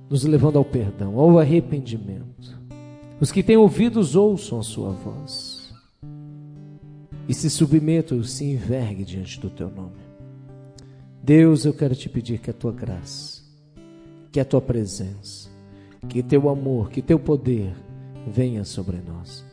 nos 0.10 0.24
levando 0.24 0.58
ao 0.58 0.64
perdão, 0.64 1.20
ao 1.20 1.38
arrependimento. 1.38 2.58
Os 3.20 3.34
que 3.34 3.44
têm 3.44 3.58
ouvidos 3.58 4.16
ouçam 4.16 4.60
a 4.60 4.64
sua 4.64 4.92
voz 4.92 5.74
e 7.28 7.34
se 7.34 7.50
submetam, 7.50 8.24
se 8.24 8.46
envergue 8.46 9.04
diante 9.04 9.42
do 9.42 9.50
teu 9.50 9.70
nome. 9.70 10.06
Deus, 11.22 11.66
eu 11.66 11.74
quero 11.74 11.94
te 11.96 12.08
pedir 12.08 12.40
que 12.40 12.50
a 12.50 12.54
tua 12.54 12.72
graça, 12.72 13.44
que 14.32 14.40
a 14.40 14.46
tua 14.46 14.62
presença, 14.62 15.50
que 16.08 16.24
teu 16.24 16.48
amor, 16.48 16.90
que 16.90 17.02
teu 17.02 17.20
poder 17.20 17.76
venha 18.26 18.64
sobre 18.64 19.02
nós. 19.06 19.44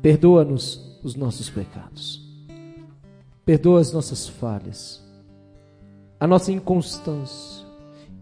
Perdoa-nos 0.00 1.00
os 1.02 1.16
nossos 1.16 1.50
pecados. 1.50 2.24
Perdoa 3.44 3.80
as 3.80 3.92
nossas 3.92 4.28
falhas 4.28 5.07
a 6.20 6.26
nossa 6.26 6.50
inconstância. 6.50 7.66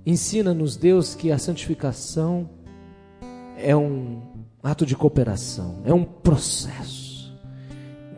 Ensina-nos, 0.05 0.76
Deus, 0.76 1.14
que 1.14 1.32
a 1.32 1.38
santificação 1.38 2.49
é 3.57 3.74
um 3.74 4.20
ato 4.62 4.84
de 4.84 4.94
cooperação, 4.94 5.80
é 5.84 5.94
um 5.94 6.05
processo, 6.05 7.34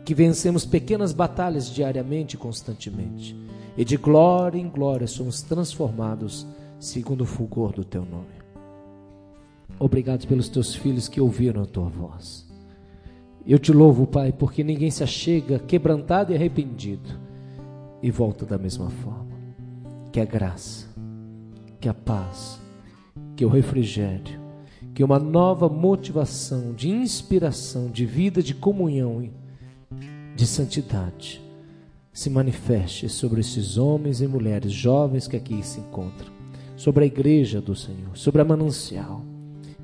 que 0.03 0.13
vencemos 0.13 0.65
pequenas 0.65 1.13
batalhas 1.13 1.69
diariamente 1.69 2.35
e 2.35 2.39
constantemente, 2.39 3.35
e 3.77 3.85
de 3.85 3.97
glória 3.97 4.59
em 4.59 4.67
glória 4.67 5.07
somos 5.07 5.41
transformados 5.41 6.45
segundo 6.79 7.21
o 7.21 7.25
fulgor 7.25 7.71
do 7.71 7.83
teu 7.83 8.03
nome. 8.03 8.39
Obrigado 9.79 10.27
pelos 10.27 10.49
teus 10.49 10.75
filhos 10.75 11.07
que 11.07 11.21
ouviram 11.21 11.63
a 11.63 11.65
tua 11.65 11.87
voz. 11.87 12.45
Eu 13.45 13.57
te 13.57 13.71
louvo, 13.71 14.05
Pai, 14.05 14.33
porque 14.33 14.63
ninguém 14.63 14.91
se 14.91 15.03
achega 15.03 15.57
quebrantado 15.59 16.33
e 16.33 16.35
arrependido 16.35 17.09
e 18.01 18.11
volta 18.11 18.45
da 18.45 18.57
mesma 18.57 18.89
forma 18.89 19.18
que 20.11 20.19
a 20.19 20.25
graça, 20.25 20.87
que 21.79 21.87
a 21.87 21.93
paz, 21.93 22.59
que 23.35 23.45
o 23.45 23.49
refrigério, 23.49 24.39
que 24.93 25.03
uma 25.03 25.19
nova 25.19 25.69
motivação 25.69 26.73
de 26.73 26.89
inspiração, 26.89 27.89
de 27.89 28.05
vida, 28.05 28.41
de 28.41 28.53
comunhão 28.53 29.29
de 30.35 30.47
santidade 30.47 31.41
se 32.11 32.29
manifeste 32.29 33.07
sobre 33.07 33.41
esses 33.41 33.77
homens 33.77 34.19
e 34.21 34.27
mulheres 34.27 34.71
jovens 34.71 35.27
que 35.27 35.37
aqui 35.37 35.63
se 35.63 35.79
encontram, 35.79 36.31
sobre 36.75 37.03
a 37.03 37.07
igreja 37.07 37.61
do 37.61 37.75
Senhor, 37.75 38.17
sobre 38.17 38.41
a 38.41 38.45
manancial. 38.45 39.23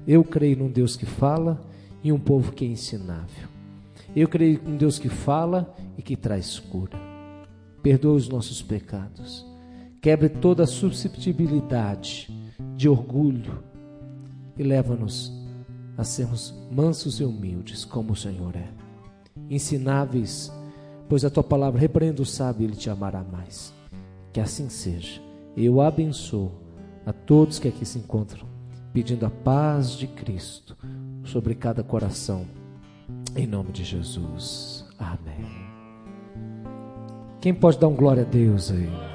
Eu 0.07 0.23
creio 0.23 0.57
num 0.57 0.69
Deus 0.69 0.95
que 0.95 1.05
fala 1.05 1.61
e 2.03 2.11
um 2.11 2.19
povo 2.19 2.51
que 2.51 2.65
é 2.65 2.67
ensinável. 2.67 3.47
Eu 4.15 4.27
creio 4.27 4.61
em 4.65 4.75
Deus 4.75 4.99
que 4.99 5.09
fala 5.09 5.73
e 5.97 6.01
que 6.01 6.15
traz 6.15 6.59
cura. 6.59 6.99
Perdoa 7.81 8.15
os 8.15 8.27
nossos 8.27 8.61
pecados. 8.61 9.45
Quebre 10.05 10.29
toda 10.29 10.67
susceptibilidade 10.67 12.29
de 12.75 12.87
orgulho 12.87 13.63
e 14.55 14.61
leva-nos 14.61 15.33
a 15.97 16.03
sermos 16.03 16.53
mansos 16.71 17.19
e 17.19 17.23
humildes, 17.23 17.83
como 17.83 18.13
o 18.13 18.15
Senhor 18.15 18.55
é. 18.55 18.67
Ensináveis, 19.49 20.53
pois 21.09 21.25
a 21.25 21.29
tua 21.31 21.43
palavra 21.43 21.79
repreenda 21.79 22.21
o 22.21 22.25
sábio, 22.25 22.65
ele 22.65 22.75
te 22.75 22.87
amará 22.87 23.23
mais. 23.23 23.73
Que 24.31 24.39
assim 24.39 24.69
seja. 24.69 25.19
Eu 25.57 25.81
abençoo 25.81 26.51
a 27.03 27.11
todos 27.11 27.57
que 27.57 27.67
aqui 27.67 27.83
se 27.83 27.97
encontram, 27.97 28.47
pedindo 28.93 29.25
a 29.25 29.31
paz 29.31 29.93
de 29.93 30.05
Cristo 30.05 30.77
sobre 31.23 31.55
cada 31.55 31.81
coração, 31.81 32.45
em 33.35 33.47
nome 33.47 33.71
de 33.71 33.83
Jesus. 33.83 34.85
Amém. 34.99 35.65
Quem 37.41 37.55
pode 37.55 37.79
dar 37.79 37.87
um 37.87 37.95
glória 37.95 38.21
a 38.21 38.27
Deus 38.27 38.69
aí? 38.69 39.14